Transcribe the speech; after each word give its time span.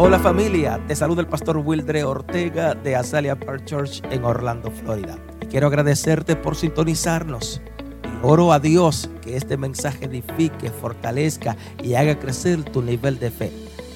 Hola 0.00 0.20
familia, 0.20 0.80
te 0.86 0.94
saluda 0.94 1.22
el 1.22 1.26
pastor 1.26 1.56
Wildre 1.56 2.04
Ortega 2.04 2.72
de 2.72 2.94
Azalea 2.94 3.34
Park 3.36 3.64
Church 3.64 4.00
en 4.12 4.22
Orlando, 4.22 4.70
Florida. 4.70 5.18
Y 5.42 5.46
quiero 5.46 5.66
agradecerte 5.66 6.36
por 6.36 6.54
sintonizarnos. 6.54 7.60
Y 8.04 8.24
oro 8.24 8.52
a 8.52 8.60
Dios 8.60 9.10
que 9.20 9.36
este 9.36 9.56
mensaje 9.56 10.04
edifique, 10.04 10.70
fortalezca 10.70 11.56
y 11.82 11.94
haga 11.94 12.16
crecer 12.16 12.62
tu 12.62 12.80
nivel 12.80 13.18
de 13.18 13.32
fe. 13.32 13.50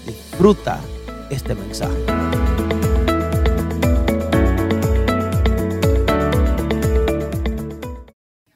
Disfruta 0.05 0.81
este 1.31 1.55
mensaje. 1.55 1.95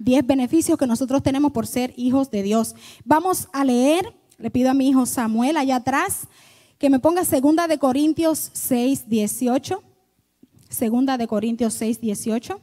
Diez 0.00 0.26
beneficios 0.26 0.76
que 0.76 0.88
nosotros 0.88 1.22
tenemos 1.22 1.52
por 1.52 1.68
ser 1.68 1.94
hijos 1.96 2.28
de 2.32 2.42
Dios. 2.42 2.74
Vamos 3.04 3.46
a 3.52 3.64
leer, 3.64 4.16
le 4.36 4.50
pido 4.50 4.68
a 4.68 4.74
mi 4.74 4.88
hijo 4.88 5.06
Samuel 5.06 5.56
allá 5.56 5.76
atrás, 5.76 6.26
que 6.78 6.90
me 6.90 6.98
ponga 6.98 7.24
segunda 7.24 7.68
de 7.68 7.78
Corintios 7.78 8.50
6, 8.52 9.08
18. 9.08 9.82
Segunda 10.68 11.16
de 11.16 11.26
Corintios 11.26 11.74
6, 11.74 12.00
18. 12.00 12.60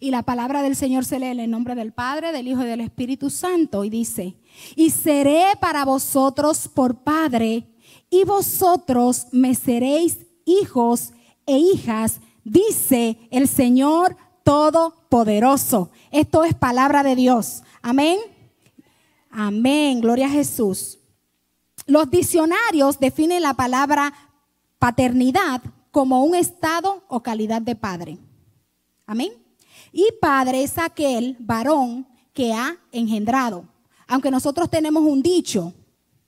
Y 0.00 0.10
la 0.10 0.22
palabra 0.22 0.62
del 0.62 0.74
Señor 0.74 1.04
se 1.04 1.18
lee 1.18 1.26
en 1.26 1.40
el 1.40 1.50
nombre 1.50 1.74
del 1.74 1.92
Padre, 1.92 2.32
del 2.32 2.48
Hijo 2.48 2.62
y 2.62 2.66
del 2.66 2.80
Espíritu 2.80 3.30
Santo. 3.30 3.84
Y 3.84 3.90
dice, 3.90 4.34
y 4.74 4.90
seré 4.90 5.44
para 5.60 5.84
vosotros 5.84 6.68
por 6.68 7.02
Padre, 7.04 7.68
y 8.10 8.24
vosotros 8.24 9.28
me 9.32 9.54
seréis 9.54 10.18
hijos 10.44 11.12
e 11.46 11.56
hijas, 11.56 12.20
dice 12.44 13.18
el 13.30 13.48
Señor 13.48 14.16
Todopoderoso. 14.42 15.90
Esto 16.10 16.44
es 16.44 16.54
palabra 16.54 17.02
de 17.02 17.14
Dios. 17.14 17.62
Amén. 17.80 18.18
Amén. 19.30 20.00
Gloria 20.00 20.26
a 20.26 20.30
Jesús. 20.30 20.98
Los 21.86 22.10
diccionarios 22.10 22.98
definen 22.98 23.42
la 23.42 23.54
palabra 23.54 24.12
paternidad 24.78 25.62
como 25.90 26.24
un 26.24 26.34
estado 26.34 27.04
o 27.08 27.22
calidad 27.22 27.62
de 27.62 27.76
padre. 27.76 28.18
Amén. 29.06 29.32
Y 29.92 30.06
padre 30.20 30.62
es 30.62 30.78
aquel 30.78 31.36
varón 31.38 32.06
que 32.32 32.52
ha 32.52 32.76
engendrado. 32.92 33.64
Aunque 34.06 34.30
nosotros 34.30 34.70
tenemos 34.70 35.02
un 35.02 35.22
dicho, 35.22 35.72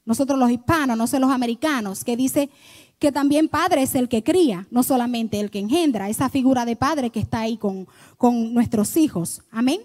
nosotros 0.05 0.39
los 0.39 0.51
hispanos, 0.51 0.97
no 0.97 1.07
sé 1.07 1.19
los 1.19 1.31
americanos, 1.31 2.05
que 2.05 2.17
dice 2.17 2.51
que 2.99 3.11
también 3.11 3.49
padre 3.49 3.83
es 3.83 3.95
el 3.95 4.09
que 4.09 4.23
cría, 4.23 4.67
no 4.71 4.83
solamente 4.83 5.41
el 5.41 5.51
que 5.51 5.59
engendra, 5.59 6.09
esa 6.09 6.29
figura 6.29 6.65
de 6.65 6.77
padre 6.77 7.11
que 7.11 7.21
está 7.21 7.41
ahí 7.41 7.57
con, 7.57 7.89
con 8.17 8.53
nuestros 8.53 8.97
hijos. 8.97 9.43
Amén. 9.51 9.81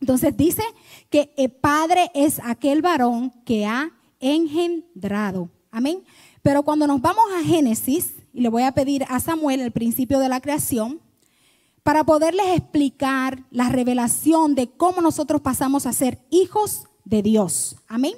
Entonces 0.00 0.36
dice 0.36 0.62
que 1.10 1.32
el 1.36 1.50
padre 1.50 2.10
es 2.14 2.40
aquel 2.44 2.82
varón 2.82 3.30
que 3.44 3.66
ha 3.66 3.90
engendrado. 4.20 5.50
Amén. 5.70 6.02
Pero 6.42 6.62
cuando 6.62 6.86
nos 6.86 7.00
vamos 7.00 7.24
a 7.36 7.44
Génesis, 7.44 8.14
y 8.32 8.40
le 8.40 8.48
voy 8.48 8.62
a 8.62 8.72
pedir 8.72 9.04
a 9.08 9.20
Samuel 9.20 9.60
el 9.60 9.72
principio 9.72 10.18
de 10.18 10.28
la 10.28 10.40
creación, 10.40 11.00
para 11.82 12.04
poderles 12.04 12.46
explicar 12.56 13.44
la 13.50 13.68
revelación 13.68 14.54
de 14.54 14.68
cómo 14.70 15.00
nosotros 15.00 15.40
pasamos 15.40 15.86
a 15.86 15.92
ser 15.92 16.18
hijos 16.30 16.84
de 17.04 17.22
Dios. 17.22 17.76
Amén. 17.88 18.14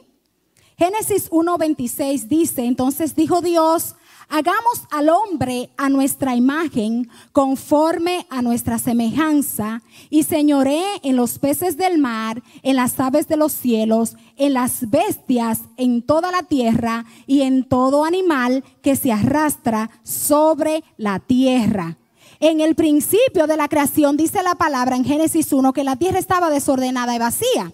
Génesis 0.77 1.31
1.26 1.31 2.27
dice, 2.27 2.65
entonces 2.65 3.15
dijo 3.15 3.43
Dios, 3.43 3.95
hagamos 4.31 4.85
al 4.91 5.09
hombre 5.11 5.71
a 5.77 5.89
nuestra 5.89 6.35
imagen, 6.35 7.11
conforme 7.33 8.27
a 8.31 8.41
nuestra 8.41 8.79
semejanza, 8.79 9.83
y 10.09 10.23
señoré 10.23 10.83
en 11.03 11.17
los 11.17 11.39
peces 11.39 11.77
del 11.77 11.99
mar, 11.99 12.43
en 12.63 12.77
las 12.77 12.99
aves 12.99 13.29
de 13.29 13.37
los 13.37 13.53
cielos, 13.53 14.17
en 14.37 14.55
las 14.55 14.89
bestias, 14.89 15.61
en 15.77 16.03
toda 16.03 16.31
la 16.31 16.45
tierra, 16.45 17.05
y 17.27 17.43
en 17.43 17.65
todo 17.65 18.05
animal 18.05 18.65
que 18.83 18.97
se 18.97 19.13
arrastra 19.13 19.91
sobre 20.03 20.85
la 20.97 21.19
tierra. 21.19 21.99
En 22.39 22.61
el 22.61 22.75
principio 22.75 23.47
de 23.47 23.57
la 23.57 23.69
creación 23.69 24.17
dice 24.17 24.43
la 24.43 24.55
palabra 24.55 24.97
en 24.97 25.05
Génesis 25.05 25.53
1 25.53 25.73
que 25.73 25.85
la 25.85 25.97
tierra 25.97 26.19
estaba 26.19 26.49
desordenada 26.49 27.15
y 27.15 27.19
vacía. 27.19 27.73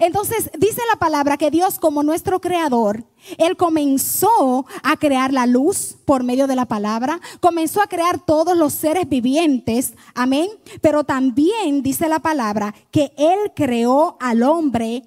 Entonces 0.00 0.50
dice 0.58 0.80
la 0.90 0.98
palabra 0.98 1.36
que 1.36 1.50
Dios 1.50 1.78
como 1.78 2.02
nuestro 2.02 2.40
creador, 2.40 3.04
Él 3.38 3.56
comenzó 3.56 4.66
a 4.82 4.96
crear 4.96 5.32
la 5.32 5.46
luz 5.46 5.96
por 6.04 6.24
medio 6.24 6.46
de 6.46 6.56
la 6.56 6.66
palabra, 6.66 7.20
comenzó 7.40 7.82
a 7.82 7.86
crear 7.86 8.24
todos 8.24 8.56
los 8.56 8.72
seres 8.72 9.08
vivientes, 9.08 9.94
amén, 10.14 10.48
pero 10.80 11.04
también 11.04 11.82
dice 11.82 12.08
la 12.08 12.20
palabra 12.20 12.74
que 12.90 13.12
Él 13.16 13.52
creó 13.54 14.16
al 14.20 14.42
hombre 14.42 15.04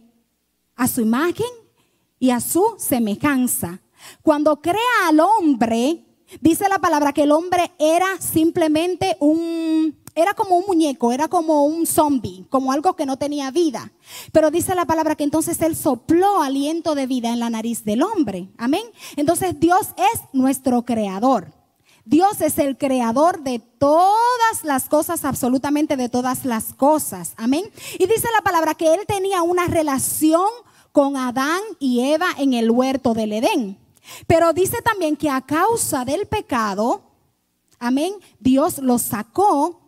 a 0.75 0.88
su 0.88 1.01
imagen 1.01 1.47
y 2.19 2.30
a 2.30 2.40
su 2.40 2.63
semejanza. 2.78 3.81
Cuando 4.22 4.62
crea 4.62 5.07
al 5.07 5.19
hombre, 5.19 6.06
dice 6.41 6.69
la 6.69 6.80
palabra 6.80 7.12
que 7.12 7.24
el 7.24 7.31
hombre 7.31 7.72
era 7.80 8.19
simplemente 8.19 9.18
un 9.19 9.97
era 10.22 10.34
como 10.34 10.57
un 10.57 10.66
muñeco, 10.66 11.12
era 11.12 11.28
como 11.28 11.66
un 11.66 11.85
zombie, 11.85 12.46
como 12.50 12.72
algo 12.72 12.96
que 12.96 13.06
no 13.06 13.18
tenía 13.18 13.52
vida. 13.52 13.91
Pero 14.31 14.52
dice 14.52 14.75
la 14.75 14.85
palabra 14.85 15.16
que 15.16 15.24
entonces 15.24 15.62
Él 15.62 15.75
sopló 15.75 16.41
aliento 16.41 16.96
de 16.96 17.07
vida 17.07 17.30
en 17.30 17.40
la 17.40 17.50
nariz 17.50 17.84
del 17.84 18.03
hombre. 18.03 18.50
Amén. 18.57 18.84
Entonces 19.16 19.59
Dios 19.59 19.90
es 19.97 20.22
nuestro 20.34 20.84
creador. 20.84 21.53
Dios 22.06 22.41
es 22.41 22.57
el 22.57 22.78
creador 22.78 23.41
de 23.41 23.59
todas 23.59 24.63
las 24.63 24.90
cosas, 24.90 25.25
absolutamente 25.25 25.96
de 25.96 26.09
todas 26.09 26.44
las 26.44 26.74
cosas. 26.74 27.34
Amén. 27.38 27.63
Y 28.00 28.07
dice 28.07 28.28
la 28.36 28.41
palabra 28.41 28.74
que 28.74 28.94
Él 28.94 29.01
tenía 29.07 29.44
una 29.44 29.68
relación 29.68 30.50
con 30.91 31.18
Adán 31.18 31.62
y 31.80 32.01
Eva 32.01 32.30
en 32.38 32.53
el 32.53 32.72
huerto 32.72 33.13
del 33.13 33.34
Edén. 33.34 33.78
Pero 34.25 34.53
dice 34.53 34.81
también 34.81 35.16
que 35.16 35.30
a 35.30 35.41
causa 35.41 36.03
del 36.03 36.25
pecado, 36.25 37.03
amén, 37.78 38.13
Dios 38.40 38.80
los 38.80 39.03
sacó 39.03 39.80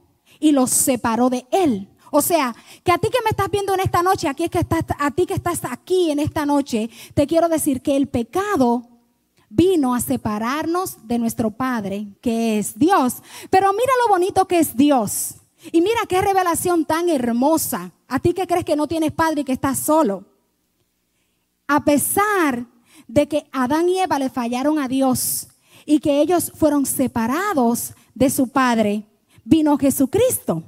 y 0.41 0.52
los 0.52 0.69
separó 0.72 1.29
de 1.29 1.46
él. 1.52 1.88
O 2.12 2.22
sea, 2.22 2.53
que 2.84 2.91
a 2.91 2.97
ti 2.97 3.07
que 3.09 3.24
me 3.24 3.29
estás 3.29 3.50
viendo 3.50 3.74
en 3.74 3.79
esta 3.79 4.03
noche, 4.03 4.28
aquí 4.28 4.44
es 4.44 4.50
que 4.50 4.59
estás, 4.59 4.84
a 5.00 5.12
ti 5.12 5.25
que 5.25 5.34
estás 5.34 5.62
aquí 5.63 6.12
en 6.12 6.19
esta 6.19 6.46
noche, 6.46 6.90
te 7.13 7.25
quiero 7.25 7.47
decir 7.47 7.81
que 7.81 7.96
el 7.96 8.09
pecado 8.09 8.90
vino 9.50 9.96
a 9.96 10.02
separarnos 10.02 11.07
de 11.07 11.19
nuestro 11.19 11.52
Padre, 11.52 12.07
que 12.22 12.59
es 12.59 12.78
Dios. 12.78 13.24
Pero 13.50 13.72
mira 13.72 13.94
lo 14.03 14.13
bonito 14.13 14.46
que 14.46 14.59
es 14.59 14.75
Dios. 14.75 15.35
Y 15.72 15.81
mira 15.81 16.02
qué 16.09 16.22
revelación 16.22 16.85
tan 16.85 17.08
hermosa. 17.08 17.91
A 18.08 18.19
ti 18.19 18.34
que 18.34 18.47
crees 18.47 18.66
que 18.66 18.75
no 18.75 18.88
tienes 18.88 19.12
padre 19.13 19.41
y 19.41 19.44
que 19.46 19.53
estás 19.53 19.79
solo. 19.79 20.25
A 21.68 21.85
pesar 21.85 22.66
de 23.08 23.28
que 23.28 23.47
Adán 23.53 23.88
y 23.88 24.00
Eva 24.00 24.19
le 24.19 24.29
fallaron 24.29 24.79
a 24.79 24.88
Dios 24.88 25.47
y 25.85 26.00
que 26.00 26.19
ellos 26.19 26.52
fueron 26.56 26.85
separados 26.85 27.94
de 28.13 28.29
su 28.29 28.50
Padre, 28.50 29.06
vino 29.44 29.78
Jesucristo. 29.78 30.63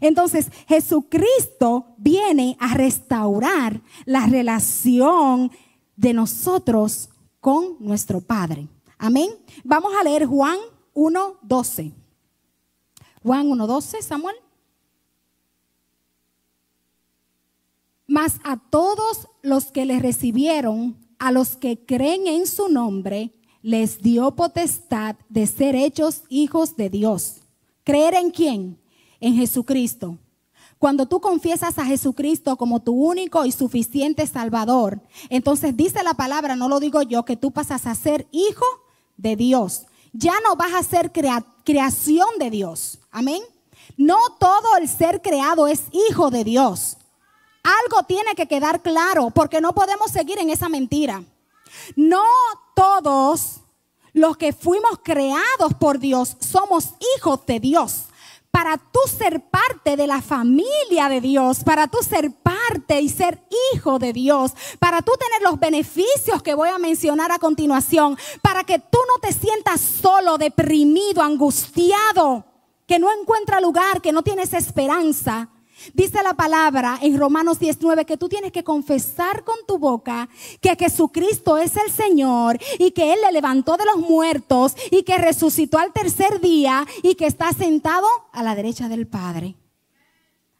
Entonces, 0.00 0.50
Jesucristo 0.68 1.94
viene 1.96 2.56
a 2.60 2.74
restaurar 2.74 3.80
la 4.04 4.26
relación 4.26 5.50
de 5.96 6.12
nosotros 6.12 7.08
con 7.40 7.76
nuestro 7.80 8.20
Padre. 8.20 8.68
Amén. 8.98 9.30
Vamos 9.64 9.92
a 9.98 10.04
leer 10.04 10.26
Juan 10.26 10.58
1.12. 10.94 11.92
Juan 13.22 13.48
1.12, 13.48 14.02
Samuel. 14.02 14.36
Mas 18.06 18.38
a 18.44 18.56
todos 18.56 19.28
los 19.42 19.72
que 19.72 19.84
le 19.84 19.98
recibieron, 19.98 20.96
a 21.18 21.32
los 21.32 21.56
que 21.56 21.84
creen 21.84 22.26
en 22.26 22.46
su 22.46 22.68
nombre, 22.68 23.32
les 23.62 24.00
dio 24.00 24.36
potestad 24.36 25.16
de 25.28 25.46
ser 25.46 25.74
hechos 25.74 26.22
hijos 26.28 26.76
de 26.76 26.88
Dios 26.88 27.45
¿Creer 27.86 28.14
en 28.14 28.32
quién? 28.32 28.82
En 29.20 29.36
Jesucristo. 29.36 30.18
Cuando 30.76 31.06
tú 31.06 31.20
confiesas 31.20 31.78
a 31.78 31.84
Jesucristo 31.84 32.56
como 32.56 32.82
tu 32.82 32.92
único 32.92 33.44
y 33.44 33.52
suficiente 33.52 34.26
Salvador, 34.26 35.00
entonces 35.30 35.76
dice 35.76 36.02
la 36.02 36.14
palabra, 36.14 36.56
no 36.56 36.68
lo 36.68 36.80
digo 36.80 37.02
yo, 37.02 37.24
que 37.24 37.36
tú 37.36 37.52
pasas 37.52 37.86
a 37.86 37.94
ser 37.94 38.26
hijo 38.32 38.66
de 39.16 39.36
Dios. 39.36 39.86
Ya 40.12 40.34
no 40.42 40.56
vas 40.56 40.74
a 40.74 40.82
ser 40.82 41.12
creación 41.12 42.26
de 42.40 42.50
Dios. 42.50 42.98
Amén. 43.12 43.40
No 43.96 44.18
todo 44.40 44.78
el 44.80 44.88
ser 44.88 45.22
creado 45.22 45.68
es 45.68 45.84
hijo 45.92 46.30
de 46.30 46.42
Dios. 46.42 46.96
Algo 47.62 48.02
tiene 48.02 48.34
que 48.34 48.48
quedar 48.48 48.82
claro 48.82 49.30
porque 49.30 49.60
no 49.60 49.76
podemos 49.76 50.10
seguir 50.10 50.40
en 50.40 50.50
esa 50.50 50.68
mentira. 50.68 51.22
No 51.94 52.24
todos 52.74 53.60
los 54.16 54.38
que 54.38 54.54
fuimos 54.54 54.98
creados 55.04 55.74
por 55.78 55.98
Dios 55.98 56.38
somos 56.40 56.94
hijos 57.16 57.44
de 57.44 57.60
Dios. 57.60 58.06
Para 58.50 58.78
tú 58.78 58.98
ser 59.06 59.42
parte 59.50 59.94
de 59.94 60.06
la 60.06 60.22
familia 60.22 61.10
de 61.10 61.20
Dios, 61.20 61.62
para 61.62 61.86
tú 61.86 61.98
ser 62.00 62.32
parte 62.32 62.98
y 63.02 63.10
ser 63.10 63.46
hijo 63.74 63.98
de 63.98 64.14
Dios, 64.14 64.52
para 64.78 65.02
tú 65.02 65.12
tener 65.20 65.42
los 65.42 65.60
beneficios 65.60 66.42
que 66.42 66.54
voy 66.54 66.70
a 66.70 66.78
mencionar 66.78 67.30
a 67.30 67.38
continuación, 67.38 68.16
para 68.40 68.64
que 68.64 68.78
tú 68.78 68.98
no 69.06 69.20
te 69.20 69.34
sientas 69.34 69.82
solo, 69.82 70.38
deprimido, 70.38 71.20
angustiado, 71.20 72.46
que 72.86 72.98
no 72.98 73.12
encuentra 73.12 73.60
lugar, 73.60 74.00
que 74.00 74.12
no 74.12 74.22
tienes 74.22 74.54
esperanza. 74.54 75.50
Dice 75.94 76.22
la 76.22 76.34
palabra 76.34 76.98
en 77.02 77.18
Romanos 77.18 77.58
19 77.58 78.04
que 78.04 78.16
tú 78.16 78.28
tienes 78.28 78.52
que 78.52 78.64
confesar 78.64 79.44
con 79.44 79.56
tu 79.66 79.78
boca 79.78 80.28
que 80.60 80.76
Jesucristo 80.76 81.56
es 81.56 81.76
el 81.76 81.90
Señor 81.90 82.58
y 82.78 82.90
que 82.90 83.12
Él 83.12 83.18
le 83.24 83.32
levantó 83.32 83.76
de 83.76 83.84
los 83.84 83.98
muertos 83.98 84.74
y 84.90 85.02
que 85.02 85.18
resucitó 85.18 85.78
al 85.78 85.92
tercer 85.92 86.40
día 86.40 86.86
y 87.02 87.14
que 87.14 87.26
está 87.26 87.52
sentado 87.52 88.06
a 88.32 88.42
la 88.42 88.54
derecha 88.54 88.88
del 88.88 89.06
Padre. 89.06 89.56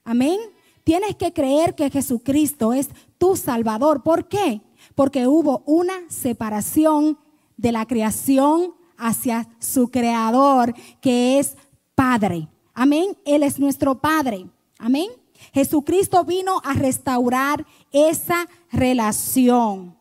Amén. 0.04 0.38
Tienes 0.84 1.16
que 1.16 1.32
creer 1.32 1.74
que 1.74 1.90
Jesucristo 1.90 2.72
es 2.72 2.90
tu 3.18 3.36
Salvador. 3.36 4.02
¿Por 4.02 4.28
qué? 4.28 4.60
Porque 4.94 5.26
hubo 5.26 5.62
una 5.66 5.94
separación 6.08 7.18
de 7.56 7.72
la 7.72 7.86
creación 7.86 8.74
hacia 8.96 9.48
su 9.58 9.90
Creador, 9.90 10.74
que 11.00 11.38
es 11.38 11.56
Padre. 11.94 12.48
Amén. 12.72 13.16
Él 13.24 13.42
es 13.42 13.58
nuestro 13.58 14.00
Padre. 14.00 14.46
Amén. 14.78 15.10
Jesucristo 15.52 16.24
vino 16.24 16.60
a 16.64 16.74
restaurar 16.74 17.66
esa 17.92 18.46
relación. 18.70 19.96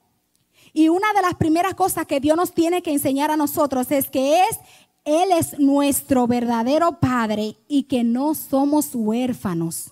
Y 0.74 0.90
una 0.90 1.14
de 1.14 1.22
las 1.22 1.36
primeras 1.36 1.74
cosas 1.76 2.06
que 2.06 2.20
Dios 2.20 2.36
nos 2.36 2.54
tiene 2.54 2.82
que 2.82 2.92
enseñar 2.92 3.32
a 3.32 3.38
nosotros 3.38 3.92
es 3.92 4.10
que 4.10 4.44
es 4.44 4.60
él 5.06 5.32
es 5.32 5.60
nuestro 5.60 6.26
verdadero 6.26 7.00
Padre 7.00 7.58
y 7.68 7.84
que 7.84 8.04
no 8.04 8.34
somos 8.34 8.90
huérfanos. 8.96 9.92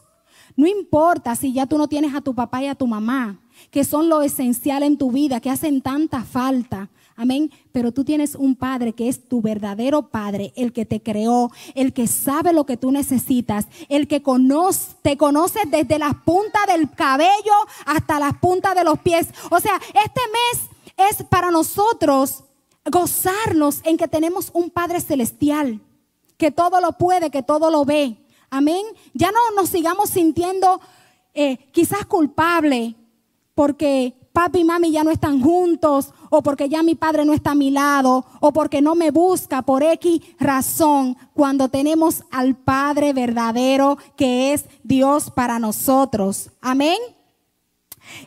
No 0.56 0.68
importa 0.68 1.36
si 1.36 1.54
ya 1.54 1.68
tú 1.68 1.78
no 1.78 1.88
tienes 1.88 2.16
a 2.16 2.22
tu 2.22 2.34
papá 2.34 2.64
y 2.64 2.68
a 2.68 2.76
tu 2.76 2.88
mamá, 2.88 3.40
que 3.72 3.84
son 3.84 4.10
lo 4.10 4.22
esencial 4.22 4.84
en 4.84 4.98
tu 4.98 5.12
vida, 5.12 5.40
que 5.40 5.50
hacen 5.50 5.82
tanta 5.82 6.24
falta. 6.24 6.90
Amén. 7.16 7.52
Pero 7.72 7.92
tú 7.92 8.04
tienes 8.04 8.36
un 8.36 8.56
padre 8.56 8.94
que 8.94 9.08
es 9.08 9.28
tu 9.28 9.42
verdadero 9.42 10.10
padre, 10.10 10.52
el 10.56 10.74
que 10.74 10.86
te 10.86 11.02
creó, 11.02 11.52
el 11.76 11.94
que 11.94 12.08
sabe 12.08 12.54
lo 12.54 12.66
que 12.66 12.78
tú 12.78 12.92
necesitas, 12.92 13.68
el 13.88 14.08
que 14.08 14.22
te 15.02 15.18
conoce 15.18 15.60
desde 15.68 16.00
las 16.00 16.16
puntas 16.26 16.66
del 16.68 16.90
cabello 16.92 17.54
hasta 17.86 18.20
las 18.20 18.38
puntas 18.38 18.76
de 18.76 18.84
los 18.84 19.00
pies. 19.00 19.28
O 19.52 19.60
sea, 19.60 19.80
este 19.88 20.22
mes 20.32 20.70
es 21.10 21.24
para 21.24 21.52
nosotros 21.52 22.44
gozarnos 22.86 23.82
en 23.84 23.98
que 23.98 24.08
tenemos 24.08 24.50
un 24.54 24.70
Padre 24.70 25.00
celestial, 25.00 25.82
que 26.38 26.52
todo 26.52 26.82
lo 26.82 26.94
puede, 26.94 27.30
que 27.30 27.44
todo 27.44 27.70
lo 27.70 27.86
ve. 27.86 28.18
Amén. 28.50 28.84
Ya 29.14 29.32
no 29.32 29.40
nos 29.56 29.70
sigamos 29.70 30.10
sintiendo 30.10 30.82
eh, 31.34 31.58
quizás 31.72 32.06
culpable 32.06 32.96
porque 33.56 34.16
papi 34.34 34.60
y 34.60 34.64
mami 34.64 34.92
ya 34.92 35.04
no 35.04 35.12
están 35.12 35.42
juntos, 35.42 36.12
o 36.30 36.42
porque 36.42 36.68
ya 36.68 36.82
mi 36.82 36.96
padre 36.96 37.24
no 37.24 37.34
está 37.34 37.52
a 37.52 37.56
mi 37.56 37.70
lado, 37.70 38.26
o 38.40 38.52
porque 38.52 38.82
no 38.82 38.96
me 38.96 39.12
busca 39.12 39.62
por 39.62 39.84
X 39.84 40.22
razón, 40.40 41.16
cuando 41.34 41.70
tenemos 41.70 42.24
al 42.32 42.56
Padre 42.56 43.14
verdadero 43.14 43.98
que 44.16 44.54
es 44.54 44.66
Dios 44.84 45.30
para 45.30 45.60
nosotros. 45.60 46.50
Amén. 46.60 46.98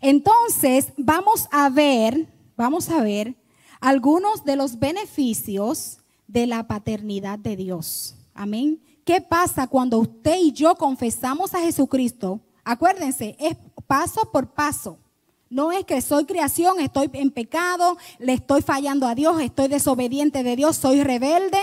Entonces, 0.00 0.93
vamos 0.96 1.49
a 1.50 1.69
ver, 1.69 2.32
vamos 2.56 2.88
a 2.88 3.02
ver 3.02 3.37
algunos 3.81 4.44
de 4.44 4.56
los 4.56 4.79
beneficios 4.79 5.99
de 6.29 6.46
la 6.46 6.67
paternidad 6.67 7.38
de 7.38 7.56
Dios. 7.56 8.17
Amén. 8.32 8.81
¿Qué 9.05 9.20
pasa 9.20 9.67
cuando 9.67 9.99
usted 9.99 10.37
y 10.40 10.52
yo 10.52 10.76
confesamos 10.76 11.55
a 11.55 11.61
Jesucristo? 11.61 12.40
Acuérdense, 12.64 13.37
es 13.38 13.56
paso 13.87 14.31
por 14.32 14.52
paso. 14.52 14.99
No 15.48 15.72
es 15.72 15.84
que 15.84 16.00
soy 16.00 16.25
creación, 16.25 16.81
estoy 16.81 17.10
en 17.12 17.31
pecado, 17.31 17.96
le 18.19 18.32
estoy 18.32 18.62
fallando 18.62 19.06
a 19.06 19.14
Dios, 19.14 19.40
estoy 19.40 19.69
desobediente 19.69 20.43
de 20.43 20.56
Dios, 20.56 20.76
soy 20.76 21.02
rebelde. 21.02 21.58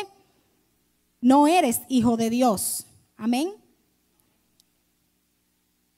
No 1.20 1.48
eres 1.48 1.82
hijo 1.90 2.18
de 2.18 2.30
Dios. 2.30 2.86
Amén. 3.18 3.54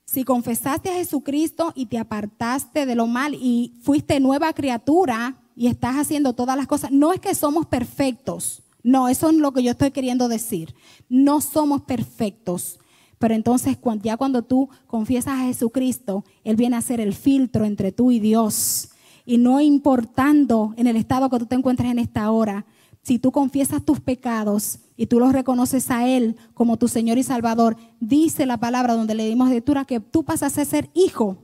Si 0.04 0.24
confesaste 0.24 0.90
a 0.90 0.94
Jesucristo 0.94 1.72
y 1.74 1.86
te 1.86 1.98
apartaste 1.98 2.86
de 2.86 2.94
lo 2.94 3.06
mal 3.06 3.34
y 3.34 3.74
fuiste 3.82 4.20
nueva 4.20 4.52
criatura 4.52 5.42
y 5.56 5.66
estás 5.66 5.96
haciendo 5.96 6.32
todas 6.32 6.56
las 6.56 6.66
cosas, 6.66 6.92
no 6.92 7.12
es 7.12 7.20
que 7.20 7.34
somos 7.34 7.66
perfectos. 7.66 8.62
No, 8.82 9.08
eso 9.08 9.30
es 9.30 9.36
lo 9.36 9.52
que 9.52 9.64
yo 9.64 9.72
estoy 9.72 9.90
queriendo 9.90 10.28
decir. 10.28 10.74
No 11.08 11.40
somos 11.40 11.82
perfectos. 11.82 12.78
Pero 13.18 13.34
entonces 13.34 13.78
ya 14.02 14.16
cuando 14.16 14.42
tú 14.42 14.68
confiesas 14.86 15.34
a 15.34 15.44
Jesucristo, 15.44 16.24
Él 16.44 16.56
viene 16.56 16.76
a 16.76 16.82
ser 16.82 17.00
el 17.00 17.14
filtro 17.14 17.64
entre 17.64 17.92
tú 17.92 18.10
y 18.10 18.20
Dios. 18.20 18.90
Y 19.24 19.38
no 19.38 19.60
importando 19.60 20.74
en 20.76 20.86
el 20.86 20.96
estado 20.96 21.30
que 21.30 21.38
tú 21.38 21.46
te 21.46 21.54
encuentres 21.54 21.90
en 21.90 21.98
esta 21.98 22.30
hora, 22.30 22.66
si 23.02 23.18
tú 23.18 23.30
confiesas 23.30 23.84
tus 23.84 24.00
pecados 24.00 24.80
y 24.96 25.06
tú 25.06 25.20
los 25.20 25.32
reconoces 25.32 25.90
a 25.90 26.08
Él 26.08 26.36
como 26.54 26.76
tu 26.76 26.88
Señor 26.88 27.18
y 27.18 27.22
Salvador, 27.22 27.76
dice 28.00 28.46
la 28.46 28.58
palabra 28.58 28.94
donde 28.94 29.14
le 29.14 29.26
dimos 29.26 29.48
lectura 29.48 29.84
que 29.84 30.00
tú 30.00 30.24
pasas 30.24 30.58
a 30.58 30.64
ser 30.64 30.90
hijo 30.92 31.38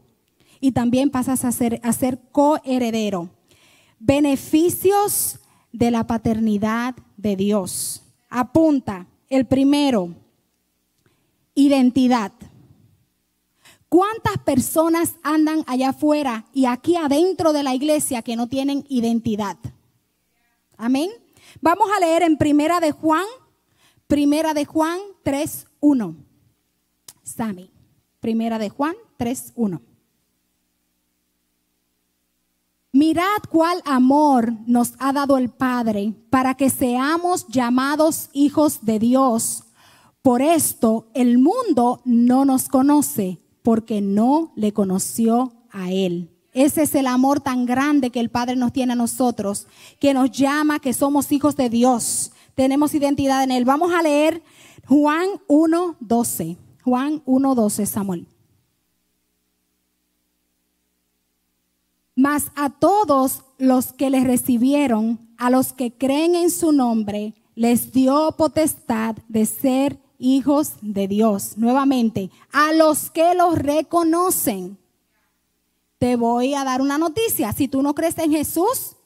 y 0.60 0.72
también 0.72 1.10
pasas 1.10 1.44
a 1.44 1.52
ser, 1.52 1.80
a 1.84 1.92
ser 1.92 2.20
coheredero. 2.32 3.30
Beneficios 3.98 5.38
de 5.72 5.90
la 5.90 6.06
paternidad 6.06 6.96
de 7.16 7.36
Dios. 7.36 8.02
Apunta, 8.28 9.06
el 9.28 9.46
primero, 9.46 10.14
Identidad. 11.54 12.32
¿Cuántas 13.88 14.38
personas 14.38 15.16
andan 15.22 15.64
allá 15.66 15.90
afuera 15.90 16.46
y 16.54 16.64
aquí 16.64 16.96
adentro 16.96 17.52
de 17.52 17.62
la 17.62 17.74
iglesia 17.74 18.22
que 18.22 18.36
no 18.36 18.48
tienen 18.48 18.86
identidad? 18.88 19.58
Amén. 20.78 21.10
Vamos 21.60 21.90
a 21.94 22.00
leer 22.00 22.22
en 22.22 22.38
Primera 22.38 22.80
de 22.80 22.92
Juan, 22.92 23.26
Primera 24.06 24.54
de 24.54 24.64
Juan 24.64 24.98
3:1. 25.22 26.16
Sami. 27.22 27.70
Primera 28.20 28.58
de 28.58 28.70
Juan 28.70 28.94
3:1. 29.18 29.82
Mirad 32.92 33.42
cuál 33.50 33.82
amor 33.84 34.52
nos 34.66 34.94
ha 34.98 35.12
dado 35.12 35.38
el 35.38 35.50
Padre 35.50 36.14
para 36.30 36.54
que 36.54 36.68
seamos 36.68 37.46
llamados 37.48 38.28
hijos 38.32 38.84
de 38.84 38.98
Dios 38.98 39.64
por 40.22 40.40
esto 40.40 41.08
el 41.14 41.38
mundo 41.38 42.00
no 42.04 42.44
nos 42.44 42.68
conoce 42.68 43.40
porque 43.62 44.00
no 44.00 44.52
le 44.54 44.72
conoció 44.72 45.52
a 45.70 45.90
Él. 45.90 46.30
Ese 46.52 46.82
es 46.82 46.94
el 46.94 47.06
amor 47.06 47.40
tan 47.40 47.66
grande 47.66 48.10
que 48.10 48.20
el 48.20 48.30
Padre 48.30 48.56
nos 48.56 48.72
tiene 48.72 48.92
a 48.92 48.96
nosotros, 48.96 49.66
que 49.98 50.14
nos 50.14 50.30
llama 50.30 50.78
que 50.78 50.92
somos 50.92 51.32
hijos 51.32 51.56
de 51.56 51.68
Dios. 51.70 52.32
Tenemos 52.54 52.94
identidad 52.94 53.42
en 53.42 53.50
Él. 53.50 53.64
Vamos 53.64 53.92
a 53.92 54.02
leer 54.02 54.42
Juan 54.86 55.28
1.12. 55.48 56.56
Juan 56.84 57.24
1.12, 57.24 57.86
Samuel. 57.86 58.26
Mas 62.14 62.52
a 62.54 62.68
todos 62.68 63.42
los 63.56 63.92
que 63.92 64.10
le 64.10 64.22
recibieron, 64.22 65.18
a 65.38 65.48
los 65.50 65.72
que 65.72 65.92
creen 65.92 66.34
en 66.34 66.50
su 66.50 66.72
nombre, 66.72 67.34
les 67.54 67.92
dio 67.92 68.34
potestad 68.36 69.16
de 69.28 69.46
ser 69.46 69.98
hijos 70.22 70.74
de 70.80 71.08
Dios. 71.08 71.54
Nuevamente, 71.56 72.30
a 72.52 72.72
los 72.72 73.10
que 73.10 73.34
los 73.34 73.58
reconocen. 73.58 74.78
Te 75.98 76.16
voy 76.16 76.54
a 76.54 76.64
dar 76.64 76.80
una 76.80 76.96
noticia. 76.96 77.52
Si 77.52 77.68
tú 77.68 77.82
no 77.82 77.94
crees 77.94 78.16
en 78.18 78.32
Jesús, 78.32 78.96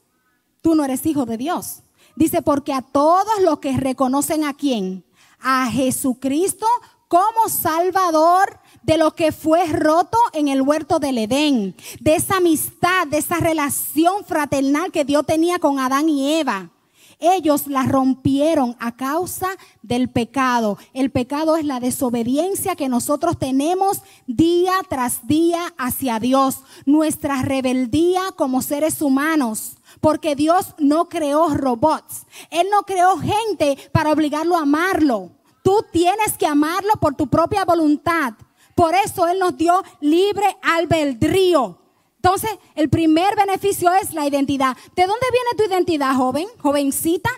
tú 0.62 0.74
no 0.74 0.84
eres 0.84 1.04
hijo 1.04 1.26
de 1.26 1.36
Dios. 1.36 1.82
Dice, 2.14 2.42
porque 2.42 2.72
a 2.72 2.82
todos 2.82 3.40
los 3.42 3.58
que 3.58 3.76
reconocen 3.76 4.44
a 4.44 4.54
quién? 4.54 5.04
A 5.40 5.70
Jesucristo 5.70 6.66
como 7.08 7.48
Salvador 7.48 8.58
de 8.82 8.98
lo 8.98 9.14
que 9.14 9.32
fue 9.32 9.66
roto 9.66 10.18
en 10.32 10.48
el 10.48 10.62
huerto 10.62 10.98
del 10.98 11.18
Edén, 11.18 11.76
de 12.00 12.14
esa 12.14 12.38
amistad, 12.38 13.06
de 13.08 13.18
esa 13.18 13.36
relación 13.36 14.24
fraternal 14.24 14.92
que 14.92 15.04
Dios 15.04 15.26
tenía 15.26 15.58
con 15.58 15.78
Adán 15.78 16.08
y 16.08 16.34
Eva. 16.34 16.70
Ellos 17.18 17.66
la 17.66 17.84
rompieron 17.84 18.76
a 18.78 18.94
causa 18.96 19.48
del 19.82 20.10
pecado. 20.10 20.76
El 20.92 21.10
pecado 21.10 21.56
es 21.56 21.64
la 21.64 21.80
desobediencia 21.80 22.76
que 22.76 22.90
nosotros 22.90 23.38
tenemos 23.38 24.02
día 24.26 24.74
tras 24.88 25.26
día 25.26 25.72
hacia 25.78 26.20
Dios. 26.20 26.60
Nuestra 26.84 27.40
rebeldía 27.42 28.32
como 28.36 28.60
seres 28.60 29.00
humanos. 29.00 29.76
Porque 30.00 30.36
Dios 30.36 30.74
no 30.78 31.08
creó 31.08 31.48
robots. 31.54 32.26
Él 32.50 32.66
no 32.70 32.82
creó 32.82 33.16
gente 33.18 33.78
para 33.92 34.12
obligarlo 34.12 34.56
a 34.56 34.62
amarlo. 34.62 35.30
Tú 35.62 35.84
tienes 35.90 36.36
que 36.38 36.46
amarlo 36.46 36.92
por 37.00 37.14
tu 37.14 37.28
propia 37.28 37.64
voluntad. 37.64 38.34
Por 38.74 38.94
eso 38.94 39.26
Él 39.26 39.38
nos 39.38 39.56
dio 39.56 39.82
libre 40.00 40.54
albedrío. 40.62 41.78
Entonces, 42.26 42.58
el 42.74 42.88
primer 42.88 43.36
beneficio 43.36 43.88
es 44.02 44.12
la 44.12 44.26
identidad. 44.26 44.76
¿De 44.96 45.06
dónde 45.06 45.26
viene 45.30 45.56
tu 45.56 45.72
identidad, 45.72 46.16
joven, 46.16 46.48
jovencita? 46.58 47.30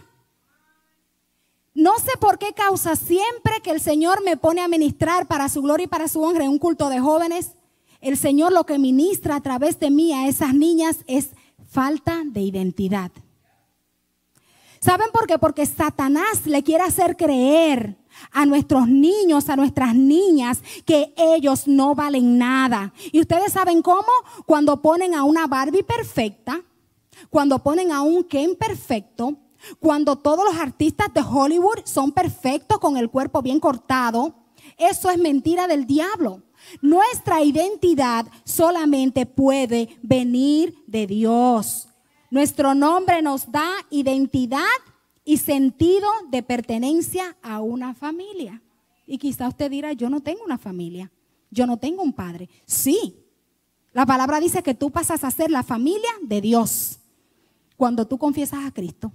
No 1.74 1.98
sé 1.98 2.16
por 2.18 2.38
qué 2.38 2.54
causa 2.54 2.96
siempre 2.96 3.60
que 3.62 3.70
el 3.70 3.82
Señor 3.82 4.24
me 4.24 4.38
pone 4.38 4.62
a 4.62 4.68
ministrar 4.68 5.26
para 5.26 5.50
su 5.50 5.60
gloria 5.60 5.84
y 5.84 5.88
para 5.88 6.08
su 6.08 6.22
honra 6.22 6.44
en 6.44 6.50
un 6.52 6.58
culto 6.58 6.88
de 6.88 7.00
jóvenes, 7.00 7.50
el 8.00 8.16
Señor 8.16 8.50
lo 8.50 8.64
que 8.64 8.78
ministra 8.78 9.36
a 9.36 9.42
través 9.42 9.78
de 9.78 9.90
mí 9.90 10.14
a 10.14 10.26
esas 10.26 10.54
niñas 10.54 11.04
es 11.06 11.32
falta 11.68 12.22
de 12.24 12.40
identidad. 12.40 13.10
¿Saben 14.80 15.08
por 15.12 15.26
qué? 15.26 15.38
Porque 15.38 15.66
Satanás 15.66 16.46
le 16.46 16.62
quiere 16.62 16.84
hacer 16.84 17.18
creer 17.18 17.98
a 18.32 18.46
nuestros 18.46 18.88
niños, 18.88 19.48
a 19.48 19.56
nuestras 19.56 19.94
niñas, 19.94 20.62
que 20.84 21.14
ellos 21.16 21.66
no 21.66 21.94
valen 21.94 22.38
nada. 22.38 22.92
Y 23.12 23.20
ustedes 23.20 23.52
saben 23.52 23.82
cómo? 23.82 24.08
Cuando 24.46 24.80
ponen 24.82 25.14
a 25.14 25.24
una 25.24 25.46
Barbie 25.46 25.82
perfecta, 25.82 26.62
cuando 27.30 27.58
ponen 27.58 27.92
a 27.92 28.02
un 28.02 28.24
Ken 28.24 28.56
perfecto, 28.56 29.36
cuando 29.80 30.16
todos 30.16 30.44
los 30.44 30.60
artistas 30.60 31.12
de 31.12 31.20
Hollywood 31.20 31.80
son 31.84 32.12
perfectos 32.12 32.78
con 32.78 32.96
el 32.96 33.10
cuerpo 33.10 33.42
bien 33.42 33.60
cortado, 33.60 34.34
eso 34.76 35.10
es 35.10 35.18
mentira 35.18 35.66
del 35.66 35.86
diablo. 35.86 36.42
Nuestra 36.80 37.42
identidad 37.42 38.26
solamente 38.44 39.26
puede 39.26 39.98
venir 40.02 40.74
de 40.86 41.06
Dios. 41.06 41.88
Nuestro 42.30 42.74
nombre 42.74 43.22
nos 43.22 43.50
da 43.50 43.70
identidad 43.90 44.60
y 45.28 45.36
sentido 45.36 46.08
de 46.30 46.42
pertenencia 46.42 47.36
a 47.42 47.60
una 47.60 47.92
familia. 47.92 48.62
Y 49.06 49.18
quizá 49.18 49.46
usted 49.46 49.70
dirá, 49.70 49.92
yo 49.92 50.08
no 50.08 50.22
tengo 50.22 50.42
una 50.42 50.56
familia, 50.56 51.12
yo 51.50 51.66
no 51.66 51.76
tengo 51.76 52.02
un 52.02 52.14
padre. 52.14 52.48
Sí, 52.64 53.14
la 53.92 54.06
palabra 54.06 54.40
dice 54.40 54.62
que 54.62 54.72
tú 54.72 54.90
pasas 54.90 55.24
a 55.24 55.30
ser 55.30 55.50
la 55.50 55.62
familia 55.62 56.08
de 56.22 56.40
Dios. 56.40 57.00
Cuando 57.76 58.06
tú 58.06 58.16
confiesas 58.16 58.64
a 58.64 58.70
Cristo, 58.70 59.12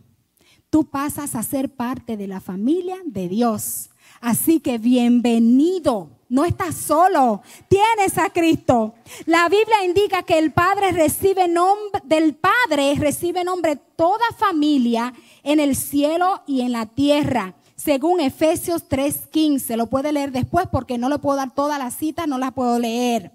tú 0.69 0.85
pasas 0.85 1.33
a 1.33 1.41
ser 1.41 1.73
parte 1.73 2.15
de 2.15 2.27
la 2.27 2.39
familia 2.39 2.97
de 3.05 3.27
Dios. 3.27 3.89
Así 4.21 4.59
que 4.59 4.77
bienvenido. 4.77 6.11
No 6.29 6.45
estás 6.45 6.75
solo, 6.75 7.41
tienes 7.67 8.19
a 8.19 8.29
Cristo. 8.29 8.93
La 9.25 9.49
Biblia 9.49 9.83
indica 9.83 10.21
que 10.21 10.37
el 10.37 10.51
Padre 10.51 10.91
recibe 10.91 11.47
nombre 11.47 12.01
del 12.05 12.35
Padre 12.35 12.93
recibe 12.99 13.43
nombre 13.43 13.75
toda 13.75 14.25
familia 14.37 15.11
en 15.43 15.59
el 15.59 15.75
cielo 15.75 16.41
y 16.47 16.61
en 16.61 16.71
la 16.71 16.87
tierra, 16.87 17.55
según 17.75 18.21
Efesios 18.21 18.87
3:15. 18.87 19.77
Lo 19.77 19.87
puede 19.87 20.11
leer 20.11 20.31
después 20.31 20.67
porque 20.71 20.97
no 20.97 21.09
le 21.09 21.19
puedo 21.19 21.37
dar 21.37 21.53
toda 21.53 21.77
la 21.77 21.91
cita, 21.91 22.25
no 22.27 22.37
la 22.37 22.51
puedo 22.51 22.79
leer. 22.79 23.31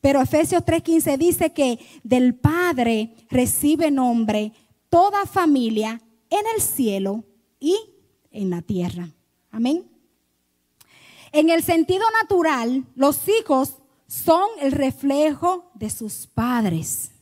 Pero 0.00 0.20
Efesios 0.20 0.64
3:15 0.64 1.16
dice 1.16 1.52
que 1.52 1.78
del 2.02 2.34
Padre 2.34 3.14
recibe 3.30 3.90
nombre 3.90 4.52
toda 4.88 5.26
familia 5.26 6.00
en 6.30 6.44
el 6.54 6.62
cielo 6.62 7.24
y 7.60 7.76
en 8.30 8.50
la 8.50 8.62
tierra. 8.62 9.08
Amén. 9.50 9.84
En 11.30 11.48
el 11.48 11.62
sentido 11.62 12.04
natural, 12.20 12.84
los 12.94 13.28
hijos 13.28 13.76
son 14.06 14.44
el 14.60 14.72
reflejo 14.72 15.70
de 15.74 15.88
sus 15.88 16.26
padres. 16.26 17.12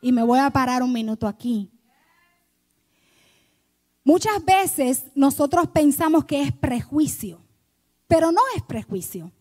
Y 0.00 0.12
me 0.12 0.22
voy 0.22 0.38
a 0.38 0.50
parar 0.50 0.82
un 0.82 0.92
minuto 0.92 1.26
aquí. 1.26 1.70
Muchas 4.04 4.44
veces 4.44 5.04
nosotros 5.14 5.68
pensamos 5.68 6.26
que 6.26 6.42
es 6.42 6.52
prejuicio, 6.52 7.40
pero 8.06 8.30
no 8.30 8.42
es 8.54 8.62
prejuicio. 8.62 9.32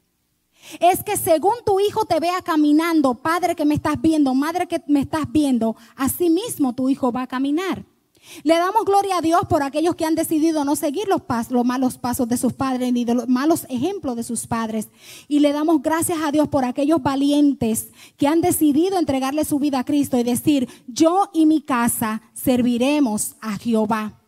Es 0.80 1.04
que 1.04 1.18
según 1.18 1.56
tu 1.66 1.82
hijo 1.82 2.06
te 2.06 2.22
vea 2.22 2.42
caminando, 2.42 3.14
padre 3.16 3.56
que 3.56 3.66
me 3.66 3.76
estás 3.76 4.02
viendo, 4.02 4.34
madre 4.34 4.66
que 4.68 4.82
me 4.88 5.02
estás 5.02 5.30
viendo, 5.30 5.76
así 5.98 6.30
mismo 6.30 6.74
tu 6.74 6.88
hijo 6.88 7.12
va 7.12 7.24
a 7.24 7.28
caminar. 7.28 7.84
Le 8.44 8.56
damos 8.56 8.86
gloria 8.86 9.18
a 9.18 9.22
Dios 9.22 9.42
por 9.50 9.64
aquellos 9.64 9.96
que 9.96 10.06
han 10.06 10.16
decidido 10.16 10.64
no 10.64 10.78
seguir 10.78 11.10
los, 11.10 11.24
los 11.50 11.66
malos 11.66 11.98
pasos 11.98 12.30
de 12.30 12.38
sus 12.38 12.54
padres 12.54 12.94
ni 12.94 13.04
de 13.04 13.16
los 13.16 13.28
malos 13.28 13.66
ejemplos 13.70 14.16
de 14.16 14.24
sus 14.24 14.48
padres. 14.48 14.88
Y 15.28 15.40
le 15.40 15.52
damos 15.52 15.82
gracias 15.82 16.20
a 16.24 16.32
Dios 16.32 16.48
por 16.48 16.64
aquellos 16.64 17.04
valientes 17.04 17.90
que 18.16 18.28
han 18.28 18.40
decidido 18.40 18.98
entregarle 18.98 19.44
su 19.44 19.60
vida 19.60 19.80
a 19.80 19.84
Cristo 19.84 20.18
y 20.18 20.24
decir, 20.24 20.70
yo 20.88 21.32
y 21.34 21.46
mi 21.46 21.62
casa 21.62 22.22
serviremos 22.34 23.36
a 23.42 23.58
Jehová. 23.58 24.23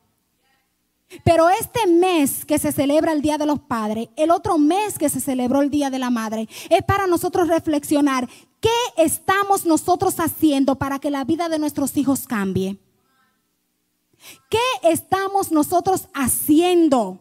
Pero 1.23 1.49
este 1.49 1.87
mes 1.87 2.45
que 2.45 2.57
se 2.57 2.71
celebra 2.71 3.11
el 3.11 3.21
Día 3.21 3.37
de 3.37 3.45
los 3.45 3.59
Padres, 3.59 4.09
el 4.15 4.31
otro 4.31 4.57
mes 4.57 4.97
que 4.97 5.09
se 5.09 5.19
celebró 5.19 5.61
el 5.61 5.69
Día 5.69 5.89
de 5.89 5.99
la 5.99 6.09
Madre, 6.09 6.49
es 6.69 6.83
para 6.83 7.07
nosotros 7.07 7.47
reflexionar 7.47 8.27
qué 8.59 8.69
estamos 8.97 9.65
nosotros 9.65 10.19
haciendo 10.19 10.75
para 10.75 10.99
que 10.99 11.11
la 11.11 11.23
vida 11.23 11.47
de 11.47 11.59
nuestros 11.59 11.95
hijos 11.97 12.25
cambie. 12.25 12.79
¿Qué 14.49 14.89
estamos 14.89 15.51
nosotros 15.51 16.07
haciendo 16.13 17.19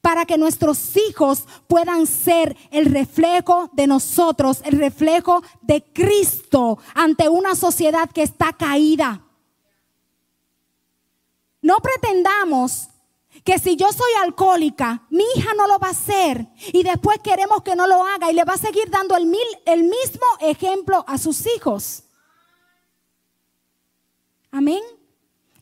para 0.00 0.24
que 0.26 0.38
nuestros 0.38 0.96
hijos 0.96 1.44
puedan 1.66 2.06
ser 2.06 2.56
el 2.70 2.86
reflejo 2.86 3.70
de 3.72 3.88
nosotros, 3.88 4.60
el 4.64 4.78
reflejo 4.78 5.42
de 5.60 5.82
Cristo 5.82 6.78
ante 6.94 7.28
una 7.28 7.56
sociedad 7.56 8.08
que 8.10 8.22
está 8.22 8.52
caída? 8.52 9.24
No 11.62 11.78
pretendamos 11.78 12.88
que 13.44 13.58
si 13.58 13.76
yo 13.76 13.90
soy 13.92 14.12
alcohólica, 14.22 15.06
mi 15.08 15.24
hija 15.36 15.54
no 15.54 15.66
lo 15.66 15.78
va 15.78 15.88
a 15.88 15.92
hacer 15.92 16.46
y 16.72 16.82
después 16.82 17.18
queremos 17.20 17.62
que 17.62 17.74
no 17.74 17.86
lo 17.86 18.04
haga 18.04 18.30
y 18.30 18.34
le 18.34 18.44
va 18.44 18.54
a 18.54 18.58
seguir 18.58 18.90
dando 18.90 19.16
el, 19.16 19.32
el 19.64 19.84
mismo 19.84 20.26
ejemplo 20.40 21.04
a 21.08 21.16
sus 21.16 21.46
hijos. 21.46 22.02
Amén. 24.50 24.82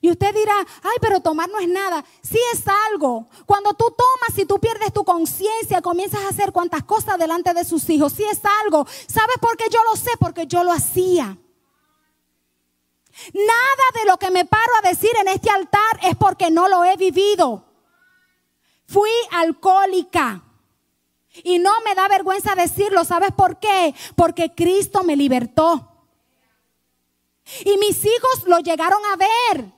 Y 0.03 0.11
usted 0.11 0.35
dirá, 0.35 0.55
ay, 0.83 0.97
pero 1.01 1.21
tomar 1.21 1.49
no 1.51 1.59
es 1.59 1.69
nada. 1.69 2.05
Sí 2.23 2.39
es 2.55 2.65
algo. 2.91 3.29
Cuando 3.45 3.75
tú 3.75 3.85
tomas 3.91 4.39
y 4.39 4.47
tú 4.47 4.59
pierdes 4.59 4.93
tu 4.93 5.05
conciencia, 5.05 5.83
comienzas 5.83 6.23
a 6.23 6.29
hacer 6.29 6.53
cuantas 6.53 6.83
cosas 6.85 7.19
delante 7.19 7.53
de 7.53 7.65
sus 7.65 7.89
hijos. 7.91 8.15
Sí 8.15 8.25
es 8.25 8.41
algo. 8.65 8.87
¿Sabes 9.07 9.37
por 9.41 9.57
qué 9.59 9.65
yo 9.71 9.79
lo 9.85 9.97
sé? 9.97 10.11
Porque 10.19 10.47
yo 10.47 10.65
lo 10.65 10.73
hacía. 10.73 11.37
Nada 13.33 13.85
de 13.95 14.05
lo 14.07 14.17
que 14.19 14.31
me 14.31 14.45
paro 14.45 14.73
a 14.79 14.89
decir 14.89 15.11
en 15.21 15.29
este 15.29 15.51
altar 15.51 16.01
es 16.03 16.17
porque 16.17 16.51
no 16.51 16.69
lo 16.69 16.85
he 16.85 16.97
vivido. 16.97 17.65
Fui 18.87 19.11
alcohólica. 19.31 20.43
Y 21.45 21.59
no 21.59 21.73
me 21.85 21.95
da 21.95 22.09
vergüenza 22.09 22.55
decirlo. 22.55 23.05
¿Sabes 23.05 23.31
por 23.33 23.59
qué? 23.59 23.95
Porque 24.17 24.55
Cristo 24.55 25.05
me 25.05 25.17
libertó. 25.17 25.87
Y 27.65 27.77
mis 27.79 28.05
hijos 28.05 28.45
lo 28.47 28.59
llegaron 28.61 29.01
a 29.13 29.17
ver. 29.17 29.73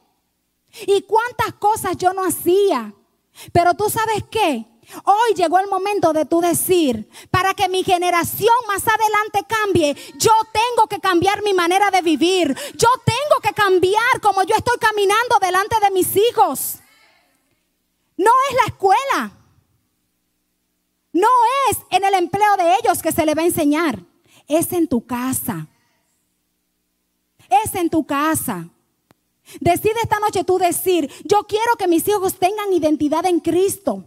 Y 0.87 1.02
cuántas 1.02 1.54
cosas 1.54 1.96
yo 1.96 2.12
no 2.12 2.25
hacía. 2.25 2.94
Pero 3.52 3.75
tú 3.75 3.90
sabes 3.90 4.25
qué? 4.30 4.66
Hoy 5.04 5.34
llegó 5.36 5.58
el 5.58 5.68
momento 5.68 6.12
de 6.12 6.26
tú 6.26 6.40
decir, 6.40 7.08
para 7.30 7.54
que 7.54 7.68
mi 7.68 7.84
generación 7.84 8.54
más 8.66 8.82
adelante 8.86 9.46
cambie, 9.48 9.96
yo 10.16 10.32
tengo 10.52 10.88
que 10.88 10.98
cambiar 10.98 11.42
mi 11.42 11.54
manera 11.54 11.90
de 11.90 12.02
vivir. 12.02 12.56
Yo 12.76 12.88
tengo 13.04 13.40
que 13.42 13.54
cambiar 13.54 14.20
como 14.20 14.42
yo 14.42 14.54
estoy 14.56 14.76
caminando 14.78 15.38
delante 15.40 15.76
de 15.80 15.90
mis 15.92 16.16
hijos. 16.16 16.78
No 18.16 18.30
es 18.50 18.56
la 18.56 18.66
escuela. 18.66 19.32
No 21.12 21.28
es 21.70 21.78
en 21.90 22.04
el 22.04 22.14
empleo 22.14 22.56
de 22.56 22.76
ellos 22.76 23.02
que 23.02 23.12
se 23.12 23.24
le 23.24 23.34
va 23.34 23.42
a 23.42 23.46
enseñar. 23.46 24.00
Es 24.48 24.72
en 24.72 24.88
tu 24.88 25.06
casa. 25.06 25.68
Es 27.48 27.74
en 27.74 27.88
tu 27.88 28.04
casa. 28.04 28.68
Decide 29.60 30.00
esta 30.02 30.18
noche 30.18 30.44
tú 30.44 30.58
decir, 30.58 31.10
yo 31.24 31.44
quiero 31.46 31.76
que 31.78 31.88
mis 31.88 32.06
hijos 32.08 32.34
tengan 32.34 32.72
identidad 32.72 33.26
en 33.26 33.40
Cristo. 33.40 34.04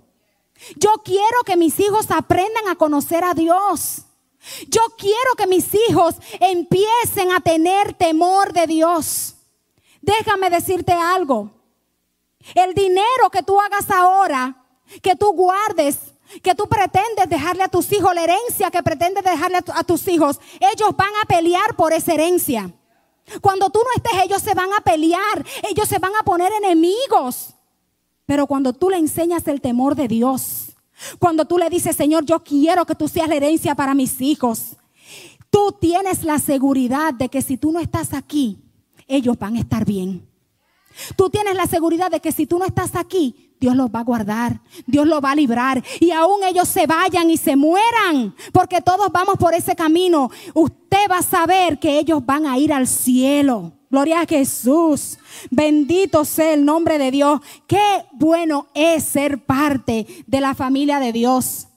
Yo 0.76 0.92
quiero 1.04 1.44
que 1.46 1.58
mis 1.58 1.80
hijos 1.80 2.10
aprendan 2.12 2.68
a 2.70 2.76
conocer 2.76 3.24
a 3.24 3.34
Dios. 3.34 4.06
Yo 4.68 4.82
quiero 4.98 5.36
que 5.38 5.48
mis 5.48 5.74
hijos 5.74 6.16
empiecen 6.40 7.32
a 7.32 7.40
tener 7.40 7.94
temor 7.94 8.54
de 8.54 8.68
Dios. 8.68 9.36
Déjame 10.02 10.50
decirte 10.50 10.94
algo. 10.94 11.52
El 12.54 12.74
dinero 12.76 13.30
que 13.32 13.42
tú 13.42 13.60
hagas 13.60 13.90
ahora, 13.90 14.66
que 15.02 15.16
tú 15.16 15.34
guardes, 15.34 15.98
que 16.44 16.54
tú 16.54 16.68
pretendes 16.68 17.28
dejarle 17.28 17.64
a 17.64 17.68
tus 17.68 17.92
hijos, 17.92 18.14
la 18.14 18.24
herencia 18.24 18.70
que 18.70 18.84
pretendes 18.84 19.24
dejarle 19.24 19.58
a, 19.58 19.84
tus 19.84 20.08
hijos, 20.08 20.40
ellos 20.60 20.96
van 20.96 21.12
a 21.22 21.26
pelear 21.26 21.76
por 21.76 21.92
esa 21.92 22.14
herencia. 22.14 22.72
Cuando 23.42 23.72
tú 23.72 23.80
no 23.80 23.90
estés, 23.96 24.26
ellos 24.26 24.42
se 24.44 24.54
van 24.54 24.72
a 24.74 24.82
pelear, 24.82 25.46
ellos 25.70 25.88
se 25.88 25.98
van 25.98 26.16
a 26.16 26.24
poner 26.24 26.52
enemigos. 26.54 27.55
Pero 28.26 28.48
cuando 28.48 28.74
tú 28.74 28.90
le 28.90 28.98
enseñas 28.98 29.48
el 29.48 29.62
temor 29.62 29.96
de 29.96 30.08
Dios, 30.08 30.76
cuando 31.20 31.46
tú 31.46 31.58
le 31.58 31.70
dices, 31.70 31.96
Señor, 31.96 32.26
yo 32.26 32.44
quiero 32.44 32.86
que 32.86 32.96
tú 32.96 33.08
seas 33.08 33.28
la 33.28 33.36
herencia 33.36 33.76
para 33.76 33.94
mis 33.94 34.22
hijos, 34.22 34.78
tú 35.50 35.76
tienes 35.80 36.24
la 36.24 36.40
seguridad 36.40 37.14
de 37.14 37.30
que 37.30 37.42
si 37.42 37.58
tú 37.58 37.72
no 37.72 37.80
estás 37.80 38.14
aquí, 38.14 38.60
ellos 39.08 39.38
van 39.38 39.58
a 39.58 39.60
estar 39.60 39.86
bien. 39.86 40.28
Tú 41.16 41.30
tienes 41.30 41.56
la 41.56 41.68
seguridad 41.68 42.10
de 42.10 42.22
que 42.22 42.32
si 42.32 42.48
tú 42.48 42.58
no 42.58 42.66
estás 42.66 42.96
aquí, 42.96 43.54
Dios 43.60 43.76
los 43.76 43.90
va 43.90 44.00
a 44.00 44.04
guardar, 44.04 44.62
Dios 44.86 45.06
los 45.06 45.24
va 45.24 45.32
a 45.32 45.36
librar. 45.36 45.84
Y 46.00 46.12
aún 46.12 46.44
ellos 46.44 46.68
se 46.68 46.88
vayan 46.88 47.30
y 47.30 47.38
se 47.38 47.56
mueran, 47.56 48.34
porque 48.52 48.82
todos 48.82 49.12
vamos 49.12 49.36
por 49.36 49.54
ese 49.54 49.76
camino. 49.76 50.32
Usted 50.54 51.10
va 51.12 51.20
a 51.20 51.24
saber 51.24 51.80
que 51.80 52.00
ellos 52.00 52.26
van 52.26 52.46
a 52.46 52.58
ir 52.58 52.74
al 52.74 52.88
cielo. 52.88 53.74
Gloria 53.90 54.22
a 54.22 54.26
Jesús. 54.26 55.18
Bendito 55.50 56.26
sea 56.26 56.54
el 56.54 56.66
nombre 56.66 56.98
de 56.98 57.12
Dios. 57.12 57.42
Qué 57.68 58.06
bueno 58.14 58.68
es 58.74 59.04
ser 59.04 59.44
parte 59.44 60.06
de 60.28 60.42
la 60.42 60.56
familia 60.56 61.00
de 61.00 61.12
Dios. 61.12 61.68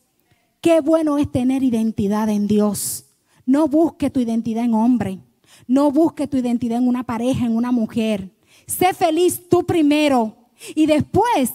Qué 0.61 0.81
bueno 0.81 1.19
es 1.19 1.31
tener 1.31 1.63
identidad 1.63 2.29
en 2.29 2.47
Dios. 2.47 3.05
No 3.47 3.69
busque 3.69 4.11
tu 4.11 4.21
identidad 4.21 4.65
en 4.65 4.75
hombre. 4.75 5.21
No 5.67 5.91
busque 5.91 6.27
tu 6.27 6.37
identidad 6.37 6.79
en 6.79 6.89
una 6.89 7.05
pareja, 7.05 7.47
en 7.47 7.57
una 7.57 7.73
mujer. 7.73 8.31
Sé 8.67 8.93
feliz 8.93 9.49
tú 9.49 9.65
primero 9.65 10.37
Y 10.75 10.87
después, 10.87 11.53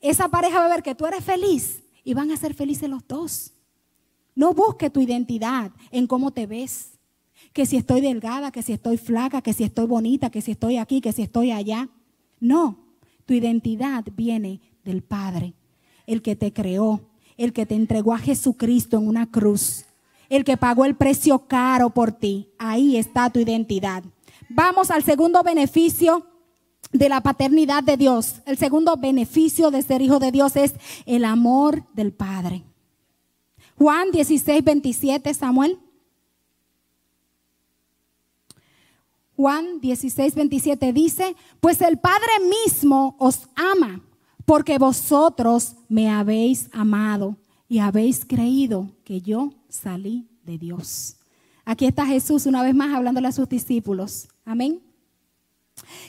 esa 0.00 0.28
pareja 0.28 0.58
va 0.58 0.66
a 0.66 0.68
ver 0.68 0.82
que 0.82 0.94
tú 0.94 1.06
eres 1.06 1.24
feliz 1.24 1.82
y 2.04 2.12
van 2.14 2.30
a 2.30 2.36
ser 2.36 2.54
felices 2.54 2.88
los 2.88 3.06
dos. 3.08 3.52
No 4.34 4.52
busque 4.52 4.90
tu 4.90 5.00
identidad 5.00 5.70
en 5.90 6.06
cómo 6.06 6.30
te 6.30 6.46
ves. 6.46 6.93
Que 7.54 7.64
si 7.64 7.78
estoy 7.78 8.02
delgada, 8.02 8.52
que 8.52 8.62
si 8.62 8.74
estoy 8.74 8.98
flaca, 8.98 9.40
que 9.40 9.54
si 9.54 9.64
estoy 9.64 9.86
bonita, 9.86 10.28
que 10.28 10.42
si 10.42 10.50
estoy 10.50 10.76
aquí, 10.76 11.00
que 11.00 11.12
si 11.12 11.22
estoy 11.22 11.52
allá. 11.52 11.88
No, 12.38 12.84
tu 13.24 13.32
identidad 13.32 14.04
viene 14.14 14.60
del 14.84 15.02
Padre, 15.02 15.54
el 16.06 16.20
que 16.20 16.36
te 16.36 16.52
creó, 16.52 17.08
el 17.38 17.54
que 17.54 17.64
te 17.64 17.74
entregó 17.74 18.12
a 18.12 18.18
Jesucristo 18.18 18.98
en 18.98 19.08
una 19.08 19.30
cruz, 19.30 19.86
el 20.28 20.44
que 20.44 20.58
pagó 20.58 20.84
el 20.84 20.94
precio 20.94 21.46
caro 21.46 21.88
por 21.88 22.12
ti. 22.12 22.50
Ahí 22.58 22.98
está 22.98 23.30
tu 23.30 23.40
identidad. 23.40 24.04
Vamos 24.50 24.90
al 24.90 25.02
segundo 25.02 25.42
beneficio 25.42 26.26
de 26.92 27.08
la 27.08 27.20
paternidad 27.22 27.82
de 27.82 27.96
Dios. 27.96 28.42
El 28.46 28.56
segundo 28.56 28.96
beneficio 28.96 29.70
de 29.70 29.82
ser 29.82 30.02
hijo 30.02 30.18
de 30.18 30.32
Dios 30.32 30.56
es 30.56 30.74
el 31.06 31.24
amor 31.24 31.84
del 31.94 32.12
Padre. 32.12 32.64
Juan 33.76 34.10
16, 34.12 34.62
27, 34.62 35.34
Samuel. 35.34 35.78
Juan 39.36 39.80
16, 39.80 40.34
27 40.34 40.92
dice, 40.92 41.36
pues 41.60 41.80
el 41.82 41.98
Padre 41.98 42.30
mismo 42.64 43.16
os 43.18 43.48
ama 43.54 44.00
porque 44.44 44.78
vosotros 44.78 45.76
me 45.88 46.08
habéis 46.08 46.68
amado 46.72 47.36
y 47.68 47.78
habéis 47.78 48.24
creído 48.24 48.90
que 49.04 49.20
yo 49.20 49.52
salí 49.68 50.28
de 50.44 50.58
Dios. 50.58 51.16
Aquí 51.64 51.86
está 51.86 52.06
Jesús 52.06 52.46
una 52.46 52.62
vez 52.62 52.74
más 52.74 52.94
hablándole 52.94 53.28
a 53.28 53.32
sus 53.32 53.48
discípulos. 53.48 54.28
Amén. 54.44 54.80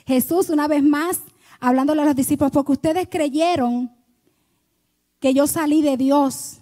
Jesús 0.05 0.49
una 0.49 0.67
vez 0.67 0.83
más 0.83 1.21
hablándole 1.59 2.01
a 2.01 2.05
los 2.05 2.15
discípulos, 2.15 2.51
porque 2.51 2.73
ustedes 2.73 3.07
creyeron 3.09 3.91
que 5.19 5.33
yo 5.33 5.47
salí 5.47 5.81
de 5.81 5.97
Dios. 5.97 6.59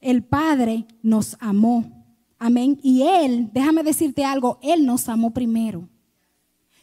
El 0.00 0.22
Padre 0.22 0.86
nos 1.02 1.36
amó. 1.40 1.97
Amén. 2.38 2.78
Y 2.82 3.02
Él, 3.02 3.50
déjame 3.52 3.82
decirte 3.82 4.24
algo, 4.24 4.58
Él 4.62 4.86
nos 4.86 5.08
amó 5.08 5.32
primero. 5.32 5.88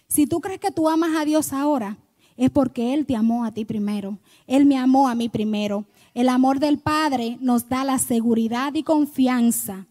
Si 0.07 0.27
tú 0.27 0.41
crees 0.41 0.59
que 0.59 0.71
tú 0.71 0.89
amas 0.89 1.15
a 1.15 1.25
Dios 1.25 1.53
ahora, 1.53 1.97
es 2.38 2.50
porque 2.50 2.93
Él 2.93 3.05
te 3.05 3.15
amó 3.15 3.45
a 3.45 3.51
ti 3.51 3.65
primero. 3.65 4.19
Él 4.45 4.65
me 4.65 4.77
amó 4.77 5.07
a 5.07 5.15
mí 5.15 5.29
primero. 5.29 5.85
El 6.13 6.29
amor 6.29 6.59
del 6.59 6.79
Padre 6.79 7.38
nos 7.41 7.69
da 7.69 7.83
la 7.83 7.97
seguridad 8.00 8.74
y 8.75 8.83
confianza. 8.83 9.88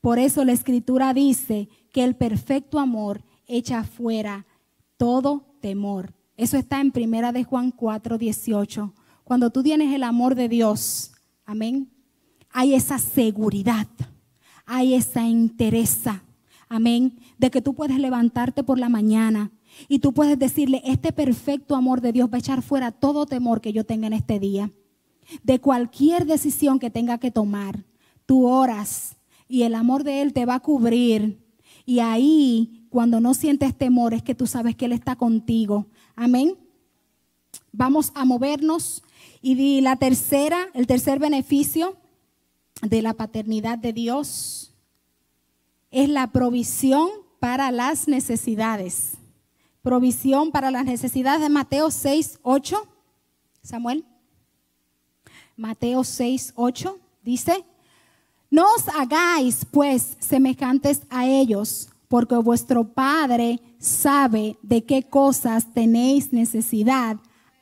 Por 0.00 0.18
eso 0.18 0.44
la 0.44 0.52
Escritura 0.52 1.12
dice 1.12 1.68
que 1.92 2.04
el 2.04 2.14
perfecto 2.14 2.78
amor 2.78 3.22
echa 3.46 3.82
fuera 3.82 4.46
todo 4.96 5.44
temor. 5.60 6.14
Eso 6.36 6.56
está 6.56 6.80
en 6.80 6.92
Primera 6.92 7.32
de 7.32 7.42
Juan 7.42 7.72
4, 7.72 8.16
18. 8.16 8.94
Cuando 9.24 9.50
tú 9.50 9.62
tienes 9.62 9.92
el 9.92 10.04
amor 10.04 10.34
de 10.36 10.48
Dios, 10.48 11.12
amén, 11.44 11.90
hay 12.50 12.74
esa 12.74 12.98
seguridad, 12.98 13.88
hay 14.68 14.94
esa 14.94 15.26
entereza, 15.26 16.22
amén, 16.68 17.18
de 17.38 17.50
que 17.50 17.62
tú 17.62 17.74
puedes 17.74 17.98
levantarte 17.98 18.62
por 18.62 18.78
la 18.78 18.90
mañana 18.90 19.50
y 19.88 20.00
tú 20.00 20.12
puedes 20.12 20.38
decirle, 20.38 20.82
este 20.84 21.10
perfecto 21.10 21.74
amor 21.74 22.02
de 22.02 22.12
Dios 22.12 22.28
va 22.30 22.36
a 22.36 22.40
echar 22.40 22.60
fuera 22.60 22.92
todo 22.92 23.24
temor 23.24 23.62
que 23.62 23.72
yo 23.72 23.84
tenga 23.84 24.06
en 24.06 24.12
este 24.12 24.38
día. 24.38 24.70
De 25.42 25.58
cualquier 25.58 26.26
decisión 26.26 26.78
que 26.78 26.90
tenga 26.90 27.16
que 27.16 27.30
tomar, 27.30 27.86
tú 28.26 28.46
oras 28.46 29.16
y 29.48 29.62
el 29.62 29.74
amor 29.74 30.04
de 30.04 30.20
Él 30.20 30.34
te 30.34 30.44
va 30.44 30.56
a 30.56 30.60
cubrir. 30.60 31.38
Y 31.86 32.00
ahí, 32.00 32.86
cuando 32.90 33.20
no 33.20 33.32
sientes 33.32 33.74
temor, 33.74 34.12
es 34.12 34.22
que 34.22 34.34
tú 34.34 34.46
sabes 34.46 34.76
que 34.76 34.84
Él 34.84 34.92
está 34.92 35.16
contigo. 35.16 35.86
Amén. 36.14 36.56
Vamos 37.72 38.12
a 38.14 38.26
movernos. 38.26 39.02
Y 39.40 39.80
la 39.80 39.96
tercera, 39.96 40.58
el 40.74 40.86
tercer 40.86 41.18
beneficio 41.18 41.96
de 42.82 43.02
la 43.02 43.14
paternidad 43.14 43.78
de 43.78 43.92
Dios 43.92 44.72
es 45.90 46.08
la 46.08 46.28
provisión 46.28 47.08
para 47.40 47.70
las 47.70 48.08
necesidades 48.08 49.18
provisión 49.88 50.50
para 50.50 50.70
las 50.70 50.84
necesidades 50.84 51.40
de 51.40 51.48
Mateo 51.48 51.90
6, 51.90 52.40
8. 52.42 52.86
Samuel. 53.62 54.04
Mateo 55.56 56.04
6, 56.04 56.52
8 56.56 56.98
dice, 57.22 57.64
no 58.50 58.64
os 58.76 58.86
hagáis 58.88 59.64
pues 59.70 60.18
semejantes 60.20 61.00
a 61.08 61.26
ellos, 61.26 61.88
porque 62.06 62.36
vuestro 62.36 62.84
Padre 62.84 63.60
sabe 63.78 64.58
de 64.62 64.84
qué 64.84 65.02
cosas 65.02 65.72
tenéis 65.72 66.34
necesidad 66.34 67.16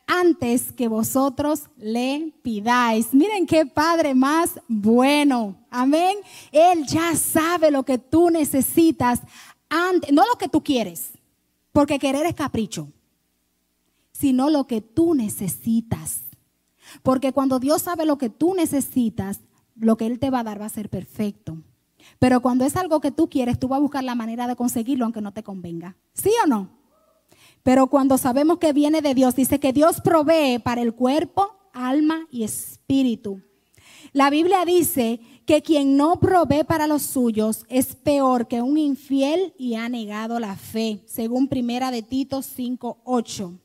antes 0.06 0.72
que 0.72 0.88
vosotros 0.88 1.64
le 1.76 2.32
pidáis. 2.42 3.12
Miren 3.12 3.46
qué 3.46 3.66
Padre 3.66 4.14
más 4.14 4.60
bueno. 4.68 5.56
Amén. 5.70 6.16
Él 6.52 6.86
ya 6.86 7.14
sabe 7.16 7.70
lo 7.70 7.84
que 7.84 7.98
tú 7.98 8.30
necesitas 8.30 9.20
antes, 9.68 10.12
no 10.12 10.22
lo 10.26 10.38
que 10.38 10.48
tú 10.48 10.62
quieres. 10.62 11.10
Porque 11.72 11.98
querer 11.98 12.24
es 12.26 12.34
capricho, 12.34 12.88
sino 14.12 14.48
lo 14.48 14.66
que 14.66 14.80
tú 14.80 15.14
necesitas. 15.14 16.22
Porque 17.02 17.32
cuando 17.32 17.58
Dios 17.58 17.82
sabe 17.82 18.06
lo 18.06 18.16
que 18.16 18.30
tú 18.30 18.54
necesitas, 18.54 19.40
lo 19.74 19.96
que 19.96 20.06
Él 20.06 20.18
te 20.18 20.30
va 20.30 20.40
a 20.40 20.44
dar 20.44 20.60
va 20.60 20.66
a 20.66 20.70
ser 20.70 20.88
perfecto. 20.88 21.58
Pero 22.18 22.40
cuando 22.40 22.64
es 22.64 22.76
algo 22.76 23.00
que 23.00 23.10
tú 23.10 23.28
quieres, 23.28 23.58
tú 23.58 23.68
vas 23.68 23.78
a 23.78 23.80
buscar 23.80 24.04
la 24.04 24.14
manera 24.14 24.46
de 24.46 24.56
conseguirlo 24.56 25.04
aunque 25.04 25.20
no 25.20 25.32
te 25.32 25.42
convenga. 25.42 25.96
¿Sí 26.14 26.30
o 26.44 26.46
no? 26.46 26.75
Pero 27.66 27.88
cuando 27.88 28.16
sabemos 28.16 28.58
que 28.58 28.72
viene 28.72 29.02
de 29.02 29.12
Dios, 29.12 29.34
dice 29.34 29.58
que 29.58 29.72
Dios 29.72 30.00
provee 30.00 30.60
para 30.60 30.82
el 30.82 30.94
cuerpo, 30.94 31.50
alma 31.72 32.28
y 32.30 32.44
espíritu. 32.44 33.42
La 34.12 34.30
Biblia 34.30 34.64
dice 34.64 35.18
que 35.46 35.62
quien 35.62 35.96
no 35.96 36.20
provee 36.20 36.62
para 36.62 36.86
los 36.86 37.02
suyos 37.02 37.66
es 37.68 37.96
peor 37.96 38.46
que 38.46 38.62
un 38.62 38.78
infiel 38.78 39.52
y 39.58 39.74
ha 39.74 39.88
negado 39.88 40.38
la 40.38 40.54
fe, 40.54 41.02
según 41.06 41.48
Primera 41.48 41.90
de 41.90 42.02
Tito 42.02 42.40
5:8. 42.40 43.58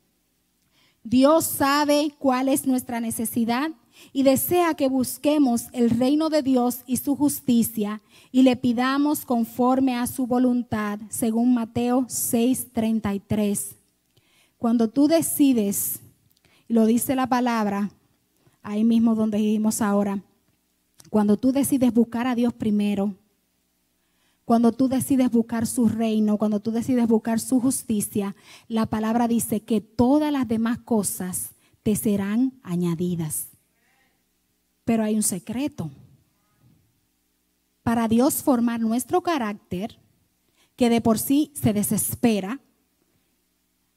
Dios 1.03 1.45
sabe 1.45 2.15
cuál 2.17 2.47
es 2.47 2.65
nuestra 2.65 3.01
necesidad 3.01 3.69
y 4.11 4.23
desea 4.23 4.73
que 4.73 4.89
busquemos 4.89 5.67
el 5.73 5.91
reino 5.91 6.31
de 6.31 6.41
Dios 6.41 6.79
y 6.87 6.97
su 6.97 7.15
justicia 7.15 8.01
y 8.31 8.41
le 8.41 8.55
pidamos 8.55 9.25
conforme 9.25 9.95
a 9.95 10.07
su 10.07 10.25
voluntad, 10.25 10.97
según 11.09 11.53
Mateo 11.53 12.07
6:33. 12.07 13.77
Cuando 14.61 14.91
tú 14.91 15.07
decides, 15.07 16.01
lo 16.67 16.85
dice 16.85 17.15
la 17.15 17.25
palabra, 17.25 17.89
ahí 18.61 18.83
mismo 18.83 19.15
donde 19.15 19.39
vivimos 19.39 19.81
ahora, 19.81 20.21
cuando 21.09 21.35
tú 21.35 21.51
decides 21.51 21.91
buscar 21.91 22.27
a 22.27 22.35
Dios 22.35 22.53
primero, 22.53 23.15
cuando 24.45 24.71
tú 24.71 24.87
decides 24.87 25.31
buscar 25.31 25.65
su 25.65 25.89
reino, 25.89 26.37
cuando 26.37 26.59
tú 26.59 26.69
decides 26.69 27.07
buscar 27.07 27.39
su 27.39 27.59
justicia, 27.59 28.35
la 28.67 28.85
palabra 28.85 29.27
dice 29.27 29.61
que 29.61 29.81
todas 29.81 30.31
las 30.31 30.47
demás 30.47 30.77
cosas 30.77 31.53
te 31.81 31.95
serán 31.95 32.53
añadidas. 32.61 33.47
Pero 34.85 35.01
hay 35.01 35.15
un 35.15 35.23
secreto. 35.23 35.89
Para 37.81 38.07
Dios 38.07 38.43
formar 38.43 38.79
nuestro 38.79 39.23
carácter, 39.23 39.97
que 40.75 40.91
de 40.91 41.01
por 41.01 41.17
sí 41.17 41.51
se 41.55 41.73
desespera, 41.73 42.59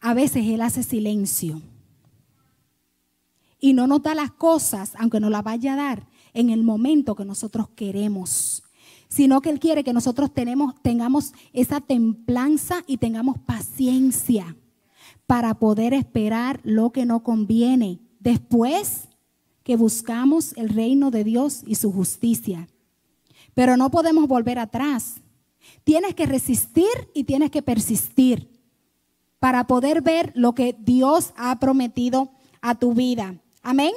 a 0.05 0.13
veces 0.13 0.45
Él 0.47 0.61
hace 0.61 0.83
silencio. 0.83 1.63
Y 3.59 3.73
no 3.73 3.87
nos 3.87 4.03
da 4.03 4.15
las 4.15 4.31
cosas, 4.33 4.93
aunque 4.99 5.19
no 5.19 5.31
las 5.31 5.43
vaya 5.43 5.73
a 5.73 5.77
dar, 5.77 6.07
en 6.35 6.51
el 6.51 6.63
momento 6.63 7.15
que 7.15 7.25
nosotros 7.25 7.71
queremos, 7.75 8.63
sino 9.09 9.41
que 9.41 9.49
Él 9.49 9.59
quiere 9.59 9.83
que 9.83 9.95
nosotros 9.95 10.35
tenemos, 10.35 10.75
tengamos 10.83 11.33
esa 11.55 11.81
templanza 11.81 12.85
y 12.87 12.99
tengamos 12.99 13.39
paciencia 13.39 14.55
para 15.27 15.55
poder 15.55 15.95
esperar 15.95 16.61
lo 16.65 16.93
que 16.93 17.07
no 17.07 17.23
conviene 17.23 17.99
después 18.21 19.09
que 19.63 19.77
buscamos 19.77 20.53
el 20.59 20.69
reino 20.69 21.11
de 21.11 21.25
Dios 21.25 21.63
y 21.67 21.77
su 21.77 21.91
justicia. 21.91 22.69
Pero 23.55 23.79
no 23.79 23.91
podemos 23.91 24.29
volver 24.29 24.59
atrás. 24.59 25.23
Tienes 25.83 26.15
que 26.15 26.27
resistir 26.27 26.93
y 27.15 27.25
tienes 27.25 27.51
que 27.51 27.63
persistir 27.63 28.54
para 29.45 29.67
poder 29.67 30.01
ver 30.01 30.33
lo 30.35 30.55
que 30.55 30.75
Dios 30.79 31.35
ha 31.37 31.59
prometido 31.59 32.31
a 32.63 32.77
tu 32.77 32.95
vida. 32.95 33.43
Amén. 33.63 33.93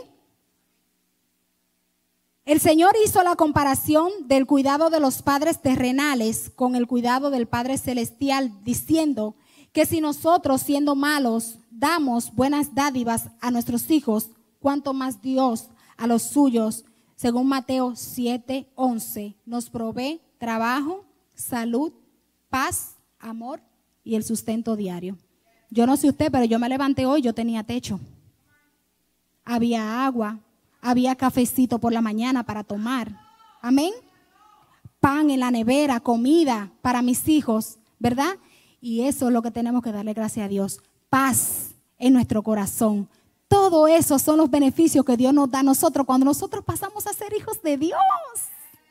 El 2.43 2.59
Señor 2.59 2.93
hizo 3.05 3.23
la 3.23 3.37
comparación 3.37 4.11
del 4.25 4.45
cuidado 4.45 4.89
de 4.89 4.99
los 4.99 5.21
padres 5.21 5.61
terrenales 5.61 6.51
con 6.53 6.75
el 6.75 6.85
cuidado 6.85 7.29
del 7.29 7.47
Padre 7.47 7.77
Celestial, 7.77 8.61
diciendo 8.65 9.37
que 9.71 9.85
si 9.85 10.01
nosotros, 10.01 10.63
siendo 10.63 10.95
malos, 10.95 11.59
damos 11.71 12.35
buenas 12.35 12.75
dádivas 12.75 13.29
a 13.39 13.49
nuestros 13.49 13.89
hijos, 13.89 14.31
cuanto 14.59 14.93
más 14.93 15.21
Dios 15.21 15.69
a 15.95 16.07
los 16.07 16.23
suyos, 16.23 16.83
según 17.15 17.47
Mateo 17.47 17.95
7, 17.95 18.69
11, 18.75 19.37
nos 19.45 19.69
provee 19.69 20.19
trabajo, 20.39 21.05
salud, 21.35 21.93
paz, 22.49 22.97
amor 23.17 23.61
y 24.03 24.15
el 24.15 24.25
sustento 24.25 24.75
diario. 24.75 25.17
Yo 25.69 25.85
no 25.85 25.97
sé 25.97 26.09
usted, 26.09 26.31
pero 26.31 26.45
yo 26.45 26.59
me 26.59 26.69
levanté 26.69 27.05
hoy, 27.05 27.21
yo 27.21 27.33
tenía 27.33 27.63
techo. 27.63 27.99
había 29.43 30.05
agua, 30.05 30.39
había 30.81 31.15
cafecito 31.15 31.79
por 31.79 31.93
la 31.93 32.01
mañana 32.01 32.43
para 32.43 32.63
tomar. 32.63 33.11
Amén. 33.61 33.93
Pan 34.99 35.29
en 35.29 35.39
la 35.39 35.51
nevera, 35.51 35.99
comida 35.99 36.71
para 36.81 37.01
mis 37.01 37.27
hijos, 37.27 37.77
¿verdad? 37.99 38.37
Y 38.81 39.01
eso 39.01 39.27
es 39.27 39.33
lo 39.33 39.41
que 39.41 39.51
tenemos 39.51 39.83
que 39.83 39.91
darle 39.91 40.13
gracias 40.13 40.45
a 40.45 40.49
Dios. 40.49 40.81
Paz 41.09 41.71
en 41.97 42.13
nuestro 42.13 42.43
corazón. 42.43 43.09
Todo 43.47 43.87
eso 43.87 44.19
son 44.19 44.37
los 44.37 44.49
beneficios 44.49 45.05
que 45.05 45.17
Dios 45.17 45.33
nos 45.33 45.49
da 45.49 45.59
a 45.59 45.63
nosotros 45.63 46.05
cuando 46.05 46.25
nosotros 46.25 46.63
pasamos 46.65 47.07
a 47.07 47.13
ser 47.13 47.33
hijos 47.33 47.61
de 47.61 47.77
Dios. 47.77 47.99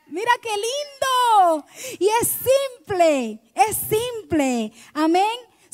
Mira 0.07 0.31
qué 0.41 0.49
lindo. 0.49 1.65
Y 1.99 2.07
es 2.21 2.27
simple, 2.27 3.39
es 3.53 3.77
simple. 3.77 4.71
Amén. 4.93 5.23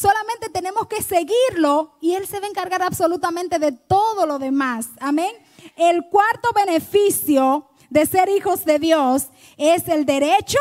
Solamente 0.04 0.50
tenemos 0.50 0.88
que 0.88 1.02
seguirlo 1.02 1.94
y 2.02 2.12
Él 2.16 2.28
se 2.28 2.42
va 2.42 2.48
a 2.48 2.50
encargar 2.50 2.82
absolutamente 2.82 3.58
de 3.58 3.72
todo 3.72 4.26
lo 4.26 4.38
demás. 4.38 4.90
Amén. 5.00 5.34
El 5.78 6.10
cuarto 6.10 6.50
beneficio 6.54 7.70
de 7.90 8.06
ser 8.06 8.28
hijos 8.28 8.66
de 8.66 8.80
Dios 8.80 9.28
es 9.56 9.88
el 9.88 10.06
derecho, 10.06 10.60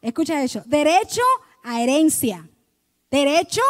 escucha 0.00 0.42
eso, 0.42 0.62
derecho 0.64 1.20
a 1.62 1.82
herencia. 1.82 2.48
Derecho 3.10 3.60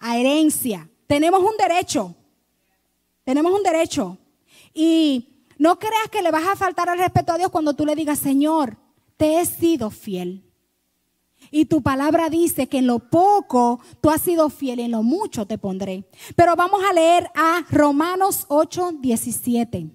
a 0.00 0.18
herencia. 0.18 0.86
Tenemos 1.06 1.40
un 1.40 1.56
derecho. 1.56 2.14
Tenemos 3.24 3.54
un 3.54 3.62
derecho. 3.62 4.18
Y 4.74 5.46
no 5.56 5.78
creas 5.78 6.10
que 6.10 6.20
le 6.20 6.30
vas 6.30 6.46
a 6.46 6.56
faltar 6.56 6.90
al 6.90 6.98
respeto 6.98 7.32
a 7.32 7.38
Dios 7.38 7.50
cuando 7.50 7.72
tú 7.72 7.86
le 7.86 7.96
digas, 7.96 8.18
Señor, 8.18 8.76
te 9.16 9.40
he 9.40 9.46
sido 9.46 9.88
fiel. 9.88 10.45
Y 11.56 11.64
tu 11.64 11.80
palabra 11.80 12.28
dice 12.28 12.66
que 12.66 12.80
en 12.80 12.86
lo 12.86 12.98
poco 12.98 13.80
tú 14.02 14.10
has 14.10 14.20
sido 14.20 14.50
fiel 14.50 14.78
y 14.78 14.82
en 14.82 14.90
lo 14.90 15.02
mucho 15.02 15.46
te 15.46 15.56
pondré. 15.56 16.04
Pero 16.36 16.54
vamos 16.54 16.82
a 16.84 16.92
leer 16.92 17.30
a 17.34 17.64
Romanos 17.70 18.44
8, 18.48 18.96
17. 19.00 19.86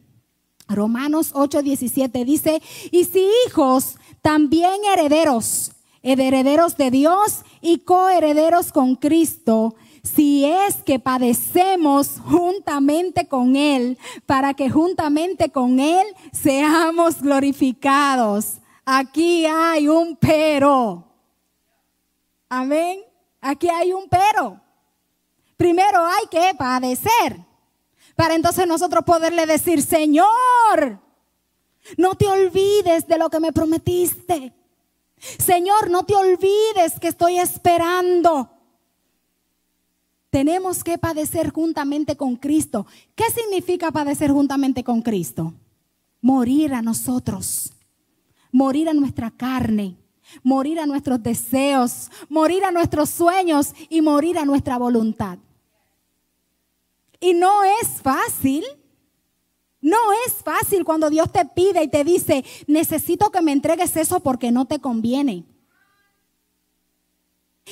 Romanos 0.67 1.29
8, 1.35 1.61
17 1.61 2.25
dice, 2.25 2.63
y 2.89 3.03
si 3.03 3.27
hijos, 3.45 3.97
también 4.23 4.73
herederos, 4.91 5.73
herederos 6.01 6.77
de 6.77 6.89
Dios 6.89 7.43
y 7.61 7.81
coherederos 7.81 8.71
con 8.71 8.95
Cristo, 8.95 9.75
si 10.01 10.45
es 10.45 10.77
que 10.77 10.97
padecemos 10.97 12.15
juntamente 12.25 13.27
con 13.27 13.55
Él, 13.55 13.99
para 14.25 14.55
que 14.55 14.71
juntamente 14.71 15.51
con 15.51 15.79
Él 15.79 16.07
seamos 16.31 17.21
glorificados. 17.21 18.61
Aquí 18.83 19.45
hay 19.45 19.87
un 19.87 20.15
pero. 20.15 21.10
Amén. 22.53 22.99
Aquí 23.39 23.69
hay 23.69 23.93
un 23.93 24.09
pero. 24.09 24.59
Primero 25.55 26.05
hay 26.05 26.27
que 26.29 26.53
padecer. 26.57 27.45
Para 28.13 28.35
entonces 28.35 28.67
nosotros 28.67 29.05
poderle 29.05 29.45
decir, 29.45 29.81
Señor, 29.81 30.99
no 31.95 32.15
te 32.15 32.27
olvides 32.27 33.07
de 33.07 33.17
lo 33.17 33.29
que 33.29 33.39
me 33.39 33.53
prometiste. 33.53 34.53
Señor, 35.17 35.89
no 35.89 36.03
te 36.03 36.13
olvides 36.13 36.99
que 36.99 37.07
estoy 37.07 37.39
esperando. 37.39 38.49
Tenemos 40.29 40.83
que 40.83 40.97
padecer 40.97 41.51
juntamente 41.51 42.17
con 42.17 42.35
Cristo. 42.35 42.85
¿Qué 43.15 43.31
significa 43.31 43.91
padecer 43.91 44.29
juntamente 44.29 44.83
con 44.83 45.01
Cristo? 45.01 45.53
Morir 46.19 46.73
a 46.73 46.81
nosotros, 46.81 47.71
morir 48.51 48.89
a 48.89 48.93
nuestra 48.93 49.31
carne, 49.31 50.00
morir 50.43 50.79
a 50.79 50.85
nuestros 50.85 51.21
deseos, 51.21 52.09
morir 52.29 52.63
a 52.63 52.71
nuestros 52.71 53.09
sueños 53.09 53.73
y 53.89 54.01
morir 54.01 54.37
a 54.37 54.45
nuestra 54.45 54.77
voluntad. 54.77 55.37
Y 57.19 57.33
no 57.33 57.63
es 57.63 58.01
fácil. 58.01 58.63
No 59.79 59.97
es 60.27 60.33
fácil 60.33 60.85
cuando 60.85 61.09
Dios 61.09 61.31
te 61.31 61.43
pide 61.45 61.83
y 61.83 61.87
te 61.87 62.03
dice, 62.03 62.45
necesito 62.67 63.31
que 63.31 63.41
me 63.41 63.51
entregues 63.51 63.95
eso 63.97 64.19
porque 64.19 64.51
no 64.51 64.65
te 64.65 64.79
conviene. 64.79 65.43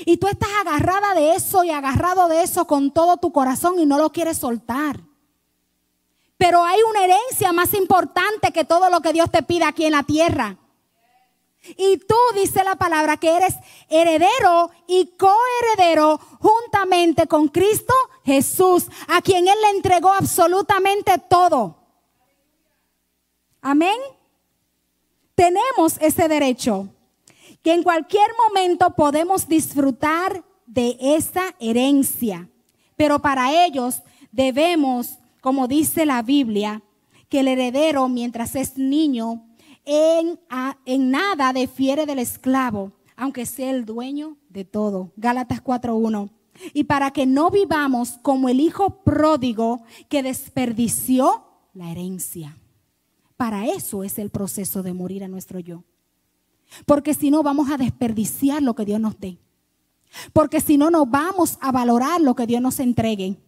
Y 0.05 0.17
tú 0.17 0.27
estás 0.27 0.49
agarrada 0.61 1.13
de 1.13 1.35
eso 1.35 1.63
y 1.63 1.69
agarrado 1.69 2.27
de 2.27 2.41
eso 2.41 2.65
con 2.65 2.91
todo 2.91 3.17
tu 3.17 3.31
corazón 3.31 3.79
y 3.79 3.85
no 3.85 3.97
lo 3.97 4.11
quieres 4.11 4.37
soltar. 4.37 5.01
Pero 6.37 6.63
hay 6.63 6.79
una 6.89 7.03
herencia 7.03 7.51
más 7.51 7.73
importante 7.73 8.51
que 8.51 8.63
todo 8.63 8.89
lo 8.89 9.01
que 9.01 9.13
Dios 9.13 9.29
te 9.29 9.43
pide 9.43 9.65
aquí 9.65 9.85
en 9.85 9.91
la 9.91 10.03
tierra. 10.03 10.57
Y 11.61 11.97
tú, 11.97 12.15
dice 12.35 12.63
la 12.63 12.75
palabra, 12.75 13.17
que 13.17 13.35
eres 13.35 13.55
heredero 13.89 14.71
y 14.87 15.11
coheredero 15.17 16.17
juntamente 16.39 17.27
con 17.27 17.47
Cristo 17.49 17.93
Jesús, 18.23 18.87
a 19.07 19.21
quien 19.21 19.47
Él 19.47 19.55
le 19.61 19.77
entregó 19.77 20.09
absolutamente 20.09 21.17
todo. 21.29 21.75
Amén. 23.61 23.97
Tenemos 25.35 25.97
ese 25.99 26.27
derecho, 26.27 26.87
que 27.61 27.73
en 27.73 27.83
cualquier 27.83 28.29
momento 28.47 28.91
podemos 28.91 29.47
disfrutar 29.47 30.43
de 30.65 30.97
esa 30.99 31.55
herencia. 31.59 32.49
Pero 32.95 33.19
para 33.19 33.65
ellos 33.65 34.01
debemos, 34.31 35.19
como 35.41 35.67
dice 35.67 36.05
la 36.05 36.21
Biblia, 36.21 36.83
que 37.27 37.41
el 37.41 37.47
heredero 37.47 38.07
mientras 38.07 38.55
es 38.55 38.77
niño 38.77 39.48
en, 39.89 41.11
nada 41.11 41.51
difiere 41.51 42.05
del 42.05 42.19
esclavo, 42.19 42.91
aunque 43.15 43.47
sea 43.47 43.71
el 43.71 43.85
dueño 43.85 44.37
de 44.49 44.63
todo. 44.63 45.11
Gálatas 45.15 45.63
4.1. 45.63 46.29
Y 46.73 46.83
para 46.83 47.11
que 47.11 47.25
no 47.25 47.49
vivamos 47.49 48.19
como 48.21 48.49
el 48.49 48.59
hijo 48.59 49.03
pródigo 49.03 49.83
que 50.07 50.21
desperdició 50.21 51.45
la 51.73 51.89
herencia. 51.89 52.57
Para 53.35 53.65
eso 53.65 54.03
es 54.03 54.19
el 54.19 54.29
proceso 54.29 54.83
de 54.83 54.93
morir 54.93 55.23
a 55.23 55.27
nuestro 55.27 55.59
yo. 55.59 55.83
Porque 56.85 57.15
si 57.15 57.31
no 57.31 57.41
vamos 57.41 57.71
a 57.71 57.77
desperdiciar 57.77 58.61
lo 58.61 58.75
que 58.75 58.85
Dios 58.85 58.99
nos 58.99 59.19
dé. 59.19 59.39
Porque 60.33 60.61
si 60.61 60.77
no, 60.77 60.91
no 60.91 61.07
vamos 61.07 61.57
a 61.61 61.71
valorar 61.71 62.21
lo 62.21 62.35
que 62.35 62.45
Dios 62.45 62.61
nos 62.61 62.79
entregue. 62.79 63.39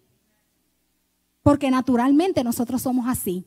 Porque 1.43 1.69
naturalmente 1.69 2.43
nosotros 2.43 2.81
somos 2.81 3.07
así. 3.07 3.45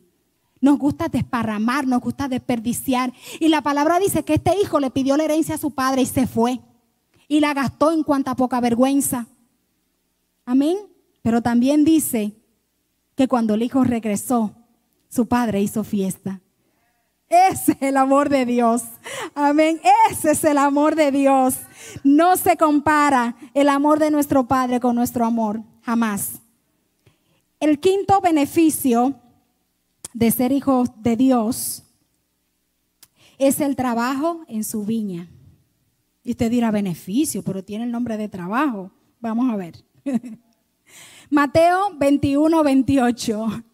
Nos 0.65 0.79
gusta 0.79 1.09
desparramar, 1.09 1.87
nos 1.87 2.01
gusta 2.01 2.27
desperdiciar. 2.27 3.13
Y 3.39 3.49
la 3.49 3.61
palabra 3.61 3.99
dice 3.99 4.25
que 4.25 4.37
este 4.37 4.59
hijo 4.59 4.81
le 4.81 4.91
pidió 4.91 5.15
la 5.19 5.25
herencia 5.25 5.57
a 5.57 5.59
su 5.59 5.73
padre 5.73 6.01
y 6.01 6.07
se 6.07 6.27
fue. 6.27 6.59
Y 7.29 7.41
la 7.41 7.53
gastó 7.53 7.93
en 7.93 8.03
cuanta 8.03 8.35
poca 8.35 8.61
vergüenza. 8.61 9.27
Amén. 10.47 10.79
Pero 11.21 11.43
también 11.43 11.85
dice 11.85 12.33
que 13.15 13.29
cuando 13.29 13.53
el 13.53 13.63
hijo 13.63 13.85
regresó, 13.85 14.55
su 15.11 15.29
padre 15.29 15.61
hizo 15.61 15.85
fiesta. 15.85 16.41
Ese 17.29 17.73
es 17.73 17.83
el 17.83 17.99
amor 17.99 18.31
de 18.31 18.47
Dios. 18.47 18.85
Amén. 19.35 19.79
Ese 20.11 20.31
es 20.31 20.45
el 20.45 20.57
amor 20.57 20.95
de 20.95 21.13
Dios. 21.13 21.57
No 22.05 22.39
se 22.39 22.57
compara 22.57 23.37
el 23.53 23.69
amor 23.69 23.99
de 23.99 24.11
nuestro 24.11 24.49
Padre 24.49 24.81
con 24.81 24.97
nuestro 24.97 25.27
amor. 25.27 25.61
Jamás. 25.83 26.41
El 27.61 27.81
quinto 27.81 28.23
beneficio 28.23 29.21
de 30.15 30.31
ser 30.31 30.53
hijo 30.53 30.85
de 31.01 31.17
Dios 31.17 31.83
es 33.37 33.61
el 33.61 33.77
trabajo 33.77 34.45
en 34.49 34.65
su 34.65 34.85
viña. 34.85 35.29
Y 36.23 36.31
usted 36.31 36.51
dirá 36.51 36.71
beneficio, 36.71 37.43
pero 37.43 37.63
tiene 37.63 37.85
el 37.85 37.91
nombre 37.91 38.17
de 38.17 38.29
trabajo. 38.29 38.91
Vamos 39.21 39.53
a 39.53 39.57
ver. 39.57 39.85
Mateo 41.31 41.95
21, 41.99 42.63
28. 42.63 43.47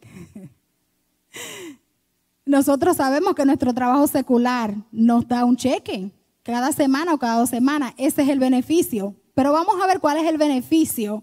Nosotros 2.46 2.96
sabemos 2.96 3.34
que 3.34 3.44
nuestro 3.44 3.72
trabajo 3.72 4.08
secular 4.08 4.74
nos 4.90 5.28
da 5.28 5.44
un 5.44 5.56
cheque 5.56 6.10
cada 6.42 6.72
semana 6.72 7.14
o 7.14 7.18
cada 7.18 7.38
dos 7.38 7.50
semanas. 7.50 7.92
Ese 7.98 8.22
es 8.22 8.28
el 8.30 8.38
beneficio. 8.38 9.14
Pero 9.34 9.52
vamos 9.52 9.76
a 9.80 9.86
ver 9.86 10.00
cuál 10.00 10.16
es 10.16 10.26
el 10.26 10.38
beneficio 10.38 11.22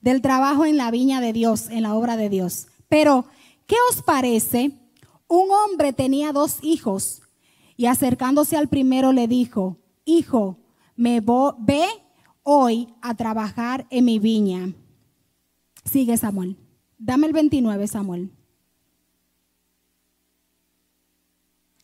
del 0.00 0.22
trabajo 0.22 0.64
en 0.64 0.76
la 0.76 0.90
viña 0.90 1.20
de 1.20 1.32
Dios, 1.32 1.68
en 1.70 1.82
la 1.82 1.94
obra 1.94 2.16
de 2.16 2.30
Dios. 2.30 2.66
Pero 2.88 3.26
¿Qué 3.66 3.76
os 3.90 4.02
parece? 4.02 4.72
Un 5.26 5.50
hombre 5.50 5.92
tenía 5.92 6.32
dos 6.32 6.58
hijos 6.62 7.22
y 7.76 7.86
acercándose 7.86 8.56
al 8.56 8.68
primero 8.68 9.12
le 9.12 9.26
dijo, 9.26 9.78
hijo, 10.04 10.58
me 10.96 11.20
ve 11.20 11.86
hoy 12.42 12.94
a 13.00 13.14
trabajar 13.14 13.86
en 13.90 14.04
mi 14.04 14.18
viña. 14.18 14.74
Sigue 15.84 16.16
Samuel. 16.16 16.56
Dame 16.98 17.26
el 17.26 17.32
29, 17.32 17.86
Samuel. 17.88 18.30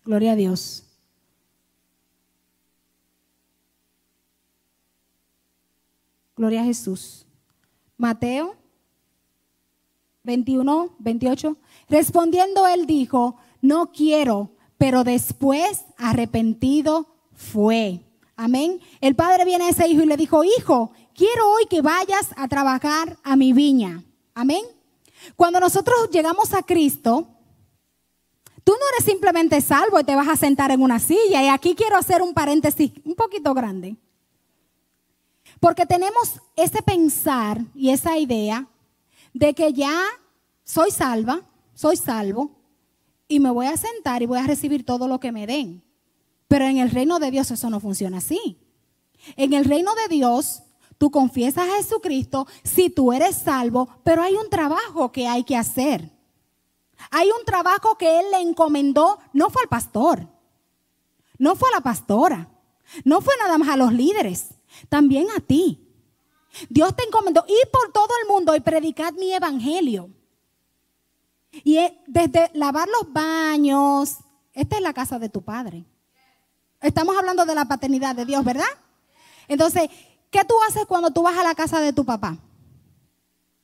Gloria 0.04 0.32
a 0.32 0.36
Dios. 0.36 0.84
Gloria 6.36 6.62
a 6.62 6.64
Jesús. 6.64 7.26
Mateo 7.98 8.59
21, 10.22 10.96
28. 10.98 11.56
Respondiendo 11.88 12.66
él 12.66 12.86
dijo, 12.86 13.36
no 13.60 13.92
quiero, 13.92 14.52
pero 14.78 15.04
después 15.04 15.84
arrepentido 15.96 17.06
fue. 17.34 18.00
Amén. 18.36 18.80
El 19.00 19.14
padre 19.14 19.44
viene 19.44 19.64
a 19.64 19.68
ese 19.70 19.86
hijo 19.88 20.02
y 20.02 20.06
le 20.06 20.16
dijo, 20.16 20.44
hijo, 20.44 20.92
quiero 21.14 21.50
hoy 21.50 21.66
que 21.68 21.82
vayas 21.82 22.30
a 22.36 22.48
trabajar 22.48 23.18
a 23.22 23.36
mi 23.36 23.52
viña. 23.52 24.02
Amén. 24.34 24.64
Cuando 25.36 25.60
nosotros 25.60 26.08
llegamos 26.10 26.54
a 26.54 26.62
Cristo, 26.62 27.28
tú 28.64 28.72
no 28.72 28.88
eres 28.94 29.04
simplemente 29.04 29.60
salvo 29.60 30.00
y 30.00 30.04
te 30.04 30.16
vas 30.16 30.28
a 30.28 30.36
sentar 30.36 30.70
en 30.70 30.80
una 30.80 30.98
silla. 30.98 31.42
Y 31.42 31.48
aquí 31.48 31.74
quiero 31.74 31.96
hacer 31.96 32.22
un 32.22 32.32
paréntesis 32.32 32.92
un 33.04 33.14
poquito 33.14 33.52
grande. 33.52 33.96
Porque 35.60 35.84
tenemos 35.84 36.40
ese 36.56 36.80
pensar 36.80 37.60
y 37.74 37.90
esa 37.90 38.16
idea 38.16 38.66
de 39.32 39.54
que 39.54 39.72
ya 39.72 39.96
soy 40.64 40.90
salva, 40.90 41.42
soy 41.74 41.96
salvo, 41.96 42.60
y 43.28 43.38
me 43.38 43.50
voy 43.50 43.66
a 43.66 43.76
sentar 43.76 44.22
y 44.22 44.26
voy 44.26 44.38
a 44.38 44.46
recibir 44.46 44.84
todo 44.84 45.06
lo 45.06 45.20
que 45.20 45.32
me 45.32 45.46
den. 45.46 45.84
Pero 46.48 46.64
en 46.64 46.78
el 46.78 46.90
reino 46.90 47.20
de 47.20 47.30
Dios 47.30 47.50
eso 47.50 47.70
no 47.70 47.78
funciona 47.78 48.18
así. 48.18 48.58
En 49.36 49.52
el 49.52 49.64
reino 49.64 49.94
de 49.94 50.14
Dios, 50.14 50.62
tú 50.98 51.10
confiesas 51.10 51.68
a 51.68 51.76
Jesucristo 51.76 52.46
si 52.64 52.90
tú 52.90 53.12
eres 53.12 53.36
salvo, 53.36 53.88
pero 54.02 54.22
hay 54.22 54.34
un 54.34 54.50
trabajo 54.50 55.12
que 55.12 55.28
hay 55.28 55.44
que 55.44 55.56
hacer. 55.56 56.10
Hay 57.10 57.28
un 57.28 57.44
trabajo 57.44 57.96
que 57.96 58.18
Él 58.20 58.26
le 58.32 58.40
encomendó, 58.40 59.18
no 59.32 59.48
fue 59.48 59.62
al 59.62 59.68
pastor, 59.68 60.28
no 61.38 61.56
fue 61.56 61.68
a 61.70 61.76
la 61.76 61.80
pastora, 61.80 62.50
no 63.04 63.20
fue 63.20 63.34
nada 63.40 63.56
más 63.56 63.68
a 63.68 63.76
los 63.76 63.92
líderes, 63.92 64.54
también 64.88 65.28
a 65.36 65.40
ti. 65.40 65.86
Dios 66.68 66.94
te 66.96 67.04
encomendó 67.04 67.44
ir 67.48 67.70
por 67.70 67.92
todo 67.92 68.08
el 68.22 68.28
mundo 68.28 68.54
y 68.54 68.60
predicar 68.60 69.14
mi 69.14 69.32
evangelio. 69.32 70.10
Y 71.52 71.78
desde 72.06 72.50
lavar 72.54 72.88
los 72.88 73.12
baños, 73.12 74.16
esta 74.52 74.76
es 74.76 74.82
la 74.82 74.92
casa 74.92 75.18
de 75.18 75.28
tu 75.28 75.42
padre. 75.42 75.84
Estamos 76.80 77.16
hablando 77.16 77.44
de 77.44 77.54
la 77.54 77.66
paternidad 77.66 78.14
de 78.14 78.24
Dios, 78.24 78.44
¿verdad? 78.44 78.68
Entonces, 79.48 79.90
¿qué 80.30 80.44
tú 80.44 80.54
haces 80.68 80.86
cuando 80.86 81.10
tú 81.10 81.22
vas 81.22 81.36
a 81.36 81.44
la 81.44 81.54
casa 81.54 81.80
de 81.80 81.92
tu 81.92 82.04
papá? 82.04 82.38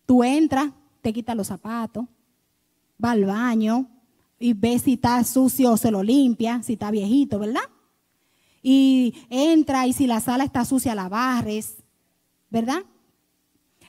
Tú 0.05 0.23
entras, 0.23 0.71
te 1.01 1.13
quitas 1.13 1.37
los 1.37 1.47
zapatos, 1.47 2.05
va 3.03 3.13
al 3.13 3.25
baño 3.25 3.89
y 4.39 4.53
ves 4.53 4.83
si 4.83 4.95
está 4.95 5.23
sucio 5.25 5.73
o 5.73 5.77
se 5.77 5.91
lo 5.91 6.03
limpia, 6.03 6.63
si 6.63 6.75
está 6.75 6.91
viejito, 6.91 7.39
¿verdad? 7.39 7.63
Y 8.63 9.15
entra 9.31 9.87
y 9.87 9.93
si 9.93 10.07
la 10.07 10.21
sala 10.21 10.45
está 10.45 10.65
sucia 10.65 10.95
la 10.95 11.09
barres, 11.09 11.77
¿verdad? 12.51 12.83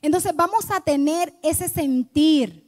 Entonces 0.02 0.36
vamos 0.36 0.70
a 0.72 0.82
tener 0.82 1.38
ese 1.41 1.70
sentir. 1.70 2.67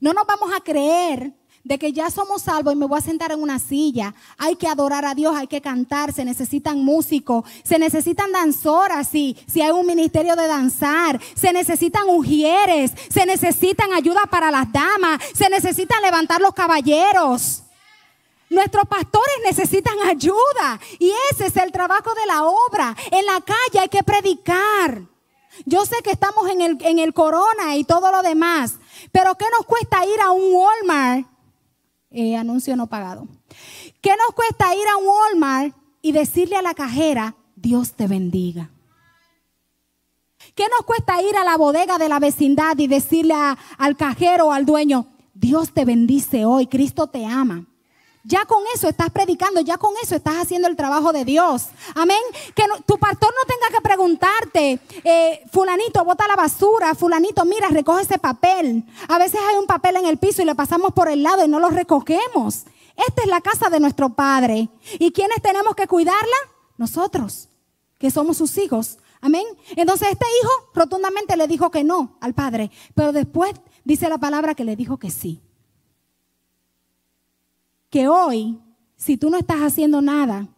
No 0.00 0.12
nos 0.12 0.26
vamos 0.26 0.50
a 0.54 0.60
creer 0.60 1.34
de 1.64 1.78
que 1.78 1.92
ya 1.92 2.10
somos 2.10 2.42
salvos 2.42 2.72
y 2.72 2.76
me 2.76 2.86
voy 2.86 2.98
a 2.98 3.02
sentar 3.02 3.32
en 3.32 3.40
una 3.40 3.58
silla. 3.58 4.14
Hay 4.36 4.56
que 4.56 4.66
adorar 4.66 5.04
a 5.04 5.14
Dios, 5.14 5.34
hay 5.36 5.46
que 5.46 5.60
cantar, 5.60 6.12
se 6.12 6.24
necesitan 6.24 6.84
músicos, 6.84 7.44
se 7.62 7.78
necesitan 7.78 8.32
danzoras 8.32 9.08
si, 9.08 9.36
si 9.46 9.62
hay 9.62 9.70
un 9.70 9.86
ministerio 9.86 10.34
de 10.34 10.46
danzar, 10.46 11.20
se 11.34 11.52
necesitan 11.52 12.08
ujieres, 12.08 12.92
se 13.08 13.26
necesitan 13.26 13.92
ayuda 13.92 14.22
para 14.30 14.50
las 14.50 14.70
damas, 14.72 15.22
se 15.34 15.48
necesitan 15.48 16.02
levantar 16.02 16.40
los 16.40 16.52
caballeros. 16.52 17.62
Nuestros 18.52 18.86
pastores 18.86 19.36
necesitan 19.44 19.94
ayuda 20.06 20.80
y 20.98 21.12
ese 21.32 21.46
es 21.46 21.56
el 21.56 21.72
trabajo 21.72 22.14
de 22.14 22.26
la 22.26 22.44
obra. 22.44 22.96
En 23.10 23.26
la 23.26 23.40
calle 23.40 23.80
hay 23.80 23.88
que 23.88 24.02
predicar. 24.02 25.02
Yo 25.66 25.84
sé 25.84 25.96
que 26.04 26.10
estamos 26.10 26.48
en 26.48 26.60
el, 26.60 26.78
en 26.80 26.98
el 26.98 27.12
corona 27.12 27.76
y 27.76 27.84
todo 27.84 28.10
lo 28.10 28.22
demás, 28.22 28.76
pero 29.10 29.34
¿qué 29.36 29.44
nos 29.56 29.66
cuesta 29.66 30.04
ir 30.06 30.20
a 30.20 30.30
un 30.30 30.52
Walmart 30.52 31.32
eh, 32.14 32.36
anuncio 32.36 32.76
no 32.76 32.88
pagado. 32.88 33.26
¿Qué 34.02 34.10
nos 34.10 34.34
cuesta 34.34 34.74
ir 34.74 34.86
a 34.88 34.98
un 34.98 35.06
Walmart 35.06 35.74
y 36.02 36.12
decirle 36.12 36.56
a 36.56 36.62
la 36.62 36.74
cajera, 36.74 37.36
Dios 37.56 37.92
te 37.92 38.06
bendiga? 38.06 38.70
¿Qué 40.54 40.64
nos 40.68 40.84
cuesta 40.84 41.22
ir 41.22 41.36
a 41.36 41.44
la 41.44 41.56
bodega 41.56 41.96
de 41.96 42.10
la 42.10 42.18
vecindad 42.18 42.76
y 42.78 42.86
decirle 42.86 43.34
al 43.78 43.96
cajero 43.96 44.48
o 44.48 44.52
al 44.52 44.66
dueño, 44.66 45.06
Dios 45.32 45.72
te 45.72 45.86
bendice 45.86 46.44
hoy, 46.44 46.66
Cristo 46.66 47.06
te 47.06 47.24
ama? 47.24 47.66
Ya 48.24 48.44
con 48.44 48.62
eso 48.72 48.88
estás 48.88 49.10
predicando, 49.10 49.60
ya 49.60 49.78
con 49.78 49.94
eso 50.00 50.14
estás 50.14 50.36
haciendo 50.36 50.68
el 50.68 50.76
trabajo 50.76 51.12
de 51.12 51.24
Dios. 51.24 51.66
Amén. 51.94 52.20
Que 52.54 52.62
tu 52.86 52.96
pastor 52.96 53.34
no 53.34 53.52
tenga 53.52 53.76
que 53.76 53.82
preguntarte, 53.82 54.78
eh, 55.02 55.42
fulanito, 55.50 56.04
bota 56.04 56.28
la 56.28 56.36
basura, 56.36 56.94
fulanito, 56.94 57.44
mira, 57.44 57.68
recoge 57.68 58.02
ese 58.02 58.18
papel. 58.18 58.84
A 59.08 59.18
veces 59.18 59.40
hay 59.48 59.56
un 59.56 59.66
papel 59.66 59.96
en 59.96 60.06
el 60.06 60.18
piso 60.18 60.40
y 60.40 60.44
le 60.44 60.54
pasamos 60.54 60.92
por 60.92 61.08
el 61.08 61.24
lado 61.24 61.44
y 61.44 61.48
no 61.48 61.58
lo 61.58 61.70
recogemos. 61.70 62.64
Esta 62.96 63.22
es 63.22 63.28
la 63.28 63.40
casa 63.40 63.70
de 63.70 63.80
nuestro 63.80 64.10
Padre. 64.10 64.68
¿Y 65.00 65.10
quiénes 65.10 65.42
tenemos 65.42 65.74
que 65.74 65.88
cuidarla? 65.88 66.36
Nosotros, 66.76 67.48
que 67.98 68.12
somos 68.12 68.36
sus 68.36 68.56
hijos. 68.58 68.98
Amén. 69.20 69.44
Entonces 69.74 70.08
este 70.12 70.26
hijo 70.42 70.50
rotundamente 70.74 71.36
le 71.36 71.48
dijo 71.48 71.72
que 71.72 71.82
no 71.82 72.18
al 72.20 72.34
Padre, 72.34 72.70
pero 72.94 73.12
después 73.12 73.52
dice 73.82 74.08
la 74.08 74.18
palabra 74.18 74.54
que 74.54 74.64
le 74.64 74.76
dijo 74.76 74.98
que 74.98 75.10
sí 75.10 75.42
que 77.92 78.08
hoy, 78.08 78.58
si 78.96 79.18
tú 79.18 79.28
no 79.28 79.36
estás 79.36 79.60
haciendo 79.60 80.00
nada 80.00 80.48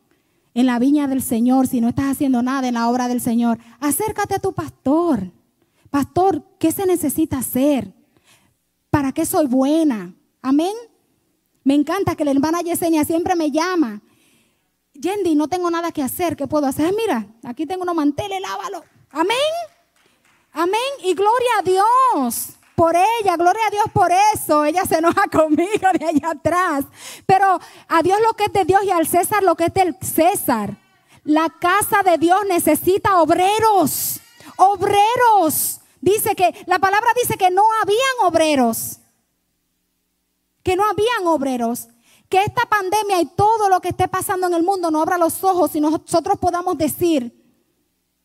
en 0.54 0.66
la 0.66 0.78
viña 0.78 1.08
del 1.08 1.20
Señor, 1.20 1.66
si 1.66 1.80
no 1.80 1.88
estás 1.88 2.04
haciendo 2.12 2.42
nada 2.42 2.68
en 2.68 2.74
la 2.74 2.88
obra 2.88 3.08
del 3.08 3.20
Señor, 3.20 3.58
acércate 3.80 4.36
a 4.36 4.38
tu 4.38 4.54
pastor. 4.54 5.32
Pastor, 5.90 6.44
¿qué 6.60 6.70
se 6.70 6.86
necesita 6.86 7.38
hacer? 7.38 7.92
¿Para 8.88 9.10
qué 9.10 9.26
soy 9.26 9.46
buena? 9.46 10.14
Amén. 10.42 10.74
Me 11.64 11.74
encanta 11.74 12.14
que 12.14 12.24
la 12.24 12.30
hermana 12.30 12.60
Yesenia 12.60 13.04
siempre 13.04 13.34
me 13.34 13.50
llama. 13.50 14.00
Yendi, 14.92 15.34
no 15.34 15.48
tengo 15.48 15.68
nada 15.72 15.90
que 15.90 16.04
hacer. 16.04 16.36
¿Qué 16.36 16.46
puedo 16.46 16.68
hacer? 16.68 16.94
Mira, 16.96 17.26
aquí 17.42 17.66
tengo 17.66 17.82
unos 17.82 17.96
manteles, 17.96 18.40
lávalo. 18.40 18.84
Amén. 19.10 19.36
Amén. 20.52 20.92
Y 21.02 21.14
gloria 21.14 21.50
a 21.58 21.62
Dios 21.62 22.58
por 22.74 22.96
ella, 22.96 23.36
gloria 23.36 23.66
a 23.66 23.70
Dios 23.70 23.84
por 23.92 24.10
eso. 24.34 24.64
Ella 24.64 24.84
se 24.84 24.98
enoja 24.98 25.28
conmigo 25.32 25.88
de 25.98 26.06
allá 26.06 26.30
atrás. 26.30 26.84
Pero 27.26 27.58
a 27.88 28.02
Dios 28.02 28.18
lo 28.20 28.34
que 28.34 28.44
es 28.44 28.52
de 28.52 28.64
Dios 28.64 28.82
y 28.84 28.90
al 28.90 29.06
César 29.06 29.42
lo 29.42 29.54
que 29.54 29.66
es 29.66 29.74
del 29.74 29.96
César. 30.00 30.76
La 31.22 31.48
casa 31.48 32.02
de 32.02 32.18
Dios 32.18 32.40
necesita 32.48 33.20
obreros. 33.20 34.20
Obreros. 34.56 35.80
Dice 36.00 36.34
que, 36.34 36.54
la 36.66 36.78
palabra 36.78 37.08
dice 37.20 37.36
que 37.36 37.50
no 37.50 37.62
habían 37.82 38.26
obreros. 38.26 38.98
Que 40.62 40.76
no 40.76 40.84
habían 40.84 41.26
obreros. 41.26 41.88
Que 42.28 42.42
esta 42.42 42.66
pandemia 42.66 43.20
y 43.20 43.26
todo 43.26 43.68
lo 43.68 43.80
que 43.80 43.90
esté 43.90 44.08
pasando 44.08 44.46
en 44.48 44.54
el 44.54 44.64
mundo 44.64 44.90
no 44.90 45.00
abra 45.00 45.16
los 45.16 45.44
ojos 45.44 45.74
y 45.76 45.80
nosotros 45.80 46.38
podamos 46.40 46.76
decir, 46.76 47.32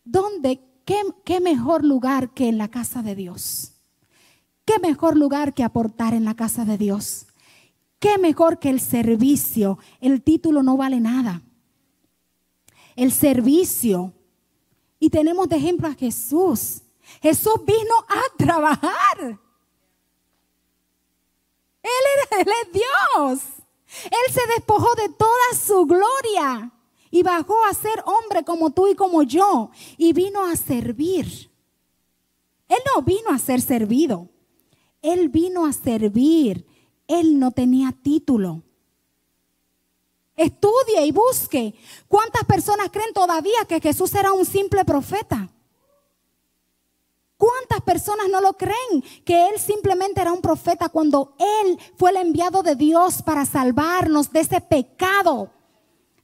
¿dónde? 0.03 0.65
¿Qué, 0.85 0.99
qué 1.23 1.39
mejor 1.39 1.85
lugar 1.85 2.31
que 2.33 2.49
en 2.49 2.57
la 2.57 2.69
casa 2.69 3.03
de 3.03 3.13
Dios? 3.13 3.68
¿Qué 4.69 4.77
mejor 4.77 5.17
lugar 5.17 5.55
que 5.55 5.63
aportar 5.63 6.13
en 6.13 6.25
la 6.25 6.36
casa 6.36 6.63
de 6.63 6.77
Dios? 6.77 7.25
¿Qué 7.97 8.19
mejor 8.19 8.60
que 8.60 8.69
el 8.69 8.79
servicio? 8.79 9.79
El 9.99 10.21
título 10.21 10.62
no 10.62 10.77
vale 10.77 10.99
nada. 10.99 11.41
El 12.95 13.12
servicio. 13.12 14.13
Y 14.99 15.10
tenemos 15.10 15.49
de 15.49 15.55
ejemplo 15.55 15.88
a 15.88 15.95
Jesús. 15.95 16.84
Jesús 17.19 17.55
vino 17.65 17.95
a 18.08 18.38
trabajar. 18.38 19.39
Él, 21.82 22.05
él 22.39 22.47
es 22.62 22.71
Dios. 22.71 23.41
Él 24.03 24.32
se 24.32 24.41
despojó 24.53 24.93
de 24.93 25.10
toda 25.10 25.65
su 25.65 25.88
gloria 25.88 26.71
y 27.10 27.23
bajó 27.23 27.58
a 27.65 27.73
ser 27.73 28.03
hombre 28.05 28.43
como 28.43 28.69
tú 28.69 28.88
y 28.88 28.93
como 28.93 29.23
yo 29.23 29.71
y 29.97 30.13
vino 30.13 30.45
a 30.45 30.55
servir. 30.55 31.49
Él 32.67 32.79
no 32.93 33.01
vino 33.01 33.32
a 33.32 33.39
ser 33.39 33.62
servido. 33.62 34.29
Él 35.01 35.29
vino 35.29 35.65
a 35.65 35.73
servir. 35.73 36.65
Él 37.07 37.39
no 37.39 37.51
tenía 37.51 37.91
título. 37.91 38.63
Estudie 40.35 41.05
y 41.05 41.12
busque. 41.12 41.75
¿Cuántas 42.07 42.45
personas 42.45 42.89
creen 42.91 43.13
todavía 43.13 43.65
que 43.67 43.81
Jesús 43.81 44.13
era 44.15 44.31
un 44.31 44.45
simple 44.45 44.85
profeta? 44.85 45.49
¿Cuántas 47.35 47.81
personas 47.81 48.27
no 48.29 48.41
lo 48.41 48.53
creen 48.53 49.01
que 49.23 49.47
Él 49.47 49.59
simplemente 49.59 50.21
era 50.21 50.33
un 50.33 50.41
profeta 50.41 50.89
cuando 50.89 51.35
Él 51.39 51.79
fue 51.97 52.12
el 52.12 52.17
enviado 52.17 52.63
de 52.63 52.75
Dios 52.75 53.21
para 53.21 53.45
salvarnos 53.45 54.31
de 54.31 54.41
ese 54.41 54.59
pecado, 54.59 55.49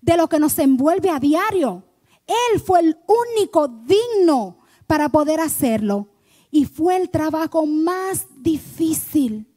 de 0.02 0.18
lo 0.18 0.28
que 0.28 0.40
nos 0.40 0.60
envuelve 0.60 1.10
a 1.10 1.20
diario? 1.20 1.84
Él 2.28 2.60
fue 2.60 2.82
el 2.82 2.98
único 3.08 3.68
digno 3.68 4.60
para 4.88 5.10
poder 5.10 5.40
hacerlo. 5.40 6.10
Y 6.52 6.66
fue 6.66 6.98
el 6.98 7.10
trabajo 7.10 7.66
más 7.66 8.28
difícil 8.46 9.48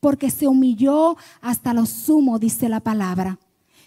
porque 0.00 0.30
se 0.30 0.46
humilló 0.46 1.16
hasta 1.42 1.74
lo 1.74 1.84
sumo, 1.84 2.38
dice 2.38 2.68
la 2.68 2.80
palabra. 2.80 3.38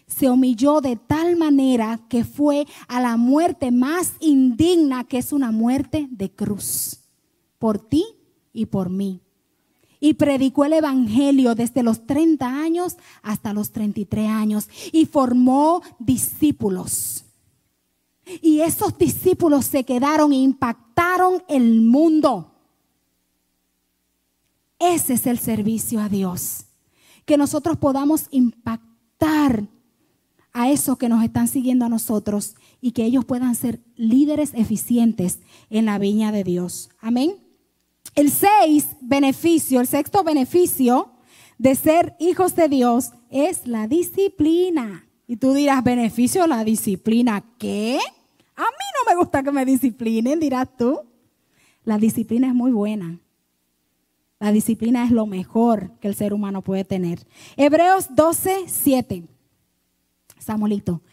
Se 0.05 0.29
humilló 0.29 0.81
de 0.81 0.97
tal 0.97 1.37
manera 1.37 2.01
que 2.09 2.25
fue 2.25 2.67
a 2.89 2.99
la 2.99 3.15
muerte 3.15 3.71
más 3.71 4.13
indigna, 4.19 5.05
que 5.05 5.17
es 5.17 5.31
una 5.31 5.51
muerte 5.51 6.07
de 6.11 6.29
cruz, 6.29 6.99
por 7.57 7.79
ti 7.79 8.05
y 8.51 8.65
por 8.65 8.89
mí. 8.89 9.21
Y 10.01 10.15
predicó 10.15 10.65
el 10.65 10.73
Evangelio 10.73 11.55
desde 11.55 11.83
los 11.83 12.05
30 12.05 12.45
años 12.45 12.97
hasta 13.21 13.53
los 13.53 13.71
33 13.71 14.29
años 14.29 14.67
y 14.91 15.05
formó 15.05 15.81
discípulos. 15.99 17.23
Y 18.41 18.61
esos 18.61 18.97
discípulos 18.97 19.65
se 19.65 19.83
quedaron 19.83 20.33
e 20.33 20.37
impactaron 20.37 21.43
el 21.47 21.81
mundo. 21.81 22.50
Ese 24.81 25.13
es 25.13 25.27
el 25.27 25.37
servicio 25.37 26.01
a 26.01 26.09
Dios. 26.09 26.65
Que 27.25 27.37
nosotros 27.37 27.77
podamos 27.77 28.25
impactar 28.31 29.67
a 30.53 30.71
esos 30.71 30.97
que 30.97 31.07
nos 31.07 31.23
están 31.23 31.47
siguiendo 31.47 31.85
a 31.85 31.89
nosotros 31.89 32.55
y 32.81 32.91
que 32.91 33.05
ellos 33.05 33.23
puedan 33.23 33.53
ser 33.53 33.79
líderes 33.95 34.53
eficientes 34.55 35.39
en 35.69 35.85
la 35.85 35.99
viña 35.99 36.31
de 36.31 36.43
Dios. 36.43 36.89
Amén. 36.99 37.35
El 38.15 38.31
seis 38.31 38.87
beneficio, 39.01 39.79
el 39.79 39.87
sexto 39.87 40.23
beneficio 40.23 41.11
de 41.59 41.75
ser 41.75 42.15
hijos 42.19 42.55
de 42.55 42.67
Dios 42.67 43.11
es 43.29 43.67
la 43.67 43.87
disciplina. 43.87 45.07
Y 45.27 45.37
tú 45.37 45.53
dirás, 45.53 45.83
beneficio 45.83 46.47
la 46.47 46.63
disciplina. 46.63 47.45
¿Qué? 47.59 47.99
A 48.55 48.61
mí 48.63 48.85
no 49.05 49.13
me 49.13 49.15
gusta 49.15 49.43
que 49.43 49.51
me 49.51 49.63
disciplinen, 49.63 50.39
dirás 50.39 50.67
tú. 50.75 51.01
La 51.85 51.99
disciplina 51.99 52.47
es 52.47 52.55
muy 52.55 52.71
buena. 52.71 53.19
La 54.41 54.51
disciplina 54.51 55.05
es 55.05 55.11
lo 55.11 55.27
mejor 55.27 55.91
que 55.99 56.07
el 56.07 56.15
ser 56.15 56.33
humano 56.33 56.63
puede 56.63 56.83
tener. 56.83 57.27
Hebreos 57.57 58.07
12, 58.15 58.63
7. 58.65 59.23
Samuelito. 60.39 61.03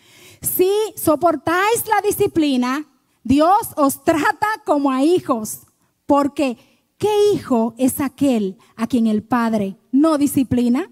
Si 0.41 0.73
soportáis 0.97 1.87
la 1.89 2.01
disciplina, 2.01 2.89
Dios 3.23 3.75
os 3.77 4.03
trata 4.03 4.47
como 4.65 4.91
a 4.91 5.03
hijos. 5.03 5.67
Porque, 6.07 6.57
¿qué 6.97 7.11
hijo 7.35 7.75
es 7.77 8.01
aquel 8.01 8.57
a 8.77 8.87
quien 8.87 9.07
el 9.07 9.23
Padre 9.23 9.77
no 9.93 10.17
disciplina? 10.17 10.91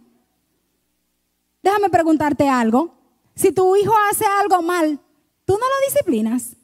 Déjame 1.63 1.89
preguntarte 1.89 2.51
algo. 2.51 2.99
Si 3.35 3.51
tu 3.51 3.77
hijo 3.77 3.95
hace 4.11 4.27
algo 4.43 4.61
mal, 4.61 5.01
¿tú 5.47 5.55
no 5.55 5.59
lo 5.59 5.87
disciplinas? 5.89 6.55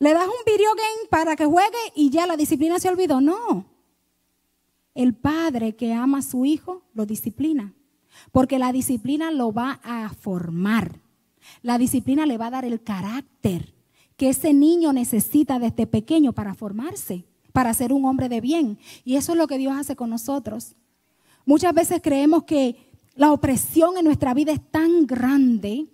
¿Le 0.00 0.12
das 0.12 0.26
un 0.26 0.44
video 0.44 0.74
game 0.74 1.08
para 1.08 1.36
que 1.36 1.44
juegue 1.44 1.78
y 1.94 2.10
ya 2.10 2.26
la 2.26 2.36
disciplina 2.36 2.80
se 2.80 2.88
olvidó? 2.88 3.20
No. 3.20 3.77
El 4.98 5.14
padre 5.14 5.76
que 5.76 5.92
ama 5.92 6.18
a 6.18 6.22
su 6.22 6.44
hijo 6.44 6.82
lo 6.92 7.06
disciplina. 7.06 7.72
Porque 8.32 8.58
la 8.58 8.72
disciplina 8.72 9.30
lo 9.30 9.52
va 9.52 9.78
a 9.84 10.08
formar. 10.08 11.00
La 11.62 11.78
disciplina 11.78 12.26
le 12.26 12.36
va 12.36 12.48
a 12.48 12.50
dar 12.50 12.64
el 12.64 12.82
carácter 12.82 13.76
que 14.16 14.30
ese 14.30 14.52
niño 14.52 14.92
necesita 14.92 15.60
desde 15.60 15.86
pequeño 15.86 16.32
para 16.32 16.52
formarse, 16.52 17.24
para 17.52 17.72
ser 17.74 17.92
un 17.92 18.06
hombre 18.06 18.28
de 18.28 18.40
bien. 18.40 18.76
Y 19.04 19.14
eso 19.14 19.34
es 19.34 19.38
lo 19.38 19.46
que 19.46 19.56
Dios 19.56 19.72
hace 19.78 19.94
con 19.94 20.10
nosotros. 20.10 20.74
Muchas 21.46 21.72
veces 21.72 22.00
creemos 22.02 22.42
que 22.42 22.90
la 23.14 23.30
opresión 23.30 23.98
en 23.98 24.04
nuestra 24.04 24.34
vida 24.34 24.50
es 24.50 24.68
tan 24.68 25.06
grande 25.06 25.86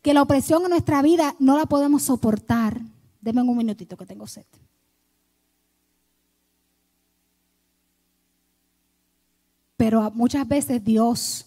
que 0.00 0.14
la 0.14 0.22
opresión 0.22 0.62
en 0.62 0.70
nuestra 0.70 1.02
vida 1.02 1.34
no 1.40 1.58
la 1.58 1.66
podemos 1.66 2.04
soportar. 2.04 2.80
Denme 3.20 3.42
un 3.42 3.56
minutito 3.56 3.96
que 3.96 4.06
tengo 4.06 4.28
sed. 4.28 4.46
Pero 9.84 10.10
muchas 10.14 10.48
veces 10.48 10.82
Dios 10.82 11.44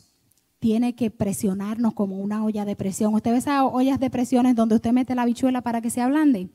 tiene 0.60 0.94
que 0.94 1.10
presionarnos 1.10 1.96
como 1.96 2.20
una 2.20 2.46
olla 2.46 2.66
de 2.66 2.76
presión. 2.76 3.16
Usted 3.16 3.32
ve 3.32 3.38
esas 3.38 3.64
ollas 3.64 4.00
de 4.00 4.12
presiones 4.12 4.56
donde 4.56 4.76
usted 4.76 4.92
mete 4.92 5.16
la 5.16 5.26
bichuela 5.26 5.62
para 5.62 5.82
que 5.82 5.90
se 5.90 6.02
ablande. 6.02 6.48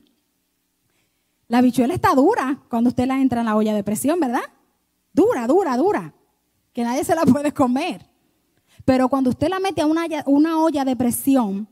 La 1.49 1.61
bichuela 1.61 1.93
está 1.93 2.15
dura 2.15 2.63
cuando 2.69 2.87
usted 2.87 3.05
la 3.05 3.19
entra 3.19 3.41
en 3.41 3.47
la 3.47 3.57
olla 3.57 3.73
de 3.73 3.83
presión, 3.83 4.17
¿verdad? 4.17 4.43
Dura, 5.11 5.45
dura, 5.45 5.75
dura. 5.75 6.13
Que 6.71 6.83
nadie 6.83 7.03
se 7.03 7.15
la 7.15 7.25
puede 7.25 7.51
comer. 7.51 8.09
Pero 8.85 9.09
cuando 9.09 9.31
usted 9.31 9.49
la 9.49 9.59
mete 9.59 9.81
a 9.81 9.85
una, 9.85 10.05
una 10.25 10.61
olla 10.61 10.85
de 10.85 10.95
presión, 10.95 11.67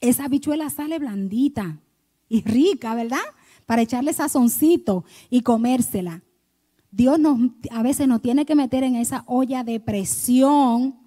esa 0.00 0.28
bichuela 0.28 0.70
sale 0.70 0.98
blandita 0.98 1.78
y 2.26 2.40
rica, 2.40 2.94
¿verdad? 2.94 3.18
Para 3.66 3.82
echarle 3.82 4.14
sazoncito 4.14 5.04
y 5.28 5.42
comérsela. 5.42 6.22
Dios 6.90 7.18
nos, 7.18 7.38
a 7.70 7.82
veces 7.82 8.08
nos 8.08 8.20
tiene 8.20 8.44
que 8.44 8.54
meter 8.54 8.82
en 8.82 8.96
esa 8.96 9.24
olla 9.26 9.62
de 9.62 9.78
presión 9.80 10.98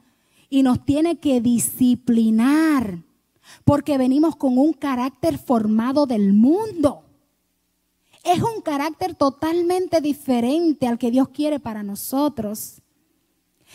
y 0.49 0.63
nos 0.63 0.85
tiene 0.85 1.17
que 1.17 1.41
disciplinar, 1.41 3.03
porque 3.65 3.97
venimos 3.97 4.35
con 4.35 4.57
un 4.57 4.73
carácter 4.73 5.37
formado 5.37 6.05
del 6.05 6.33
mundo. 6.33 7.03
Es 8.23 8.41
un 8.41 8.61
carácter 8.61 9.15
totalmente 9.15 9.99
diferente 9.99 10.87
al 10.87 10.97
que 10.97 11.11
Dios 11.11 11.29
quiere 11.29 11.59
para 11.59 11.83
nosotros. 11.83 12.81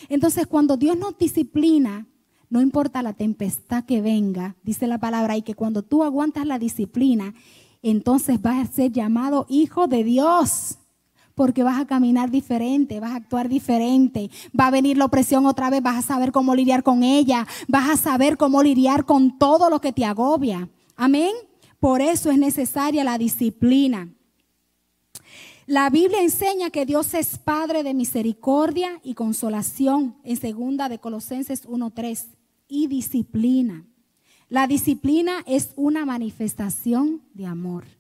Entonces, 0.09 0.47
cuando 0.47 0.77
Dios 0.77 0.97
nos 0.97 1.18
disciplina, 1.18 2.07
no 2.49 2.62
importa 2.62 3.03
la 3.03 3.12
tempestad 3.12 3.85
que 3.85 4.01
venga, 4.01 4.57
dice 4.62 4.87
la 4.87 4.99
palabra, 4.99 5.37
y 5.37 5.42
que 5.42 5.55
cuando 5.55 5.83
tú 5.83 6.03
aguantas 6.03 6.47
la 6.47 6.59
disciplina, 6.59 7.35
entonces 7.83 8.40
vas 8.40 8.66
a 8.66 8.73
ser 8.73 8.92
llamado 8.92 9.44
hijo 9.51 9.87
de 9.87 10.03
Dios 10.03 10.78
porque 11.38 11.62
vas 11.62 11.79
a 11.81 11.87
caminar 11.87 12.33
diferente, 12.33 12.98
vas 12.98 13.12
a 13.12 13.14
actuar 13.14 13.48
diferente, 13.48 14.29
va 14.59 14.66
a 14.66 14.70
venir 14.72 14.98
la 14.98 15.05
opresión 15.05 15.46
otra 15.46 15.70
vez, 15.70 15.81
vas 15.81 15.98
a 15.98 16.03
saber 16.03 16.33
cómo 16.33 16.57
lidiar 16.57 16.83
con 16.83 17.05
ella, 17.05 17.46
vas 17.68 17.88
a 17.90 17.96
saber 17.96 18.37
cómo 18.37 18.61
lidiar 18.61 19.05
con 19.05 19.38
todo 19.38 19.70
lo 19.70 19.81
que 19.81 19.92
te 19.92 20.05
agobia. 20.05 20.68
Amén. 20.96 21.31
Por 21.79 22.01
eso 22.01 22.33
es 22.33 22.38
necesaria 22.38 23.05
la 23.05 23.18
disciplina. 23.18 24.09
La 25.66 25.90
Biblia 25.90 26.22
enseña 26.22 26.70
que 26.70 26.85
Dios 26.85 27.14
es 27.14 27.38
Padre 27.38 27.85
de 27.85 27.94
misericordia 27.94 29.01
y 29.05 29.14
consolación 29.14 30.16
en 30.24 30.38
segunda 30.38 30.88
de 30.88 30.98
Colosenses 30.98 31.68
1:3 31.68 32.31
y 32.66 32.88
disciplina. 32.88 33.87
La 34.48 34.66
disciplina 34.66 35.44
es 35.46 35.70
una 35.77 36.05
manifestación 36.05 37.22
de 37.33 37.46
amor. 37.46 37.98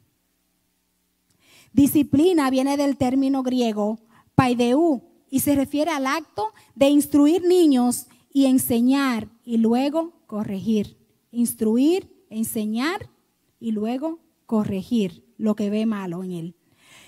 Disciplina 1.72 2.50
viene 2.50 2.76
del 2.76 2.96
término 2.96 3.42
griego 3.42 3.98
paideu 4.34 5.02
y 5.30 5.40
se 5.40 5.54
refiere 5.54 5.90
al 5.90 6.06
acto 6.06 6.52
de 6.74 6.88
instruir 6.88 7.42
niños 7.44 8.06
y 8.32 8.46
enseñar 8.46 9.28
y 9.44 9.58
luego 9.58 10.12
corregir. 10.26 10.96
Instruir, 11.30 12.10
enseñar 12.30 13.10
y 13.60 13.72
luego 13.72 14.20
corregir 14.46 15.24
lo 15.36 15.54
que 15.54 15.70
ve 15.70 15.86
malo 15.86 16.22
en 16.24 16.32
él. 16.32 16.56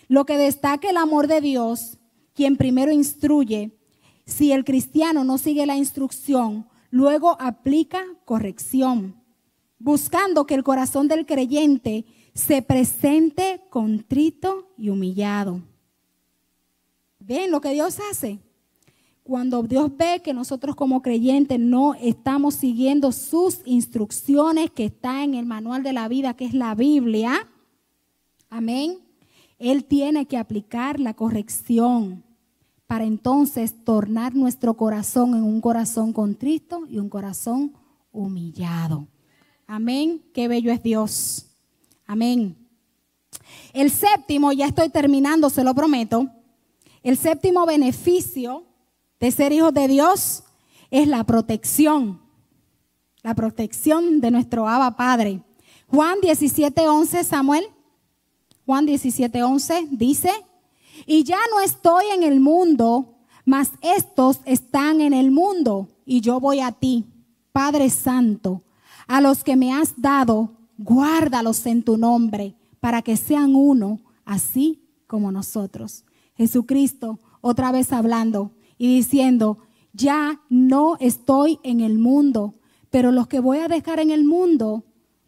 Lo 0.08 0.26
que 0.26 0.36
destaca 0.36 0.90
el 0.90 0.96
amor 0.96 1.26
de 1.26 1.40
Dios, 1.40 1.98
quien 2.34 2.56
primero 2.56 2.92
instruye, 2.92 3.78
si 4.26 4.52
el 4.52 4.64
cristiano 4.64 5.24
no 5.24 5.38
sigue 5.38 5.66
la 5.66 5.76
instrucción, 5.76 6.68
luego 6.90 7.36
aplica 7.40 8.02
corrección, 8.24 9.16
buscando 9.78 10.46
que 10.46 10.54
el 10.54 10.64
corazón 10.64 11.08
del 11.08 11.26
creyente 11.26 12.04
se 12.40 12.62
presente 12.62 13.60
contrito 13.68 14.72
y 14.78 14.88
humillado. 14.88 15.60
¿Ven 17.18 17.50
lo 17.50 17.60
que 17.60 17.72
Dios 17.72 17.98
hace? 18.10 18.38
Cuando 19.22 19.62
Dios 19.62 19.94
ve 19.96 20.22
que 20.24 20.32
nosotros 20.32 20.74
como 20.74 21.02
creyentes 21.02 21.60
no 21.60 21.94
estamos 21.94 22.54
siguiendo 22.54 23.12
sus 23.12 23.60
instrucciones 23.66 24.70
que 24.70 24.86
está 24.86 25.22
en 25.22 25.34
el 25.34 25.44
manual 25.44 25.82
de 25.82 25.92
la 25.92 26.08
vida, 26.08 26.34
que 26.34 26.46
es 26.46 26.54
la 26.54 26.74
Biblia, 26.74 27.46
amén, 28.48 28.98
Él 29.58 29.84
tiene 29.84 30.26
que 30.26 30.38
aplicar 30.38 30.98
la 30.98 31.14
corrección 31.14 32.24
para 32.86 33.04
entonces 33.04 33.84
tornar 33.84 34.34
nuestro 34.34 34.74
corazón 34.74 35.34
en 35.36 35.44
un 35.44 35.60
corazón 35.60 36.12
contrito 36.12 36.86
y 36.88 36.98
un 36.98 37.10
corazón 37.10 37.74
humillado. 38.10 39.06
Amén, 39.66 40.22
qué 40.32 40.48
bello 40.48 40.72
es 40.72 40.82
Dios. 40.82 41.49
Amén. 42.10 42.56
El 43.72 43.88
séptimo, 43.88 44.50
ya 44.50 44.66
estoy 44.66 44.88
terminando, 44.88 45.48
se 45.48 45.62
lo 45.62 45.76
prometo. 45.76 46.28
El 47.04 47.16
séptimo 47.16 47.64
beneficio 47.66 48.64
de 49.20 49.30
ser 49.30 49.52
hijos 49.52 49.72
de 49.72 49.86
Dios 49.86 50.42
es 50.90 51.06
la 51.06 51.22
protección. 51.22 52.20
La 53.22 53.36
protección 53.36 54.20
de 54.20 54.32
nuestro 54.32 54.66
Abba 54.66 54.96
Padre. 54.96 55.40
Juan 55.86 56.18
17:11, 56.20 57.22
Samuel. 57.22 57.64
Juan 58.66 58.86
17:11 58.86 59.86
dice, 59.92 60.32
y 61.06 61.22
ya 61.22 61.38
no 61.52 61.60
estoy 61.60 62.06
en 62.12 62.24
el 62.24 62.40
mundo, 62.40 63.20
mas 63.44 63.70
estos 63.82 64.40
están 64.46 65.00
en 65.00 65.12
el 65.12 65.30
mundo, 65.30 65.86
y 66.04 66.22
yo 66.22 66.40
voy 66.40 66.58
a 66.58 66.72
ti, 66.72 67.06
Padre 67.52 67.88
Santo, 67.88 68.64
a 69.06 69.20
los 69.20 69.44
que 69.44 69.54
me 69.54 69.72
has 69.72 69.94
dado 69.96 70.59
guárdalos 70.80 71.66
en 71.66 71.82
tu 71.82 71.98
nombre 71.98 72.56
para 72.80 73.02
que 73.02 73.16
sean 73.16 73.54
uno, 73.54 74.00
así 74.24 74.82
como 75.06 75.30
nosotros. 75.30 76.04
Jesucristo 76.36 77.20
otra 77.42 77.70
vez 77.70 77.92
hablando 77.92 78.52
y 78.78 78.96
diciendo, 78.96 79.58
ya 79.92 80.40
no 80.48 80.96
estoy 80.98 81.58
en 81.64 81.80
el 81.80 81.98
mundo, 81.98 82.54
pero 82.88 83.12
los 83.12 83.26
que 83.26 83.40
voy 83.40 83.58
a 83.58 83.68
dejar 83.68 84.00
en 84.00 84.10
el 84.10 84.24
mundo, 84.24 84.84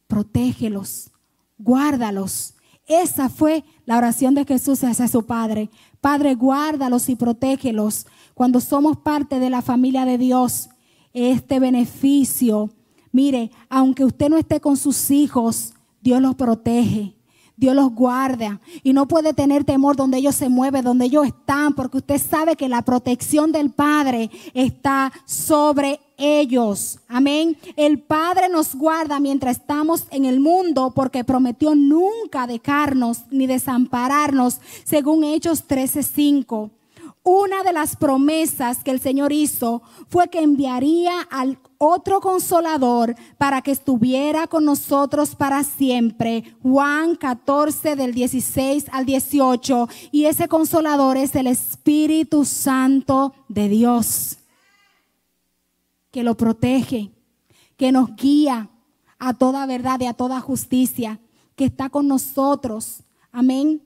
protégelos, 0.06 1.10
guárdalos. 1.58 2.54
Esa 2.86 3.28
fue 3.28 3.62
la 3.84 3.98
oración 3.98 4.34
de 4.34 4.46
Jesús 4.46 4.82
hacia 4.84 5.06
su 5.06 5.26
Padre. 5.26 5.68
Padre, 6.00 6.34
guárdalos 6.34 7.10
y 7.10 7.16
protégelos. 7.16 8.06
Cuando 8.32 8.58
somos 8.60 8.96
parte 8.96 9.38
de 9.38 9.50
la 9.50 9.60
familia 9.60 10.06
de 10.06 10.16
Dios, 10.16 10.70
este 11.12 11.60
beneficio 11.60 12.70
Mire, 13.12 13.50
aunque 13.68 14.04
usted 14.04 14.28
no 14.30 14.38
esté 14.38 14.60
con 14.60 14.76
sus 14.76 15.10
hijos, 15.10 15.74
Dios 16.00 16.20
los 16.20 16.34
protege. 16.34 17.14
Dios 17.62 17.76
los 17.76 17.94
guarda 17.94 18.60
y 18.82 18.92
no 18.92 19.06
puede 19.06 19.34
tener 19.34 19.62
temor 19.62 19.94
donde 19.94 20.18
ellos 20.18 20.34
se 20.34 20.48
mueven, 20.48 20.84
donde 20.84 21.04
ellos 21.04 21.26
están, 21.26 21.74
porque 21.74 21.98
usted 21.98 22.20
sabe 22.20 22.56
que 22.56 22.68
la 22.68 22.82
protección 22.82 23.52
del 23.52 23.70
Padre 23.70 24.30
está 24.52 25.12
sobre 25.26 26.00
ellos. 26.16 26.98
Amén. 27.08 27.56
El 27.76 28.00
Padre 28.00 28.48
nos 28.48 28.74
guarda 28.74 29.20
mientras 29.20 29.58
estamos 29.58 30.06
en 30.10 30.24
el 30.24 30.40
mundo 30.40 30.92
porque 30.94 31.24
prometió 31.24 31.74
nunca 31.74 32.46
dejarnos 32.46 33.18
ni 33.30 33.46
desampararnos, 33.46 34.60
según 34.84 35.22
Hechos 35.22 35.64
13:5. 35.68 36.70
Una 37.24 37.62
de 37.62 37.72
las 37.72 37.94
promesas 37.94 38.82
que 38.82 38.90
el 38.90 39.00
Señor 39.00 39.32
hizo 39.32 39.82
fue 40.08 40.28
que 40.28 40.42
enviaría 40.42 41.20
al 41.30 41.60
otro 41.78 42.20
consolador 42.20 43.14
para 43.38 43.62
que 43.62 43.70
estuviera 43.70 44.48
con 44.48 44.64
nosotros 44.64 45.36
para 45.36 45.62
siempre. 45.62 46.56
Juan 46.62 47.14
14 47.14 47.94
del 47.94 48.12
16 48.12 48.86
al 48.90 49.06
18. 49.06 49.88
Y 50.10 50.24
ese 50.24 50.48
consolador 50.48 51.16
es 51.16 51.36
el 51.36 51.46
Espíritu 51.46 52.44
Santo 52.44 53.34
de 53.48 53.68
Dios, 53.68 54.38
que 56.10 56.24
lo 56.24 56.36
protege, 56.36 57.12
que 57.76 57.92
nos 57.92 58.16
guía 58.16 58.68
a 59.20 59.34
toda 59.34 59.64
verdad 59.66 60.00
y 60.00 60.06
a 60.06 60.14
toda 60.14 60.40
justicia, 60.40 61.20
que 61.54 61.66
está 61.66 61.88
con 61.88 62.08
nosotros. 62.08 63.04
Amén. 63.30 63.80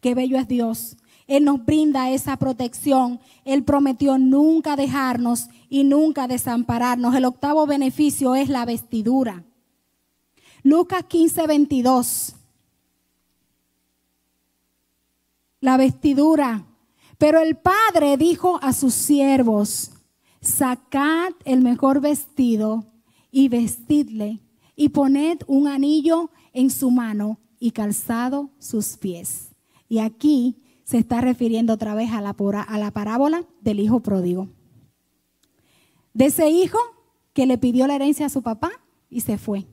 Qué 0.00 0.16
bello 0.16 0.38
es 0.38 0.48
Dios. 0.48 0.96
Él 1.36 1.44
nos 1.44 1.64
brinda 1.64 2.10
esa 2.10 2.36
protección. 2.36 3.18
Él 3.46 3.64
prometió 3.64 4.18
nunca 4.18 4.76
dejarnos 4.76 5.48
y 5.70 5.82
nunca 5.82 6.28
desampararnos. 6.28 7.14
El 7.14 7.24
octavo 7.24 7.66
beneficio 7.66 8.34
es 8.34 8.50
la 8.50 8.66
vestidura. 8.66 9.42
Lucas 10.62 11.04
15, 11.04 11.46
22. 11.46 12.34
La 15.60 15.78
vestidura. 15.78 16.66
Pero 17.16 17.40
el 17.40 17.56
padre 17.56 18.18
dijo 18.18 18.58
a 18.60 18.74
sus 18.74 18.92
siervos, 18.92 19.92
sacad 20.42 21.32
el 21.46 21.62
mejor 21.62 22.02
vestido 22.02 22.84
y 23.30 23.48
vestidle 23.48 24.40
y 24.76 24.90
poned 24.90 25.38
un 25.46 25.66
anillo 25.66 26.30
en 26.52 26.68
su 26.68 26.90
mano 26.90 27.38
y 27.58 27.70
calzado 27.70 28.50
sus 28.58 28.98
pies. 28.98 29.52
Y 29.88 29.98
aquí 30.00 30.61
se 30.84 30.98
está 30.98 31.20
refiriendo 31.20 31.72
otra 31.72 31.94
vez 31.94 32.10
a 32.12 32.20
la, 32.20 32.34
a 32.66 32.78
la 32.78 32.90
parábola 32.90 33.44
del 33.60 33.80
hijo 33.80 34.00
pródigo. 34.00 34.48
De 36.14 36.26
ese 36.26 36.50
hijo 36.50 36.78
que 37.32 37.46
le 37.46 37.58
pidió 37.58 37.86
la 37.86 37.94
herencia 37.94 38.26
a 38.26 38.30
su 38.30 38.42
papá 38.42 38.70
y 39.08 39.20
se 39.20 39.38
fue. 39.38 39.66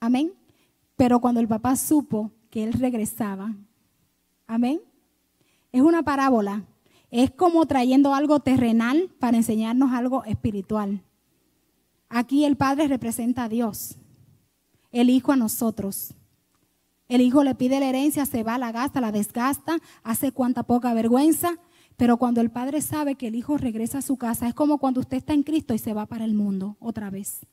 Amén. 0.00 0.32
Pero 0.96 1.20
cuando 1.20 1.40
el 1.40 1.48
papá 1.48 1.76
supo 1.76 2.30
que 2.50 2.64
él 2.64 2.72
regresaba, 2.72 3.54
amén. 4.46 4.80
Es 5.72 5.82
una 5.82 6.02
parábola. 6.02 6.64
Es 7.10 7.30
como 7.30 7.66
trayendo 7.66 8.14
algo 8.14 8.40
terrenal 8.40 9.10
para 9.18 9.36
enseñarnos 9.36 9.92
algo 9.92 10.24
espiritual. 10.24 11.02
Aquí 12.08 12.44
el 12.44 12.56
Padre 12.56 12.88
representa 12.88 13.44
a 13.44 13.48
Dios, 13.48 13.96
el 14.92 15.10
Hijo 15.10 15.32
a 15.32 15.36
nosotros. 15.36 16.14
El 17.08 17.20
hijo 17.20 17.44
le 17.44 17.54
pide 17.54 17.80
la 17.80 17.88
herencia, 17.88 18.24
se 18.26 18.42
va, 18.42 18.58
la 18.58 18.72
gasta, 18.72 19.00
la 19.00 19.12
desgasta, 19.12 19.78
hace 20.02 20.32
cuanta 20.32 20.62
poca 20.62 20.94
vergüenza. 20.94 21.58
Pero 21.96 22.16
cuando 22.16 22.40
el 22.40 22.50
padre 22.50 22.80
sabe 22.80 23.14
que 23.14 23.28
el 23.28 23.34
hijo 23.34 23.56
regresa 23.56 23.98
a 23.98 24.02
su 24.02 24.16
casa, 24.16 24.48
es 24.48 24.54
como 24.54 24.78
cuando 24.78 25.00
usted 25.00 25.18
está 25.18 25.32
en 25.32 25.42
Cristo 25.42 25.74
y 25.74 25.78
se 25.78 25.92
va 25.92 26.06
para 26.06 26.24
el 26.24 26.34
mundo 26.34 26.76
otra 26.80 27.10
vez. 27.10 27.46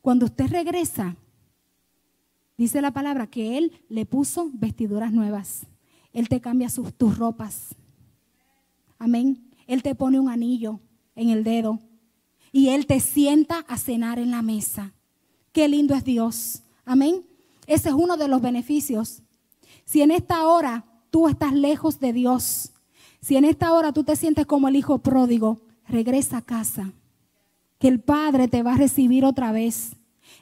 Cuando 0.00 0.26
usted 0.26 0.48
regresa, 0.48 1.16
dice 2.56 2.80
la 2.80 2.92
palabra 2.92 3.26
que 3.26 3.58
Él 3.58 3.72
le 3.88 4.06
puso 4.06 4.50
vestiduras 4.54 5.12
nuevas. 5.12 5.66
Él 6.12 6.28
te 6.28 6.40
cambia 6.40 6.70
sus, 6.70 6.94
tus 6.94 7.18
ropas. 7.18 7.74
Amén. 8.98 9.50
Él 9.66 9.82
te 9.82 9.94
pone 9.94 10.18
un 10.18 10.28
anillo 10.28 10.80
en 11.14 11.30
el 11.30 11.44
dedo 11.44 11.78
y 12.52 12.68
Él 12.68 12.86
te 12.86 13.00
sienta 13.00 13.60
a 13.68 13.76
cenar 13.76 14.18
en 14.18 14.30
la 14.30 14.42
mesa. 14.42 14.94
Qué 15.52 15.68
lindo 15.68 15.94
es 15.94 16.04
Dios. 16.04 16.62
Amén. 16.84 17.24
Ese 17.66 17.88
es 17.88 17.94
uno 17.94 18.16
de 18.16 18.28
los 18.28 18.40
beneficios. 18.40 19.22
Si 19.84 20.02
en 20.02 20.10
esta 20.10 20.46
hora 20.46 20.84
tú 21.10 21.28
estás 21.28 21.52
lejos 21.52 22.00
de 22.00 22.12
Dios, 22.12 22.72
si 23.20 23.36
en 23.36 23.44
esta 23.44 23.72
hora 23.72 23.92
tú 23.92 24.04
te 24.04 24.16
sientes 24.16 24.46
como 24.46 24.68
el 24.68 24.76
hijo 24.76 24.98
pródigo, 24.98 25.60
regresa 25.88 26.38
a 26.38 26.42
casa. 26.42 26.92
Que 27.78 27.88
el 27.88 28.00
Padre 28.00 28.48
te 28.48 28.62
va 28.62 28.74
a 28.74 28.76
recibir 28.76 29.24
otra 29.24 29.52
vez. 29.52 29.96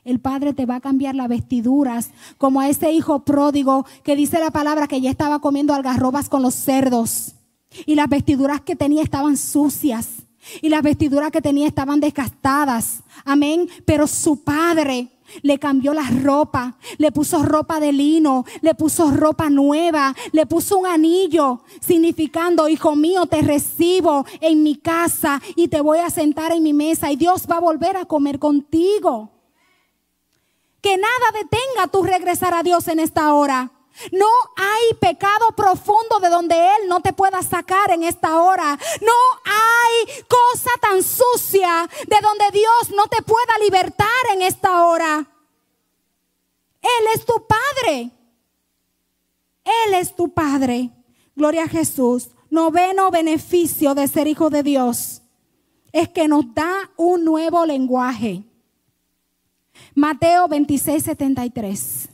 El 0.04 0.20
Padre 0.20 0.54
te 0.54 0.66
va 0.66 0.76
a 0.76 0.80
cambiar 0.80 1.14
las 1.14 1.28
vestiduras, 1.28 2.10
como 2.38 2.60
a 2.60 2.68
ese 2.68 2.92
hijo 2.92 3.24
pródigo 3.24 3.84
que 4.02 4.16
dice 4.16 4.38
la 4.38 4.50
palabra 4.50 4.88
que 4.88 5.00
ya 5.00 5.10
estaba 5.10 5.40
comiendo 5.40 5.74
algarrobas 5.74 6.28
con 6.28 6.42
los 6.42 6.54
cerdos. 6.54 7.34
Y 7.86 7.94
las 7.94 8.08
vestiduras 8.08 8.62
que 8.62 8.76
tenía 8.76 9.02
estaban 9.02 9.36
sucias. 9.36 10.08
Y 10.62 10.70
las 10.70 10.82
vestiduras 10.82 11.30
que 11.30 11.42
tenía 11.42 11.66
estaban 11.66 12.00
desgastadas. 12.00 13.02
Amén. 13.24 13.68
Pero 13.84 14.06
su 14.06 14.42
Padre 14.42 15.08
le 15.42 15.58
cambió 15.58 15.94
la 15.94 16.08
ropa, 16.22 16.76
le 16.98 17.12
puso 17.12 17.42
ropa 17.42 17.80
de 17.80 17.92
lino, 17.92 18.44
le 18.60 18.74
puso 18.74 19.10
ropa 19.10 19.50
nueva, 19.50 20.14
le 20.32 20.46
puso 20.46 20.78
un 20.78 20.86
anillo, 20.86 21.62
significando, 21.80 22.68
hijo 22.68 22.96
mío, 22.96 23.26
te 23.26 23.42
recibo 23.42 24.24
en 24.40 24.62
mi 24.62 24.76
casa 24.76 25.40
y 25.56 25.68
te 25.68 25.80
voy 25.80 25.98
a 25.98 26.10
sentar 26.10 26.52
en 26.52 26.62
mi 26.62 26.72
mesa 26.72 27.10
y 27.10 27.16
Dios 27.16 27.46
va 27.50 27.56
a 27.56 27.60
volver 27.60 27.96
a 27.96 28.04
comer 28.04 28.38
contigo. 28.38 29.30
Que 30.80 30.96
nada 30.96 31.12
detenga 31.34 31.88
tu 31.90 32.02
regresar 32.02 32.54
a 32.54 32.62
Dios 32.62 32.88
en 32.88 33.00
esta 33.00 33.34
hora. 33.34 33.70
No 34.12 34.28
hay 34.56 34.94
pecado 35.00 35.48
profundo 35.56 36.20
de 36.20 36.28
donde 36.28 36.54
Él 36.54 36.88
no 36.88 37.00
te 37.00 37.12
pueda 37.12 37.42
sacar 37.42 37.90
en 37.90 38.02
esta 38.02 38.40
hora. 38.40 38.78
No 39.00 39.12
hay 39.44 40.24
cosa 40.28 40.70
tan 40.80 41.02
sucia 41.02 41.88
de 42.06 42.16
donde 42.22 42.44
Dios 42.52 42.90
no 42.96 43.06
te 43.08 43.22
pueda 43.22 43.58
libertar 43.62 44.08
en 44.32 44.42
esta 44.42 44.86
hora. 44.86 45.26
Él 46.80 47.06
es 47.14 47.24
tu 47.26 47.46
Padre. 47.46 48.10
Él 49.64 49.94
es 49.94 50.14
tu 50.16 50.32
Padre. 50.32 50.90
Gloria 51.36 51.64
a 51.64 51.68
Jesús. 51.68 52.30
Noveno 52.48 53.10
beneficio 53.10 53.94
de 53.94 54.08
ser 54.08 54.26
hijo 54.26 54.50
de 54.50 54.62
Dios 54.62 55.22
es 55.92 56.08
que 56.08 56.28
nos 56.28 56.54
da 56.54 56.90
un 56.96 57.24
nuevo 57.24 57.66
lenguaje. 57.66 58.44
Mateo 59.94 60.48
26, 60.48 61.04
73. 61.04 62.08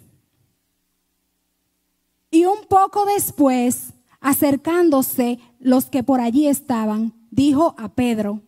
Y 2.36 2.44
un 2.44 2.66
poco 2.68 3.06
después, 3.06 3.94
acercándose 4.20 5.38
los 5.58 5.86
que 5.86 6.02
por 6.02 6.20
allí 6.20 6.48
estaban, 6.48 7.14
dijo 7.30 7.74
a 7.78 7.94
Pedro, 7.94 8.42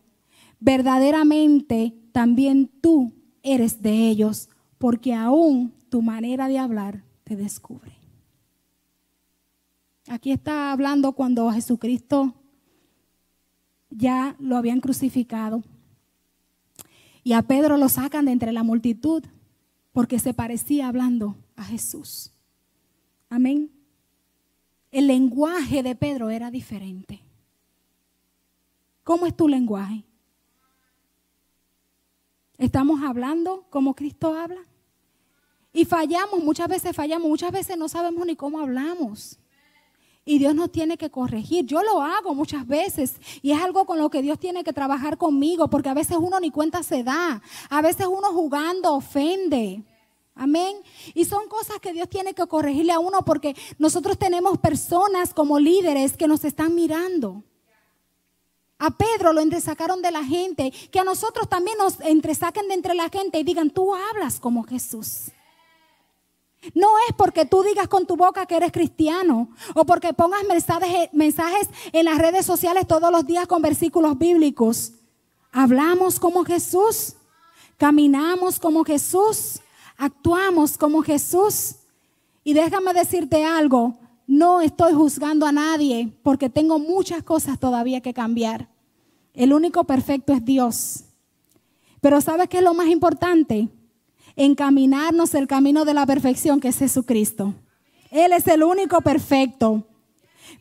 verdaderamente 0.59 1.95
también 2.11 2.69
tú 2.81 3.11
eres 3.41 3.81
de 3.81 4.07
ellos, 4.09 4.47
porque 4.77 5.15
aún 5.15 5.73
tu 5.89 6.03
manera 6.03 6.47
de 6.47 6.59
hablar 6.59 7.03
te 7.23 7.35
descubre. 7.35 7.93
Aquí 10.07 10.31
está 10.31 10.71
hablando 10.71 11.13
cuando 11.13 11.51
Jesucristo 11.51 12.35
ya 13.89 14.35
lo 14.37 14.55
habían 14.55 14.81
crucificado. 14.81 15.63
Y 17.23 17.33
a 17.33 17.41
Pedro 17.41 17.75
lo 17.77 17.89
sacan 17.89 18.25
de 18.25 18.33
entre 18.33 18.51
la 18.51 18.61
multitud 18.61 19.23
porque 19.93 20.19
se 20.19 20.35
parecía 20.35 20.89
hablando 20.89 21.37
a 21.55 21.63
Jesús. 21.63 22.31
Amén. 23.31 23.78
El 24.91 25.07
lenguaje 25.07 25.83
de 25.83 25.95
Pedro 25.95 26.29
era 26.29 26.49
diferente. 26.49 27.21
¿Cómo 29.03 29.25
es 29.25 29.35
tu 29.35 29.47
lenguaje? 29.47 30.03
¿Estamos 32.57 33.01
hablando 33.03 33.65
como 33.69 33.95
Cristo 33.95 34.35
habla? 34.35 34.61
Y 35.71 35.85
fallamos, 35.85 36.43
muchas 36.43 36.67
veces 36.67 36.95
fallamos, 36.95 37.27
muchas 37.27 37.51
veces 37.51 37.77
no 37.77 37.87
sabemos 37.87 38.25
ni 38.25 38.35
cómo 38.35 38.59
hablamos. 38.59 39.39
Y 40.25 40.37
Dios 40.39 40.53
nos 40.53 40.71
tiene 40.71 40.97
que 40.97 41.09
corregir. 41.09 41.65
Yo 41.65 41.81
lo 41.81 42.01
hago 42.01 42.35
muchas 42.35 42.67
veces 42.67 43.15
y 43.41 43.51
es 43.51 43.61
algo 43.61 43.85
con 43.85 43.97
lo 43.97 44.09
que 44.09 44.21
Dios 44.21 44.37
tiene 44.37 44.63
que 44.63 44.73
trabajar 44.73 45.17
conmigo 45.17 45.69
porque 45.69 45.89
a 45.89 45.93
veces 45.93 46.17
uno 46.19 46.39
ni 46.39 46.51
cuenta 46.51 46.83
se 46.83 47.03
da. 47.03 47.41
A 47.69 47.81
veces 47.81 48.07
uno 48.07 48.31
jugando 48.33 48.93
ofende. 48.93 49.83
Amén. 50.39 50.77
Y 51.13 51.25
son 51.25 51.49
cosas 51.49 51.81
que 51.81 51.91
Dios 51.91 52.07
tiene 52.07 52.33
que 52.33 52.47
corregirle 52.47 52.93
a 52.93 52.99
uno 52.99 53.25
porque 53.25 53.57
nosotros 53.77 54.17
tenemos 54.17 54.57
personas 54.57 55.33
como 55.33 55.59
líderes 55.59 56.15
que 56.15 56.29
nos 56.29 56.45
están 56.45 56.75
mirando. 56.75 57.43
A 58.77 58.89
Pedro 58.91 59.33
lo 59.33 59.41
entresacaron 59.41 60.01
de 60.01 60.11
la 60.11 60.23
gente, 60.23 60.71
que 60.71 60.99
a 60.99 61.03
nosotros 61.03 61.49
también 61.49 61.77
nos 61.77 61.99
entresaquen 61.99 62.69
de 62.69 62.75
entre 62.75 62.93
la 62.93 63.09
gente 63.09 63.37
y 63.37 63.43
digan, 63.43 63.69
tú 63.69 63.93
hablas 63.93 64.39
como 64.39 64.63
Jesús. 64.63 65.31
No 66.73 66.87
es 67.09 67.15
porque 67.17 67.45
tú 67.45 67.61
digas 67.61 67.89
con 67.89 68.07
tu 68.07 68.15
boca 68.15 68.45
que 68.45 68.55
eres 68.55 68.71
cristiano 68.71 69.49
o 69.75 69.85
porque 69.85 70.13
pongas 70.13 70.45
mensajes, 70.45 71.09
mensajes 71.11 71.67
en 71.91 72.05
las 72.05 72.17
redes 72.17 72.45
sociales 72.45 72.87
todos 72.87 73.11
los 73.11 73.25
días 73.25 73.45
con 73.45 73.61
versículos 73.61 74.17
bíblicos. 74.17 74.93
Hablamos 75.51 76.17
como 76.17 76.45
Jesús, 76.45 77.15
caminamos 77.77 78.57
como 78.57 78.85
Jesús, 78.85 79.59
actuamos 79.99 80.77
como 80.77 81.03
Jesús. 81.03 81.75
Y 82.43 82.53
déjame 82.53 82.93
decirte 82.93 83.43
algo, 83.43 83.99
no 84.25 84.61
estoy 84.61 84.93
juzgando 84.93 85.45
a 85.45 85.51
nadie 85.51 86.11
porque 86.23 86.49
tengo 86.49 86.79
muchas 86.79 87.21
cosas 87.21 87.59
todavía 87.59 88.01
que 88.01 88.13
cambiar. 88.13 88.69
El 89.33 89.53
único 89.53 89.83
perfecto 89.83 90.33
es 90.33 90.43
Dios. 90.43 91.03
Pero 92.01 92.21
¿sabes 92.21 92.47
qué 92.47 92.59
es 92.59 92.63
lo 92.63 92.73
más 92.73 92.87
importante? 92.87 93.67
Encaminarnos 94.35 95.33
el 95.35 95.47
camino 95.47 95.83
de 95.83 95.93
la 95.93 96.05
perfección 96.05 96.61
que 96.61 96.69
es 96.69 96.79
Jesucristo. 96.79 97.53
Él 98.09 98.31
es 98.31 98.47
el 98.47 98.63
único 98.63 99.01
perfecto. 99.01 99.85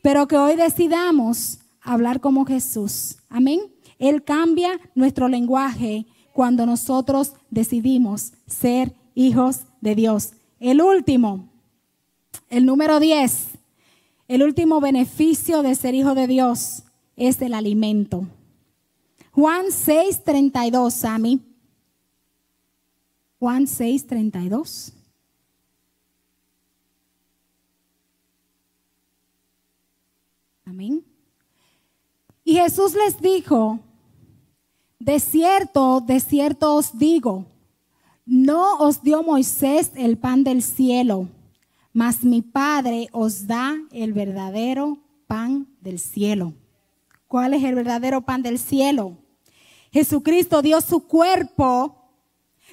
Pero 0.03 0.27
que 0.27 0.37
hoy 0.37 0.57
decidamos 0.57 1.61
hablar 1.81 2.21
como 2.21 2.45
Jesús. 2.45 3.19
Amén. 3.29 3.61
Él 3.99 4.25
cambia 4.25 4.81
nuestro 4.95 5.29
lenguaje 5.29 6.07
cuando 6.33 6.67
nosotros 6.67 7.35
decidimos 7.51 8.33
ser 8.47 8.95
hijos 9.19 9.65
de 9.81 9.97
Dios. 9.97 10.33
El 10.61 10.81
último, 10.81 11.49
el 12.49 12.65
número 12.65 13.01
10, 13.01 13.49
el 14.29 14.45
último 14.45 14.81
beneficio 14.81 15.63
de 15.63 15.75
ser 15.75 15.95
hijo 15.95 16.15
de 16.15 16.29
Dios 16.29 16.85
es 17.17 17.43
el 17.43 17.55
alimento. 17.55 18.27
Juan 19.33 19.73
6, 19.73 20.23
32, 20.23 20.95
Sammy. 20.95 21.41
Juan 23.41 23.67
6, 23.67 24.07
32. 24.07 24.93
Amén. 30.65 31.05
Y 32.45 32.55
Jesús 32.55 32.95
les 32.95 33.21
dijo, 33.21 33.81
de 35.01 35.19
cierto, 35.19 36.01
de 36.01 36.21
cierto 36.21 36.75
os 36.75 36.97
digo, 36.97 37.47
no 38.29 38.77
os 38.77 39.03
dio 39.03 39.23
Moisés 39.23 39.91
el 39.97 40.19
pan 40.19 40.45
del 40.45 40.63
cielo, 40.63 41.29
mas 41.95 42.23
mi 42.23 42.43
Padre 42.43 43.09
os 43.11 43.47
da 43.47 43.75
el 43.91 44.13
verdadero 44.13 44.99
pan 45.27 45.67
del 45.81 45.99
cielo. 45.99 46.53
¿Cuál 47.27 47.55
es 47.55 47.65
el 47.65 47.75
verdadero 47.75 48.21
pan 48.21 48.43
del 48.43 48.59
cielo? 48.59 49.17
Jesucristo 49.93 50.61
dio 50.61 50.83
su 50.83 51.07
cuerpo 51.07 51.97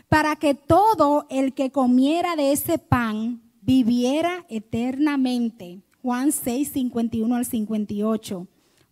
para 0.09 0.35
que 0.35 0.55
todo 0.55 1.25
el 1.29 1.53
que 1.53 1.71
comiera 1.71 2.35
de 2.35 2.51
ese 2.51 2.77
pan 2.77 3.41
viviera 3.61 4.45
eternamente. 4.49 5.81
Juan 6.01 6.33
6, 6.33 6.69
51 6.73 7.33
al 7.33 7.45
58. 7.45 8.47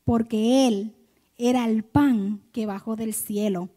Porque 0.05 0.67
Él 0.67 0.95
era 1.37 1.65
el 1.65 1.83
pan 1.83 2.41
que 2.53 2.65
bajó 2.65 2.95
del 2.95 3.13
cielo 3.13 3.69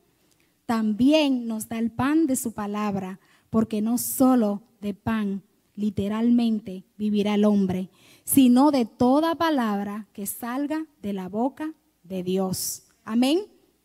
también 0.66 1.46
nos 1.46 1.68
da 1.68 1.78
el 1.78 1.90
pan 1.90 2.26
de 2.26 2.36
su 2.36 2.52
palabra, 2.52 3.20
porque 3.50 3.80
no 3.80 3.98
solo 3.98 4.62
de 4.80 4.94
pan 4.94 5.42
literalmente 5.76 6.84
vivirá 6.96 7.34
el 7.34 7.44
hombre, 7.44 7.88
sino 8.24 8.70
de 8.72 8.84
toda 8.84 9.36
palabra 9.36 10.08
que 10.12 10.26
salga 10.26 10.84
de 11.00 11.12
la 11.12 11.28
boca 11.28 11.72
de 12.02 12.22
Dios. 12.22 12.82
Amén. 13.04 13.40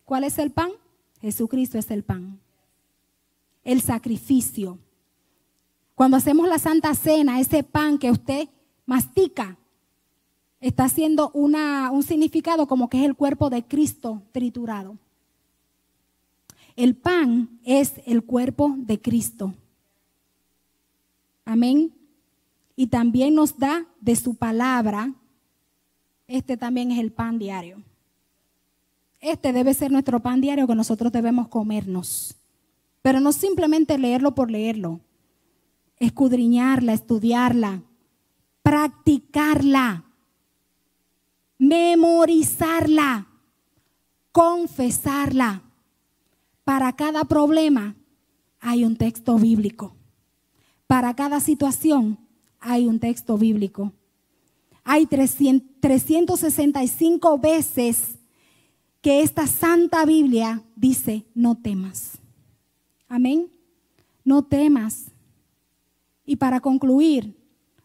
¿Cuál 0.06 0.24
es 0.24 0.40
el 0.40 0.52
pan? 0.52 0.72
Jesucristo 1.22 1.78
es 1.78 1.92
el 1.92 2.04
pan. 2.04 2.40
El 3.64 3.82
sacrificio. 3.82 4.80
Cuando 5.94 6.18
hacemos 6.18 6.48
la 6.48 6.58
Santa 6.58 6.96
Cena, 6.96 7.40
ese 7.40 7.64
pan 7.64 8.00
que 8.00 8.10
usted 8.10 8.50
mastica, 8.86 9.58
está 10.60 10.86
haciendo 10.86 11.30
una, 11.34 11.92
un 11.92 12.04
significado 12.04 12.68
como 12.68 12.90
que 12.90 13.00
es 13.00 13.06
el 13.06 13.16
cuerpo 13.16 13.50
de 13.50 13.64
Cristo 13.64 14.24
triturado. 14.32 14.98
El 16.76 16.96
pan 16.96 17.60
es 17.64 17.96
el 18.06 18.24
cuerpo 18.24 18.74
de 18.78 19.00
Cristo. 19.00 19.54
Amén. 21.46 21.94
Y 22.76 22.88
también 22.88 23.36
nos 23.36 23.58
da 23.58 23.86
de 24.00 24.16
su 24.16 24.36
palabra. 24.36 25.14
Este 26.28 26.58
también 26.58 26.92
es 26.92 27.00
el 27.00 27.12
pan 27.12 27.38
diario. 27.38 27.84
Este 29.20 29.54
debe 29.54 29.74
ser 29.74 29.92
nuestro 29.92 30.20
pan 30.20 30.42
diario 30.42 30.66
que 30.66 30.76
nosotros 30.76 31.12
debemos 31.12 31.48
comernos. 31.48 32.36
Pero 33.02 33.20
no 33.20 33.32
simplemente 33.32 33.98
leerlo 33.98 34.34
por 34.34 34.50
leerlo. 34.50 35.02
Escudriñarla, 35.98 36.94
estudiarla, 36.94 37.84
practicarla, 38.64 40.06
memorizarla, 41.60 43.28
confesarla. 44.32 45.62
Para 46.64 46.96
cada 46.96 47.26
problema 47.26 47.96
hay 48.60 48.86
un 48.86 48.96
texto 48.96 49.38
bíblico. 49.38 49.96
Para 50.88 51.16
cada 51.16 51.40
situación 51.40 52.18
hay 52.60 52.88
un 52.88 53.00
texto 53.00 53.38
bíblico. 53.38 53.94
Hay 54.84 55.06
365 55.06 57.38
veces 57.38 58.16
que 59.02 59.22
esta 59.22 59.46
santa 59.48 60.06
Biblia 60.06 60.64
dice, 60.76 61.26
no 61.34 61.56
temas. 61.56 62.18
Amén. 63.08 63.50
No 64.24 64.44
temas. 64.44 65.06
Y 66.26 66.36
para 66.36 66.60
concluir, 66.60 67.36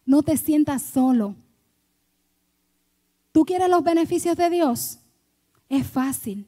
no 0.05 0.21
te 0.21 0.37
sientas 0.37 0.83
solo. 0.83 1.35
¿Tú 3.31 3.45
quieres 3.45 3.69
los 3.69 3.83
beneficios 3.83 4.37
de 4.37 4.49
Dios? 4.49 4.99
Es 5.69 5.85
fácil. 5.85 6.47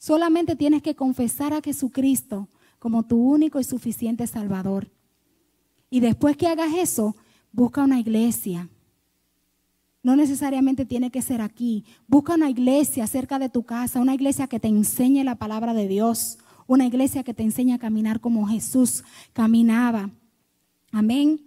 Solamente 0.00 0.56
tienes 0.56 0.82
que 0.82 0.94
confesar 0.94 1.52
a 1.52 1.60
Jesucristo 1.60 2.48
como 2.78 3.02
tu 3.02 3.18
único 3.22 3.60
y 3.60 3.64
suficiente 3.64 4.26
Salvador. 4.26 4.90
Y 5.90 6.00
después 6.00 6.38
que 6.38 6.46
hagas 6.46 6.72
eso, 6.74 7.14
busca 7.52 7.84
una 7.84 8.00
iglesia. 8.00 8.70
No 10.02 10.16
necesariamente 10.16 10.86
tiene 10.86 11.10
que 11.10 11.20
ser 11.20 11.42
aquí. 11.42 11.84
Busca 12.08 12.34
una 12.34 12.48
iglesia 12.48 13.06
cerca 13.06 13.38
de 13.38 13.50
tu 13.50 13.64
casa, 13.64 14.00
una 14.00 14.14
iglesia 14.14 14.46
que 14.46 14.58
te 14.58 14.68
enseñe 14.68 15.22
la 15.22 15.34
palabra 15.34 15.74
de 15.74 15.86
Dios, 15.86 16.38
una 16.66 16.86
iglesia 16.86 17.22
que 17.22 17.34
te 17.34 17.42
enseñe 17.42 17.74
a 17.74 17.78
caminar 17.78 18.20
como 18.20 18.48
Jesús 18.48 19.04
caminaba. 19.34 20.08
Amén. 20.92 21.42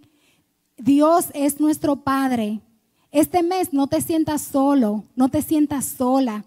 Dios 0.76 1.26
es 1.34 1.58
nuestro 1.58 2.04
Padre. 2.04 2.60
Este 3.10 3.42
mes 3.42 3.72
no 3.72 3.88
te 3.88 4.00
sientas 4.00 4.42
solo, 4.42 5.02
no 5.16 5.28
te 5.28 5.42
sientas 5.42 5.86
sola. 5.86 6.44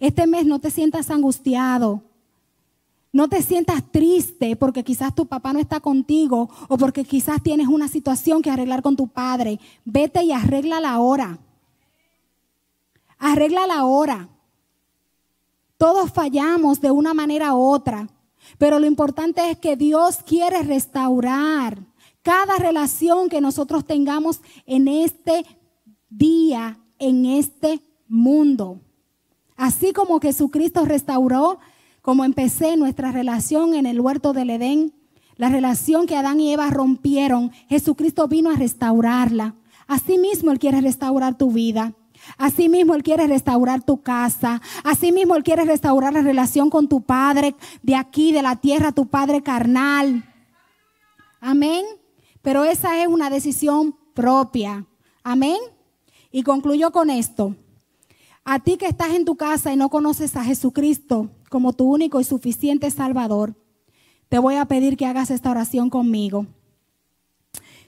Este 0.00 0.26
mes 0.26 0.46
no 0.46 0.58
te 0.58 0.70
sientas 0.70 1.10
angustiado. 1.10 2.02
No 3.12 3.28
te 3.28 3.42
sientas 3.42 3.82
triste 3.90 4.56
porque 4.56 4.84
quizás 4.84 5.14
tu 5.14 5.26
papá 5.26 5.52
no 5.52 5.58
está 5.58 5.80
contigo 5.80 6.48
o 6.68 6.78
porque 6.78 7.04
quizás 7.04 7.42
tienes 7.42 7.68
una 7.68 7.88
situación 7.88 8.40
que 8.40 8.50
arreglar 8.50 8.82
con 8.82 8.96
tu 8.96 9.08
padre. 9.08 9.60
Vete 9.84 10.22
y 10.22 10.32
arregla 10.32 10.80
la 10.80 10.98
hora. 11.00 11.38
Arregla 13.18 13.66
la 13.66 13.84
hora. 13.84 14.28
Todos 15.76 16.12
fallamos 16.12 16.80
de 16.80 16.90
una 16.90 17.14
manera 17.14 17.54
u 17.54 17.62
otra, 17.62 18.08
pero 18.58 18.78
lo 18.78 18.86
importante 18.86 19.50
es 19.50 19.58
que 19.58 19.76
Dios 19.76 20.18
quiere 20.24 20.62
restaurar 20.62 21.86
cada 22.22 22.56
relación 22.56 23.28
que 23.28 23.40
nosotros 23.40 23.86
tengamos 23.86 24.40
en 24.66 24.88
este 24.88 25.44
día, 26.10 26.78
en 26.98 27.24
este 27.24 27.80
mundo. 28.08 28.80
Así 29.60 29.92
como 29.92 30.20
Jesucristo 30.20 30.86
restauró, 30.86 31.58
como 32.00 32.24
empecé 32.24 32.78
nuestra 32.78 33.12
relación 33.12 33.74
en 33.74 33.84
el 33.84 34.00
huerto 34.00 34.32
del 34.32 34.48
Edén, 34.48 34.94
la 35.36 35.50
relación 35.50 36.06
que 36.06 36.16
Adán 36.16 36.40
y 36.40 36.54
Eva 36.54 36.70
rompieron, 36.70 37.50
Jesucristo 37.68 38.26
vino 38.26 38.48
a 38.48 38.56
restaurarla. 38.56 39.56
Asimismo 39.86 40.50
Él 40.50 40.58
quiere 40.58 40.80
restaurar 40.80 41.36
tu 41.36 41.52
vida. 41.52 41.92
Asimismo 42.38 42.94
Él 42.94 43.02
quiere 43.02 43.26
restaurar 43.26 43.82
tu 43.82 44.00
casa. 44.00 44.62
Asimismo 44.82 45.36
Él 45.36 45.42
quiere 45.42 45.66
restaurar 45.66 46.14
la 46.14 46.22
relación 46.22 46.70
con 46.70 46.88
tu 46.88 47.02
Padre 47.02 47.54
de 47.82 47.96
aquí, 47.96 48.32
de 48.32 48.40
la 48.40 48.56
tierra, 48.56 48.92
tu 48.92 49.08
Padre 49.08 49.42
carnal. 49.42 50.24
Amén. 51.38 51.84
Pero 52.40 52.64
esa 52.64 53.02
es 53.02 53.08
una 53.08 53.28
decisión 53.28 53.94
propia. 54.14 54.86
Amén. 55.22 55.58
Y 56.32 56.44
concluyo 56.44 56.92
con 56.92 57.10
esto. 57.10 57.56
A 58.52 58.58
ti 58.58 58.78
que 58.78 58.86
estás 58.86 59.10
en 59.10 59.24
tu 59.24 59.36
casa 59.36 59.72
y 59.72 59.76
no 59.76 59.90
conoces 59.90 60.34
a 60.34 60.42
Jesucristo 60.42 61.30
como 61.50 61.72
tu 61.72 61.84
único 61.84 62.18
y 62.18 62.24
suficiente 62.24 62.90
Salvador, 62.90 63.54
te 64.28 64.40
voy 64.40 64.56
a 64.56 64.64
pedir 64.64 64.96
que 64.96 65.06
hagas 65.06 65.30
esta 65.30 65.52
oración 65.52 65.88
conmigo. 65.88 66.46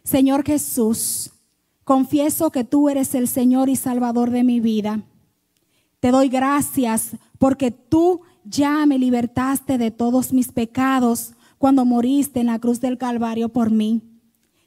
Señor 0.04 0.44
Jesús, 0.44 1.32
confieso 1.82 2.52
que 2.52 2.62
tú 2.62 2.88
eres 2.88 3.16
el 3.16 3.26
Señor 3.26 3.70
y 3.70 3.74
Salvador 3.74 4.30
de 4.30 4.44
mi 4.44 4.60
vida. 4.60 5.02
Te 5.98 6.12
doy 6.12 6.28
gracias 6.28 7.16
porque 7.40 7.72
tú 7.72 8.20
ya 8.44 8.86
me 8.86 9.00
libertaste 9.00 9.78
de 9.78 9.90
todos 9.90 10.32
mis 10.32 10.52
pecados 10.52 11.32
cuando 11.58 11.84
moriste 11.84 12.38
en 12.38 12.46
la 12.46 12.60
cruz 12.60 12.80
del 12.80 12.98
Calvario 12.98 13.48
por 13.48 13.72
mí. 13.72 14.00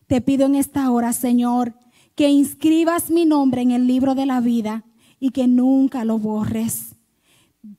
Te 0.07 0.19
pido 0.19 0.45
en 0.45 0.55
esta 0.55 0.91
hora, 0.91 1.13
Señor, 1.13 1.73
que 2.15 2.27
inscribas 2.27 3.09
mi 3.09 3.23
nombre 3.23 3.61
en 3.61 3.71
el 3.71 3.87
libro 3.87 4.13
de 4.13 4.25
la 4.25 4.41
vida 4.41 4.83
y 5.19 5.31
que 5.31 5.47
nunca 5.47 6.05
lo 6.05 6.19
borres. 6.19 6.95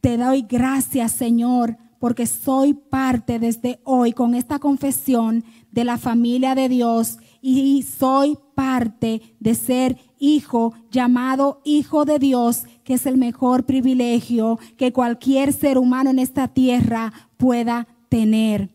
Te 0.01 0.17
doy 0.17 0.43
gracias, 0.43 1.13
Señor, 1.13 1.77
porque 1.99 2.27
soy 2.27 2.75
parte 2.75 3.39
desde 3.39 3.81
hoy 3.85 4.13
con 4.13 4.35
esta 4.35 4.59
confesión 4.59 5.45
de 5.71 5.85
la 5.85 5.99
familia 5.99 6.55
de 6.55 6.69
Dios 6.69 7.19
y 7.41 7.83
soy 7.83 8.39
parte 8.55 9.23
de 9.41 9.55
ser 9.55 9.99
hijo 10.19 10.75
llamado 10.91 11.61
hijo 11.65 12.05
de 12.05 12.19
Dios, 12.19 12.65
que 12.85 12.95
es 12.95 13.07
el 13.07 13.17
mejor 13.17 13.65
privilegio 13.65 14.59
que 14.77 14.93
cualquier 14.93 15.53
ser 15.53 15.79
humano 15.79 16.11
en 16.11 16.19
esta 16.19 16.49
tierra 16.49 17.13
pueda 17.37 17.87
tener. 18.09 18.71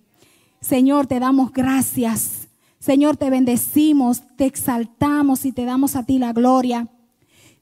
Señor, 0.62 1.08
te 1.08 1.20
damos 1.20 1.52
gracias. 1.52 2.48
Señor, 2.80 3.18
te 3.18 3.30
bendecimos, 3.30 4.24
te 4.38 4.46
exaltamos 4.46 5.46
y 5.46 5.52
te 5.52 5.66
damos 5.66 5.96
a 5.96 6.04
ti 6.04 6.18
la 6.18 6.34
gloria. 6.34 6.88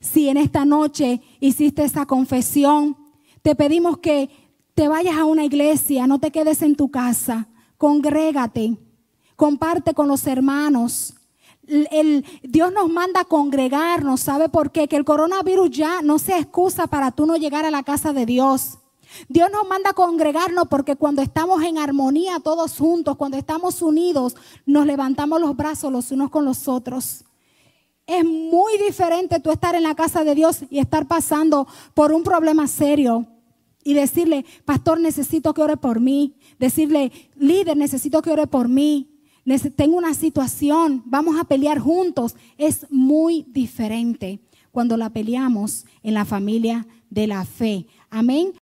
Si 0.01 0.29
en 0.29 0.37
esta 0.37 0.63
noche 0.63 1.21
hiciste 1.41 1.83
esa 1.83 2.05
confesión, 2.05 2.95
te 3.41 3.53
pedimos 3.55 3.97
que 3.97 4.29
te 4.73 4.87
vayas 4.87 5.17
a 5.17 5.25
una 5.25 5.43
iglesia, 5.43 6.07
no 6.07 6.19
te 6.19 6.31
quedes 6.31 6.61
en 6.61 6.77
tu 6.77 6.89
casa, 6.89 7.49
congrégate, 7.77 8.77
comparte 9.35 9.93
con 9.93 10.07
los 10.07 10.25
hermanos. 10.25 11.15
El, 11.67 12.25
Dios 12.43 12.71
nos 12.71 12.89
manda 12.89 13.21
a 13.21 13.25
congregarnos, 13.25 14.21
¿sabe 14.21 14.47
por 14.47 14.71
qué? 14.71 14.87
Que 14.87 14.95
el 14.95 15.03
coronavirus 15.03 15.69
ya 15.69 16.01
no 16.01 16.17
sea 16.17 16.39
excusa 16.39 16.87
para 16.87 17.11
tú 17.11 17.25
no 17.25 17.35
llegar 17.35 17.65
a 17.65 17.71
la 17.71 17.83
casa 17.83 18.13
de 18.13 18.25
Dios. 18.25 18.79
Dios 19.27 19.49
nos 19.51 19.67
manda 19.67 19.89
a 19.89 19.93
congregarnos 19.93 20.69
porque 20.69 20.95
cuando 20.95 21.21
estamos 21.21 21.61
en 21.63 21.77
armonía 21.77 22.39
todos 22.39 22.77
juntos, 22.77 23.17
cuando 23.17 23.35
estamos 23.35 23.81
unidos, 23.81 24.37
nos 24.65 24.85
levantamos 24.85 25.41
los 25.41 25.57
brazos 25.57 25.91
los 25.91 26.09
unos 26.11 26.29
con 26.29 26.45
los 26.45 26.69
otros. 26.69 27.25
Es 28.09 28.25
muy 28.25 28.79
diferente 28.79 29.39
tú 29.39 29.51
estar 29.51 29.75
en 29.75 29.83
la 29.83 29.93
casa 29.93 30.23
de 30.23 30.33
Dios 30.33 30.61
y 30.71 30.79
estar 30.79 31.07
pasando 31.07 31.67
por 31.93 32.11
un 32.11 32.23
problema 32.23 32.67
serio 32.67 33.27
y 33.83 33.93
decirle, 33.93 34.45
pastor, 34.65 34.99
necesito 34.99 35.53
que 35.53 35.61
ore 35.61 35.77
por 35.77 35.99
mí. 35.99 36.33
Decirle, 36.57 37.11
líder, 37.35 37.77
necesito 37.77 38.23
que 38.23 38.31
ore 38.31 38.47
por 38.47 38.67
mí. 38.67 39.11
Tengo 39.75 39.95
una 39.95 40.15
situación, 40.15 41.03
vamos 41.05 41.39
a 41.39 41.43
pelear 41.43 41.77
juntos. 41.77 42.35
Es 42.57 42.87
muy 42.89 43.45
diferente 43.47 44.39
cuando 44.71 44.97
la 44.97 45.11
peleamos 45.11 45.85
en 46.01 46.15
la 46.15 46.25
familia 46.25 46.87
de 47.11 47.27
la 47.27 47.45
fe. 47.45 47.85
Amén. 48.09 48.53